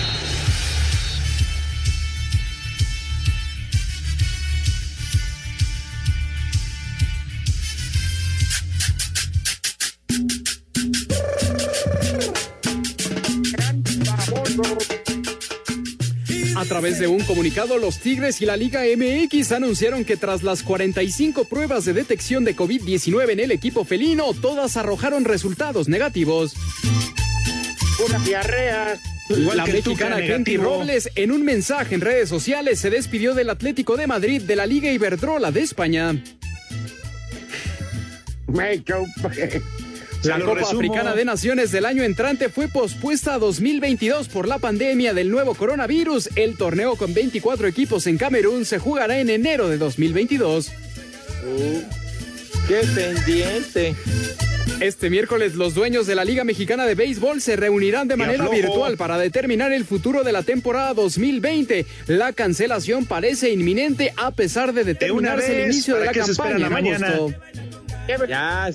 A 16.61 16.65
través 16.65 16.99
de 16.99 17.07
un 17.07 17.23
comunicado, 17.23 17.79
los 17.79 17.97
Tigres 17.97 18.39
y 18.39 18.45
la 18.45 18.55
Liga 18.55 18.81
MX 18.95 19.51
anunciaron 19.51 20.05
que 20.05 20.15
tras 20.15 20.43
las 20.43 20.61
45 20.61 21.45
pruebas 21.45 21.85
de 21.85 21.93
detección 21.93 22.43
de 22.43 22.55
COVID-19 22.55 23.31
en 23.31 23.39
el 23.39 23.51
equipo 23.51 23.83
felino, 23.83 24.31
todas 24.35 24.77
arrojaron 24.77 25.25
resultados 25.25 25.87
negativos. 25.87 26.53
Una 28.07 28.19
diarrea. 28.19 28.99
la 29.55 29.65
mexicana 29.65 30.17
Kenty 30.17 30.57
Robles, 30.57 31.09
en 31.15 31.31
un 31.31 31.43
mensaje 31.43 31.95
en 31.95 32.01
redes 32.01 32.29
sociales, 32.29 32.79
se 32.79 32.91
despidió 32.91 33.33
del 33.33 33.49
Atlético 33.49 33.97
de 33.97 34.05
Madrid 34.05 34.43
de 34.43 34.55
la 34.55 34.67
Liga 34.67 34.91
Iberdrola 34.91 35.51
de 35.51 35.61
España. 35.61 36.15
La 40.23 40.39
Copa 40.39 40.61
Africana 40.61 41.15
de 41.15 41.25
Naciones 41.25 41.71
del 41.71 41.85
año 41.85 42.03
entrante 42.03 42.49
fue 42.49 42.67
pospuesta 42.67 43.33
a 43.35 43.39
2022 43.39 44.27
por 44.29 44.47
la 44.47 44.59
pandemia 44.59 45.13
del 45.13 45.31
nuevo 45.31 45.55
coronavirus. 45.55 46.29
El 46.35 46.57
torneo 46.57 46.95
con 46.95 47.13
24 47.13 47.67
equipos 47.67 48.05
en 48.05 48.17
Camerún 48.17 48.65
se 48.65 48.77
jugará 48.77 49.17
en 49.17 49.29
enero 49.29 49.67
de 49.67 49.77
2022. 49.77 50.71
¡Qué 52.67 52.81
pendiente! 52.93 53.95
Este 54.79 55.09
miércoles 55.09 55.55
los 55.55 55.73
dueños 55.73 56.05
de 56.05 56.15
la 56.15 56.23
Liga 56.23 56.43
Mexicana 56.43 56.85
de 56.85 56.95
Béisbol 56.95 57.41
se 57.41 57.55
reunirán 57.55 58.07
de 58.07 58.15
manera 58.15 58.47
virtual 58.47 58.97
para 58.97 59.17
determinar 59.17 59.71
el 59.71 59.85
futuro 59.85 60.23
de 60.23 60.31
la 60.31 60.43
temporada 60.43 60.93
2020. 60.93 61.85
La 62.07 62.33
cancelación 62.33 63.05
parece 63.05 63.51
inminente 63.51 64.13
a 64.17 64.31
pesar 64.31 64.73
de 64.73 64.83
determinarse 64.83 65.51
el 65.51 65.67
vez, 65.67 65.75
inicio 65.75 65.95
de 65.95 66.05
¿para 66.05 66.59
la 66.59 66.69
campaña 66.69 66.95
en 66.95 67.03
agosto. 67.03 67.39
Ya. 68.27 68.71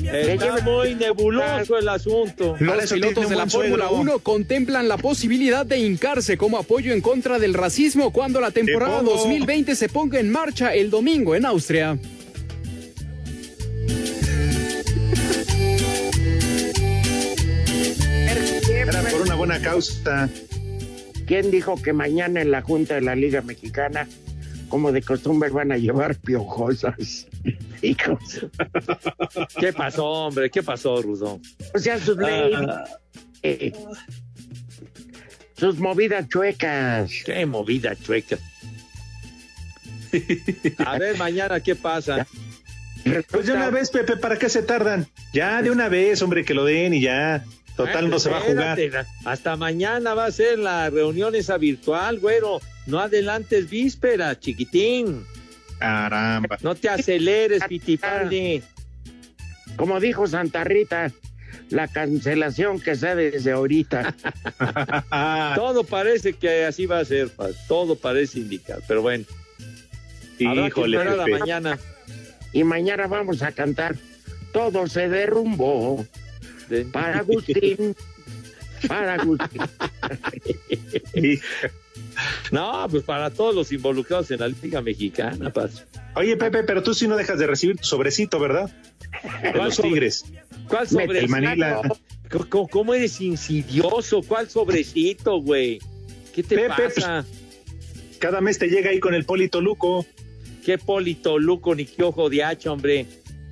Está 0.00 0.60
muy 0.62 0.94
nebuloso 0.94 1.78
el 1.78 1.88
asunto. 1.88 2.56
Los 2.58 2.92
pilotos 2.92 3.28
de 3.28 3.36
la 3.36 3.46
Fórmula 3.46 3.88
suegro. 3.88 4.00
1 4.00 4.18
contemplan 4.20 4.88
la 4.88 4.96
posibilidad 4.96 5.64
de 5.64 5.78
hincarse 5.78 6.36
como 6.36 6.58
apoyo 6.58 6.92
en 6.92 7.00
contra 7.00 7.38
del 7.38 7.54
racismo 7.54 8.12
cuando 8.12 8.40
la 8.40 8.50
temporada 8.50 8.98
pongo. 8.98 9.12
2020 9.12 9.76
se 9.76 9.88
ponga 9.88 10.18
en 10.18 10.30
marcha 10.30 10.74
el 10.74 10.90
domingo 10.90 11.34
en 11.34 11.46
Austria. 11.46 11.98
Era 18.68 19.02
por 19.10 19.20
una 19.20 19.34
buena 19.34 19.60
causa. 19.60 20.28
¿Quién 21.26 21.50
dijo 21.50 21.80
que 21.80 21.92
mañana 21.92 22.42
en 22.42 22.50
la 22.50 22.62
Junta 22.62 22.94
de 22.96 23.02
la 23.02 23.14
Liga 23.14 23.42
Mexicana, 23.42 24.08
como 24.72 24.90
de 24.90 25.02
costumbre, 25.02 25.50
van 25.50 25.70
a 25.70 25.76
llevar 25.76 26.16
piojosas? 26.16 27.26
Hijos. 27.82 28.46
¿Qué 29.60 29.70
pasó, 29.70 30.06
hombre? 30.06 30.48
¿Qué 30.48 30.62
pasó, 30.62 31.02
Rudo? 31.02 31.38
O 31.74 31.78
sea, 31.78 31.98
sus 31.98 32.16
leyes, 32.16 32.58
Ah, 32.66 32.84
eh, 33.42 33.70
sus 35.58 35.78
movidas 35.78 36.26
chuecas. 36.26 37.12
qué 37.26 37.44
movida 37.44 37.94
chueca. 37.96 38.38
A 40.86 40.98
ver, 40.98 41.18
mañana, 41.18 41.60
¿qué 41.60 41.74
pasa? 41.76 42.26
Pues 43.30 43.46
de 43.46 43.52
una 43.52 43.68
vez, 43.68 43.90
Pepe, 43.90 44.16
¿para 44.16 44.38
qué 44.38 44.48
se 44.48 44.62
tardan? 44.62 45.06
Ya, 45.34 45.60
de 45.60 45.70
una 45.70 45.90
vez, 45.90 46.22
hombre, 46.22 46.46
que 46.46 46.54
lo 46.54 46.64
den 46.64 46.94
y 46.94 47.02
ya. 47.02 47.44
Total, 47.76 48.08
no 48.08 48.18
se 48.18 48.30
va 48.30 48.38
a 48.38 48.40
jugar. 48.40 48.78
Hasta 49.26 49.54
mañana 49.56 50.14
va 50.14 50.24
a 50.24 50.32
ser 50.32 50.58
la 50.58 50.88
reunión 50.88 51.34
esa 51.34 51.58
virtual, 51.58 52.20
güero. 52.20 52.62
No 52.86 52.98
adelantes 53.00 53.68
víspera, 53.70 54.38
chiquitín. 54.38 55.24
Caramba. 55.78 56.58
No 56.62 56.74
te 56.74 56.88
aceleres, 56.88 57.62
Pitipaldi. 57.68 58.62
Como 59.76 59.98
dijo 60.00 60.26
Santa 60.26 60.64
Rita, 60.64 61.10
la 61.70 61.88
cancelación 61.88 62.78
que 62.80 62.94
sea 62.96 63.14
desde 63.14 63.52
ahorita. 63.52 64.14
Todo 65.56 65.84
parece 65.84 66.34
que 66.34 66.64
así 66.64 66.86
va 66.86 66.98
a 67.00 67.04
ser, 67.04 67.30
todo 67.68 67.96
parece 67.96 68.38
indicar, 68.40 68.80
pero 68.86 69.02
bueno. 69.02 69.24
Habrá 70.46 70.62
que 70.62 70.68
Híjole, 70.68 70.96
esperar 70.98 71.20
a 71.20 71.24
Pepe. 71.24 71.38
mañana. 71.38 71.78
Y 72.52 72.64
mañana 72.64 73.06
vamos 73.06 73.42
a 73.42 73.52
cantar 73.52 73.96
Todo 74.52 74.86
se 74.86 75.08
derrumbó. 75.08 76.04
De- 76.68 76.84
Para 76.84 77.18
Agustín. 77.20 77.96
Para 78.88 79.14
Agustín. 79.14 79.62
No, 82.50 82.86
pues 82.90 83.02
para 83.04 83.30
todos 83.30 83.54
los 83.54 83.72
involucrados 83.72 84.30
en 84.30 84.40
la 84.40 84.48
Liga 84.48 84.80
Mexicana, 84.80 85.52
Paz. 85.52 85.84
Oye, 86.14 86.36
Pepe, 86.36 86.62
pero 86.64 86.82
tú 86.82 86.94
sí 86.94 87.08
no 87.08 87.16
dejas 87.16 87.38
de 87.38 87.46
recibir 87.46 87.76
tu 87.76 87.84
sobrecito, 87.84 88.38
¿verdad? 88.38 88.70
De 89.42 89.52
¿Cuál 89.52 89.64
los 89.66 89.74
sobre- 89.76 89.88
Tigres. 89.90 90.24
¿Cuál 90.68 90.88
sobrecito? 90.88 91.18
El 91.24 91.28
Manila. 91.28 91.80
¿Cómo, 92.48 92.68
cómo 92.68 92.94
eres 92.94 93.20
insidioso? 93.20 94.22
¿Cuál 94.26 94.48
sobrecito, 94.48 95.40
güey? 95.40 95.78
¿Qué 96.34 96.42
te 96.42 96.56
Pepe, 96.56 96.88
pasa? 96.94 97.24
Cada 98.18 98.40
mes 98.40 98.58
te 98.58 98.68
llega 98.68 98.90
ahí 98.90 99.00
con 99.00 99.14
el 99.14 99.24
Polito 99.24 99.60
Luco. 99.60 100.06
¿Qué 100.64 100.78
polito 100.78 101.40
luco 101.40 101.74
ni 101.74 101.84
qué 101.86 102.04
ojo 102.04 102.30
de 102.30 102.44
hacha, 102.44 102.70
hombre? 102.70 103.04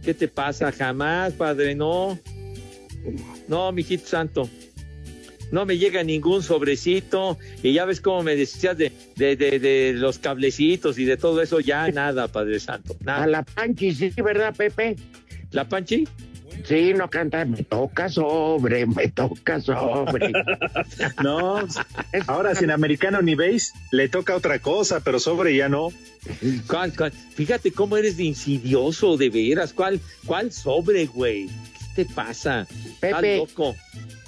¿Qué 0.05 0.15
te 0.15 0.29
pasa? 0.29 0.71
Jamás, 0.71 1.33
padre, 1.33 1.75
no. 1.75 2.17
No, 3.49 3.73
mijito 3.73 4.07
santo. 4.07 4.49
No 5.51 5.67
me 5.67 5.79
llega 5.79 6.03
ningún 6.03 6.43
sobrecito. 6.43 7.39
Y 7.63 7.73
ya 7.73 7.85
ves 7.85 8.01
cómo 8.01 8.23
me 8.23 8.37
decías 8.37 8.77
de, 8.77 8.93
de, 9.17 9.37
de, 9.37 9.59
de 9.59 9.93
los 9.95 10.19
cablecitos 10.19 10.99
y 10.99 11.05
de 11.05 11.17
todo 11.17 11.43
eso. 11.43 11.61
Ya 11.61 11.89
nada, 11.93 12.29
padre 12.29 12.61
santo. 12.61 12.97
Nada. 13.01 13.25
A 13.25 13.27
la 13.27 13.43
Panchi, 13.43 13.95
sí, 13.95 14.13
¿verdad, 14.23 14.55
Pepe? 14.55 14.97
¿La 15.51 15.69
Panchi? 15.69 16.07
Sí, 16.65 16.93
no 16.95 17.09
canta, 17.09 17.45
me 17.45 17.63
toca 17.63 18.09
sobre, 18.09 18.85
me 18.87 19.09
toca 19.09 19.61
sobre. 19.61 20.33
No, 21.23 21.67
ahora 22.27 22.55
sin 22.55 22.71
americano 22.71 23.23
ni 23.23 23.35
veis, 23.35 23.73
le 23.93 24.09
toca 24.09 24.37
otra 24.37 24.59
cosa, 24.59 25.01
pero 25.01 25.19
sobre 25.19 25.57
ya 25.57 25.69
no. 25.69 25.89
¿Cuál, 26.67 26.95
cuál? 26.95 27.13
Fíjate 27.13 27.73
cómo 27.73 27.97
eres 27.97 28.17
de 28.17 28.25
insidioso, 28.25 29.17
de 29.17 29.31
veras. 29.31 29.73
¿Cuál, 29.73 30.01
cuál 30.27 30.53
sobre, 30.53 31.07
güey? 31.07 31.47
¿Qué 31.95 32.05
te 32.05 32.15
pasa? 32.15 32.63
Estás 32.63 32.99
Pepe. 33.01 33.39
loco. 33.39 33.75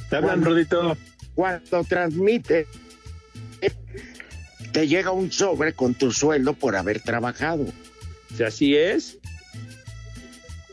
Te 0.09 0.17
hablan, 0.17 0.43
Rodito. 0.43 0.97
Cuando 1.35 1.85
transmite, 1.85 2.67
te 4.73 4.89
llega 4.89 5.11
un 5.13 5.31
sobre 5.31 5.75
con 5.75 5.95
tu 5.95 6.13
sueldo 6.13 6.55
por 6.55 6.77
haber 6.77 7.01
trabajado. 7.01 7.67
Si 8.37 8.43
así 8.43 8.77
es. 8.77 9.19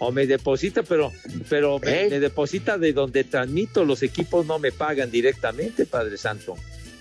O 0.02 0.14
me 0.14 0.26
deposita, 0.26 0.84
pero, 0.84 1.12
pero 1.50 1.78
me, 1.80 2.10
me 2.10 2.20
deposita 2.22 2.78
de 2.78 2.94
donde 2.94 3.26
transmito. 3.26 3.84
Los 3.84 4.02
equipos 4.02 4.46
no 4.46 4.58
me 4.58 4.72
pagan 4.72 5.12
directamente, 5.12 5.86
Padre 5.86 6.18
Santo. 6.18 6.56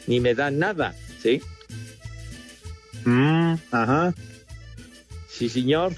Ni 0.09 0.19
me 0.19 0.35
dan 0.35 0.59
nada, 0.59 0.95
¿sí? 1.23 1.41
Mm, 3.05 3.55
ajá. 3.71 4.15
Sí, 5.29 5.49
señor. 5.49 5.95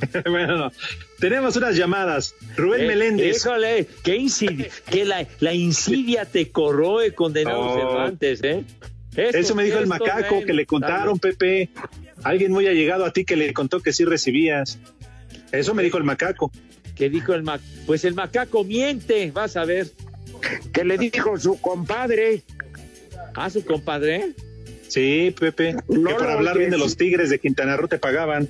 bueno, 0.24 0.70
tenemos 1.20 1.54
unas 1.56 1.76
llamadas. 1.76 2.34
Rubén 2.56 2.82
Eh, 2.82 2.86
Meléndez. 2.88 3.36
Híjole, 3.36 3.86
qué 4.02 4.16
insidia, 4.16 4.68
que 4.90 5.04
la, 5.04 5.26
la 5.40 5.54
insidia 5.54 6.24
te 6.24 6.50
corroe, 6.50 7.14
condenado 7.14 7.60
Oh. 7.60 7.74
Cervantes, 7.76 8.40
¿eh? 8.42 8.64
Eso 9.16 9.54
me 9.54 9.64
dijo 9.64 9.78
el 9.78 9.86
macaco 9.86 10.36
ven, 10.36 10.46
que 10.46 10.52
le 10.54 10.66
contaron, 10.66 11.18
dale. 11.20 11.34
Pepe. 11.36 11.70
Alguien 12.22 12.52
muy 12.52 12.66
allegado 12.66 13.04
a 13.04 13.12
ti 13.12 13.24
que 13.24 13.36
le 13.36 13.52
contó 13.52 13.80
que 13.80 13.92
sí 13.92 14.04
recibías. 14.04 14.78
Eso 15.52 15.74
me 15.74 15.82
dijo 15.82 15.98
el 15.98 16.04
macaco. 16.04 16.50
¿Qué 16.94 17.10
dijo 17.10 17.34
el 17.34 17.42
macaco? 17.42 17.68
Pues 17.86 18.04
el 18.04 18.14
macaco 18.14 18.62
miente, 18.64 19.30
vas 19.32 19.56
a 19.56 19.64
ver. 19.64 19.88
Que 20.72 20.84
le 20.84 20.96
dijo 20.96 21.38
su 21.38 21.60
compadre. 21.60 22.42
¿A 23.34 23.50
su 23.50 23.64
compadre? 23.64 24.32
Sí, 24.88 25.34
Pepe. 25.38 25.76
No 25.88 26.10
que 26.10 26.14
por 26.14 26.30
hablar 26.30 26.58
bien 26.58 26.70
de 26.70 26.78
los 26.78 26.96
Tigres 26.96 27.30
de 27.30 27.38
Quintana 27.38 27.76
Roo 27.76 27.88
te 27.88 27.98
pagaban. 27.98 28.48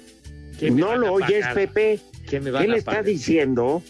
¿Qué 0.59 0.71
No 0.71 0.95
lo 0.97 1.15
oyes? 1.15 1.47
Pepe. 1.55 2.01
¿Qué 2.31 2.41
me 2.41 2.51
van 2.51 2.63
¿Qué 2.65 2.69
a 2.69 2.73
le 2.73 2.79
está 2.79 2.91
pagar? 2.93 3.05
diciendo? 3.05 3.83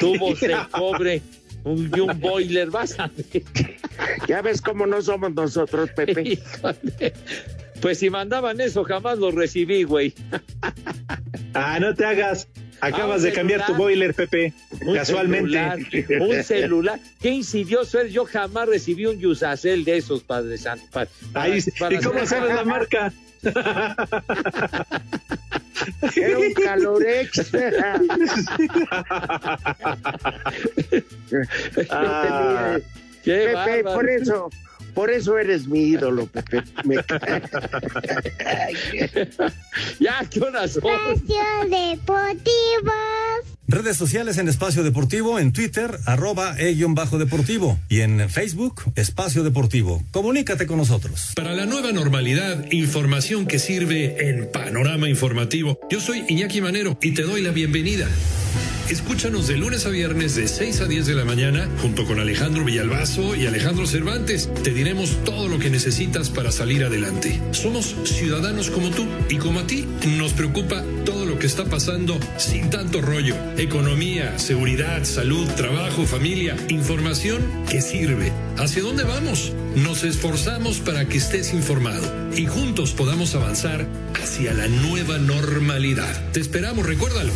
Tuvo 0.00 0.28
el 0.30 0.56
pobre 0.70 1.22
un, 1.64 1.90
y 1.94 2.00
un 2.00 2.20
boiler, 2.20 2.70
vas 2.70 2.98
a 2.98 3.08
ver. 3.08 3.42
Ya 4.28 4.42
ves 4.42 4.60
cómo 4.60 4.86
no 4.86 5.00
somos 5.02 5.32
nosotros, 5.34 5.90
Pepe. 5.94 6.22
Híjole. 6.32 7.12
Pues 7.80 7.98
si 7.98 8.10
mandaban 8.10 8.60
eso, 8.60 8.84
jamás 8.84 9.18
lo 9.18 9.30
recibí, 9.32 9.82
güey. 9.84 10.14
Ah, 11.54 11.78
no 11.80 11.94
te 11.94 12.04
hagas. 12.04 12.48
Acabas 12.80 13.22
Ah, 13.22 13.26
de 13.26 13.32
cambiar 13.32 13.64
tu 13.66 13.74
boiler, 13.74 14.12
Pepe. 14.12 14.52
Un 14.84 14.94
Casualmente. 14.96 15.50
celular, 15.52 15.78
un 16.20 16.42
celular. 16.44 17.00
Qué 17.20 17.30
insidioso 17.30 18.00
eres. 18.00 18.12
Yo 18.12 18.24
jamás 18.24 18.68
recibí 18.68 19.06
un 19.06 19.18
Yusacel 19.20 19.84
de 19.84 19.98
esos, 19.98 20.22
Padre 20.24 20.58
Santo. 20.58 20.84
Pa- 20.92 21.06
para- 21.32 21.44
Ahí, 21.44 21.60
para 21.78 21.94
¿Y 21.94 21.98
cómo 21.98 22.20
hacer- 22.20 22.40
sabes 22.40 22.54
la 22.56 22.64
marca? 22.64 23.12
Era 26.16 26.38
un 26.38 26.52
calorex. 26.54 27.52
Ah, 31.90 32.78
Pepe, 33.24 33.84
por 33.84 34.08
eso, 34.08 34.50
por 34.94 35.10
eso 35.10 35.38
eres 35.38 35.66
mi 35.66 35.80
ídolo, 35.80 36.26
Pepe. 36.26 36.62
Me- 36.84 36.96
Ya, 40.00 40.24
¿qué 40.30 40.40
horas 40.40 40.72
son? 40.72 40.82
Espacio 40.84 41.44
Deportivo. 41.70 42.92
Redes 43.68 43.96
sociales 43.96 44.36
en 44.38 44.48
Espacio 44.48 44.82
Deportivo, 44.82 45.38
en 45.38 45.52
Twitter, 45.52 45.98
arroba 46.04 46.56
e-bajo 46.58 47.16
deportivo 47.18 47.78
y 47.88 48.00
en 48.00 48.28
Facebook, 48.28 48.82
Espacio 48.96 49.44
Deportivo. 49.44 50.02
Comunícate 50.10 50.66
con 50.66 50.76
nosotros. 50.76 51.32
Para 51.36 51.54
la 51.54 51.64
nueva 51.64 51.90
normalidad, 51.92 52.70
información 52.70 53.46
que 53.46 53.58
sirve 53.58 54.28
en 54.28 54.50
Panorama 54.52 55.08
Informativo. 55.08 55.78
Yo 55.90 56.00
soy 56.00 56.24
Iñaki 56.28 56.60
Manero 56.60 56.98
y 57.00 57.12
te 57.12 57.22
doy 57.22 57.40
la 57.40 57.50
bienvenida. 57.50 58.08
Escúchanos 58.88 59.46
de 59.46 59.56
lunes 59.56 59.86
a 59.86 59.90
viernes 59.90 60.34
de 60.34 60.46
6 60.48 60.80
a 60.82 60.84
10 60.86 61.06
de 61.06 61.14
la 61.14 61.24
mañana 61.24 61.68
junto 61.80 62.04
con 62.04 62.20
Alejandro 62.20 62.64
Villalbazo 62.64 63.34
y 63.34 63.46
Alejandro 63.46 63.86
Cervantes. 63.86 64.50
Te 64.62 64.70
diremos 64.70 65.24
todo 65.24 65.48
lo 65.48 65.58
que 65.58 65.70
necesitas 65.70 66.28
para 66.28 66.52
salir 66.52 66.84
adelante. 66.84 67.40
Somos 67.52 67.94
ciudadanos 68.04 68.70
como 68.70 68.90
tú 68.90 69.06
y 69.28 69.36
como 69.36 69.60
a 69.60 69.66
ti 69.66 69.86
nos 70.18 70.32
preocupa 70.32 70.84
todo 71.04 71.24
lo 71.24 71.38
que 71.38 71.46
está 71.46 71.64
pasando 71.64 72.18
sin 72.36 72.70
tanto 72.70 73.00
rollo. 73.00 73.34
Economía, 73.56 74.38
seguridad, 74.38 75.04
salud, 75.04 75.46
trabajo, 75.56 76.04
familia, 76.04 76.56
información 76.68 77.42
que 77.70 77.80
sirve. 77.80 78.32
¿Hacia 78.58 78.82
dónde 78.82 79.04
vamos? 79.04 79.52
Nos 79.76 80.04
esforzamos 80.04 80.80
para 80.80 81.06
que 81.06 81.16
estés 81.16 81.54
informado 81.54 82.06
y 82.36 82.46
juntos 82.46 82.92
podamos 82.92 83.34
avanzar 83.34 83.86
hacia 84.22 84.52
la 84.52 84.68
nueva 84.68 85.18
normalidad. 85.18 86.30
Te 86.32 86.40
esperamos, 86.40 86.86
recuérdalo, 86.86 87.32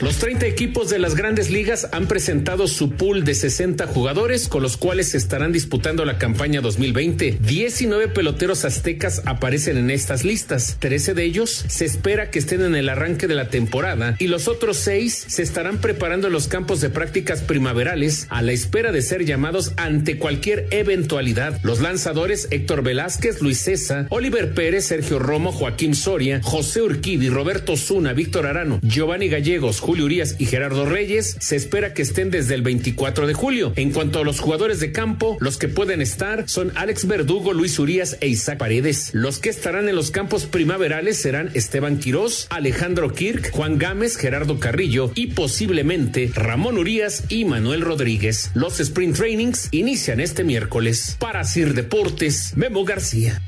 Los 0.00 0.18
30 0.18 0.46
equipos 0.46 0.90
de 0.90 1.00
las 1.00 1.16
grandes 1.16 1.50
ligas 1.50 1.88
han 1.90 2.06
presentado 2.06 2.68
su 2.68 2.92
pool 2.92 3.24
de 3.24 3.34
60 3.34 3.88
jugadores 3.88 4.46
con 4.46 4.62
los 4.62 4.76
cuales 4.76 5.08
se 5.08 5.18
estarán 5.18 5.50
disputando 5.50 6.04
la 6.04 6.18
campaña 6.18 6.60
2020. 6.60 7.38
19 7.40 8.06
peloteros 8.06 8.64
aztecas 8.64 9.22
aparecen 9.24 9.76
en 9.76 9.90
estas 9.90 10.24
listas. 10.24 10.76
13 10.78 11.14
de 11.14 11.24
ellos 11.24 11.64
se 11.68 11.84
espera 11.84 12.30
que 12.30 12.38
estén 12.38 12.62
en 12.62 12.76
el 12.76 12.88
arranque 12.88 13.26
de 13.26 13.34
la 13.34 13.48
temporada 13.48 14.14
y 14.20 14.28
los 14.28 14.46
otros 14.46 14.76
6 14.76 15.24
se 15.26 15.42
estarán 15.42 15.78
preparando 15.78 16.28
en 16.28 16.32
los 16.32 16.46
campos 16.46 16.80
de 16.80 16.90
prácticas 16.90 17.40
primaverales 17.40 18.28
a 18.30 18.40
la 18.40 18.52
espera 18.52 18.92
de 18.92 19.02
ser 19.02 19.24
llamados 19.24 19.72
ante 19.76 20.16
cualquier 20.16 20.68
eventualidad. 20.70 21.58
Los 21.64 21.80
lanzadores 21.80 22.46
Héctor 22.52 22.84
Velázquez, 22.84 23.42
Luis 23.42 23.58
César, 23.58 24.06
Oliver 24.10 24.54
Pérez, 24.54 24.86
Sergio 24.86 25.18
Romo, 25.18 25.50
Joaquín 25.50 25.96
Soria, 25.96 26.40
José 26.44 26.82
Urquidi, 26.82 27.30
Roberto 27.30 27.76
Zuna, 27.76 28.12
Víctor 28.12 28.46
Arano, 28.46 28.78
Giovanni 28.84 29.28
Gallegos, 29.28 29.80
Julio 29.88 30.04
Urias 30.04 30.36
y 30.38 30.44
Gerardo 30.44 30.84
Reyes, 30.84 31.38
se 31.40 31.56
espera 31.56 31.94
que 31.94 32.02
estén 32.02 32.30
desde 32.30 32.54
el 32.54 32.60
24 32.60 33.26
de 33.26 33.32
julio. 33.32 33.72
En 33.74 33.90
cuanto 33.90 34.18
a 34.18 34.22
los 34.22 34.38
jugadores 34.38 34.80
de 34.80 34.92
campo, 34.92 35.38
los 35.40 35.56
que 35.56 35.66
pueden 35.66 36.02
estar 36.02 36.46
son 36.46 36.72
Alex 36.74 37.06
Verdugo, 37.06 37.54
Luis 37.54 37.78
Urias 37.78 38.18
e 38.20 38.28
Isaac 38.28 38.58
Paredes. 38.58 39.08
Los 39.14 39.38
que 39.38 39.48
estarán 39.48 39.88
en 39.88 39.96
los 39.96 40.10
campos 40.10 40.44
primaverales 40.44 41.16
serán 41.16 41.50
Esteban 41.54 42.00
Quirós, 42.00 42.48
Alejandro 42.50 43.14
Kirk, 43.14 43.50
Juan 43.50 43.78
Gámez, 43.78 44.18
Gerardo 44.18 44.60
Carrillo 44.60 45.10
y 45.14 45.28
posiblemente 45.28 46.30
Ramón 46.34 46.76
Urias 46.76 47.24
y 47.30 47.46
Manuel 47.46 47.80
Rodríguez. 47.80 48.50
Los 48.52 48.80
sprint 48.80 49.16
trainings 49.16 49.68
inician 49.70 50.20
este 50.20 50.44
miércoles. 50.44 51.16
Para 51.18 51.44
Sir 51.44 51.72
Deportes, 51.72 52.52
Memo 52.58 52.84
García. 52.84 53.40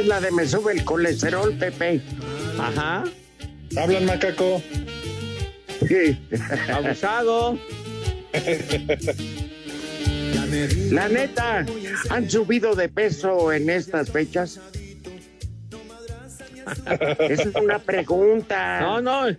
Es 0.00 0.06
la 0.06 0.20
de 0.20 0.30
me 0.30 0.46
sube 0.46 0.72
el 0.72 0.84
colesterol, 0.84 1.54
Pepe. 1.54 2.00
Ajá. 2.58 3.04
Hablan 3.76 4.04
macaco. 4.06 4.62
Sí. 5.88 6.18
Abusado. 6.72 7.58
La 10.90 11.08
neta, 11.08 11.64
¿han 12.10 12.28
subido 12.30 12.74
de 12.74 12.88
peso 12.88 13.52
en 13.52 13.70
estas 13.70 14.10
fechas? 14.10 14.60
Esa 17.18 17.42
es 17.48 17.54
una 17.54 17.78
pregunta. 17.78 18.80
No, 18.80 19.00
no. 19.00 19.36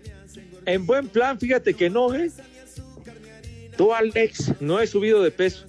En 0.66 0.86
buen 0.86 1.08
plan, 1.08 1.40
fíjate 1.40 1.74
que 1.74 1.90
no, 1.90 2.14
¿eh? 2.14 2.30
¿Tú, 3.78 3.94
Alex? 3.94 4.54
No 4.60 4.80
he 4.80 4.88
subido 4.88 5.24
de 5.24 5.32
peso. 5.32 5.66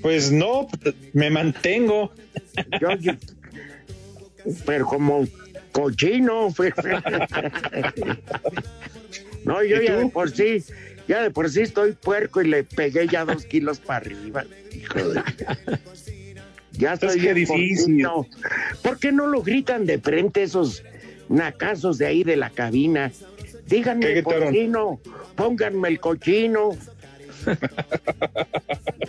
Pues 0.00 0.32
no, 0.32 0.68
me 1.12 1.30
mantengo. 1.30 2.12
Yo- 2.80 2.96
yo- 2.98 3.12
pero 4.66 4.86
como 4.86 5.26
cochino. 5.72 6.48
no, 9.44 9.62
yo 9.64 9.82
¿Y 9.82 9.86
ya 9.86 9.96
de 9.96 10.06
por 10.08 10.30
sí, 10.30 10.62
ya 11.08 11.22
de 11.22 11.30
por 11.30 11.50
sí 11.50 11.62
estoy 11.62 11.92
puerco 11.92 12.42
y 12.42 12.48
le 12.48 12.64
pegué 12.64 13.06
ya 13.08 13.24
dos 13.24 13.44
kilos 13.44 13.78
para 13.80 13.98
arriba. 14.06 14.44
Hijo 14.74 15.08
de- 15.10 15.22
Ya 16.72 16.94
estoy 16.94 17.20
difícil. 17.20 17.46
porcino. 18.06 18.26
¿Por 18.82 18.98
qué 18.98 19.12
no 19.12 19.26
lo 19.26 19.42
gritan 19.42 19.84
de 19.84 19.98
frente 19.98 20.42
esos 20.42 20.82
nacazos 21.28 21.98
de 21.98 22.06
ahí 22.06 22.24
de 22.24 22.36
la 22.36 22.48
cabina? 22.50 23.12
¿Qué 23.68 23.76
Díganme 23.76 24.08
gritaron? 24.10 24.46
cochino, 24.48 25.00
pónganme 25.36 25.88
el 25.88 26.00
cochino. 26.00 26.70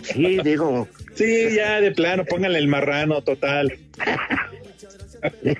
Sí, 0.02 0.38
digo, 0.44 0.86
Sí, 1.14 1.54
ya 1.56 1.80
de 1.80 1.90
plano, 1.92 2.24
pónganle 2.26 2.58
el 2.58 2.68
marrano 2.68 3.22
total. 3.22 3.78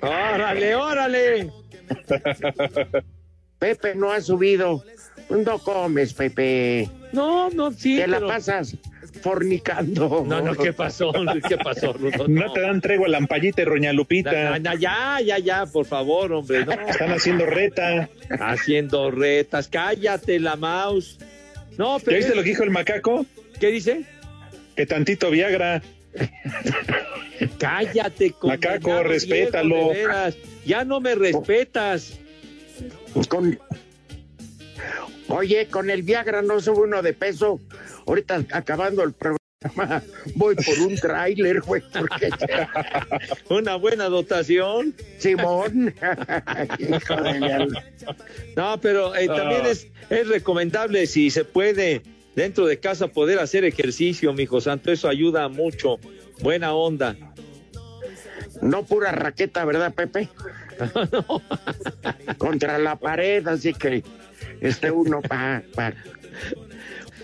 ¡Órale, 0.02 0.74
órale! 0.74 1.50
Pepe 3.58 3.94
no 3.94 4.12
ha 4.12 4.20
subido. 4.20 4.84
No 5.30 5.58
comes, 5.58 6.12
Pepe. 6.12 6.88
No, 7.12 7.48
no, 7.50 7.72
sí. 7.72 7.96
Te 7.96 8.06
la 8.06 8.16
pero- 8.18 8.28
pasas 8.28 8.76
fornicando. 9.22 10.24
No, 10.26 10.42
no, 10.42 10.54
¿qué 10.54 10.72
pasó? 10.72 11.12
¿Qué 11.48 11.56
pasó, 11.56 11.92
Rudo? 11.92 12.28
No 12.28 12.52
te 12.52 12.60
dan 12.60 12.80
tregua 12.80 13.08
la 13.08 13.18
ampallita 13.18 13.64
Roña 13.64 13.92
Lupita. 13.92 14.32
Ya, 14.32 14.58
ya, 14.58 14.74
ya, 14.74 15.20
ya, 15.20 15.38
ya, 15.38 15.66
por 15.66 15.86
favor, 15.86 16.32
hombre. 16.32 16.66
No. 16.66 16.72
Están 16.72 17.12
haciendo 17.12 17.46
reta. 17.46 18.08
Haciendo 18.38 19.10
retas. 19.10 19.68
Cállate, 19.68 20.40
la 20.40 20.56
mouse. 20.56 21.18
No, 21.78 21.98
¿Ya 21.98 22.16
viste 22.16 22.34
lo 22.34 22.42
que 22.42 22.50
dijo 22.50 22.64
el 22.64 22.70
macaco? 22.70 23.24
¿Qué 23.58 23.68
dice? 23.68 24.04
Que 24.76 24.86
tantito 24.86 25.30
Viagra. 25.30 25.82
Cállate, 27.58 28.34
Macaco, 28.42 29.02
respétalo. 29.02 29.92
Ya 30.64 30.84
no 30.84 31.00
me 31.00 31.14
respetas. 31.14 32.18
Con... 33.28 33.58
Oye, 35.28 35.66
con 35.68 35.90
el 35.90 36.02
Viagra 36.02 36.42
no 36.42 36.60
sube 36.60 36.82
uno 36.82 37.02
de 37.02 37.12
peso. 37.12 37.60
Ahorita 38.06 38.44
acabando 38.52 39.02
el 39.02 39.12
programa, 39.14 40.02
voy 40.34 40.54
por 40.56 40.78
un 40.80 40.94
tráiler, 40.96 41.60
güey, 41.62 41.82
porque 41.92 42.28
Una 43.48 43.76
buena 43.76 44.04
dotación. 44.08 44.94
Simón. 45.18 45.94
No, 48.56 48.80
pero 48.80 49.14
eh, 49.16 49.26
también 49.26 49.62
Ah. 49.64 49.70
es, 49.70 49.88
es 50.10 50.28
recomendable, 50.28 51.06
si 51.06 51.30
se 51.30 51.44
puede, 51.44 52.02
dentro 52.36 52.66
de 52.66 52.78
casa 52.78 53.08
poder 53.08 53.38
hacer 53.38 53.64
ejercicio, 53.64 54.32
mijo 54.32 54.60
santo. 54.60 54.92
Eso 54.92 55.08
ayuda 55.08 55.48
mucho. 55.48 55.98
Buena 56.40 56.74
onda. 56.74 57.16
No 58.62 58.84
pura 58.84 59.12
raqueta, 59.12 59.64
¿verdad, 59.64 59.94
Pepe? 59.94 60.28
Contra 62.38 62.78
la 62.78 62.96
pared, 62.96 63.46
así 63.46 63.72
que 63.74 64.02
este 64.60 64.90
uno 64.90 65.20
pa, 65.22 65.62
pa. 65.74 65.92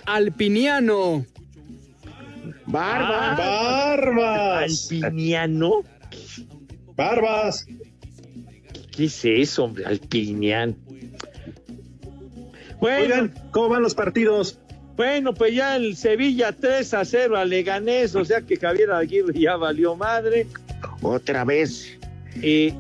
Alpiniano. 0.06 1.24
Barba. 2.66 3.36
¡Barbas! 3.36 4.90
¿Alpiniano? 4.92 5.82
¡Barbas! 6.96 7.66
¿Qué 8.92 9.04
es 9.06 9.24
eso, 9.24 9.64
hombre? 9.64 9.84
Alpiniano. 9.86 10.76
Bueno, 12.80 13.02
Oigan, 13.04 13.34
¿cómo 13.50 13.70
van 13.70 13.82
los 13.82 13.94
partidos? 13.94 14.58
Bueno, 14.96 15.32
pues 15.34 15.54
ya 15.54 15.76
el 15.76 15.96
Sevilla 15.96 16.52
3 16.52 16.92
a 16.94 17.04
0 17.04 17.36
a 17.36 17.44
Leganés, 17.44 18.14
o 18.14 18.24
sea 18.24 18.40
que 18.42 18.56
Javier 18.56 18.90
Aguirre 18.90 19.32
ya 19.38 19.56
valió 19.56 19.96
madre. 19.96 20.46
Otra 21.02 21.44
vez. 21.44 21.96
Y, 22.36 22.72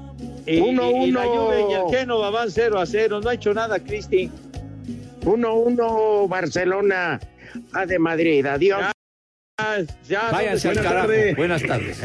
y, 0.46 0.60
Uno, 0.60 0.90
y- 0.90 1.04
y 1.08 1.10
la 1.12 1.26
uno. 1.26 1.46
Juve 1.46 1.64
y 1.70 1.72
el 1.74 1.98
Génova 1.98 2.30
van 2.30 2.50
0 2.50 2.78
a 2.78 2.86
0. 2.86 3.20
No 3.20 3.30
ha 3.30 3.34
hecho 3.34 3.52
nada, 3.54 3.78
Cristi. 3.78 4.30
1-1 5.22 6.28
Barcelona 6.28 7.20
a 7.72 7.86
de 7.86 7.98
Madrid. 7.98 8.44
Adiós. 8.46 8.80
Ya, 9.58 9.84
ya, 10.08 10.30
Váyanse 10.30 10.68
al 10.68 10.74
¿dónde- 10.74 10.88
carajo. 10.88 11.06
tardes. 11.08 11.36
Buenas 11.36 11.62
tardes. 11.62 12.00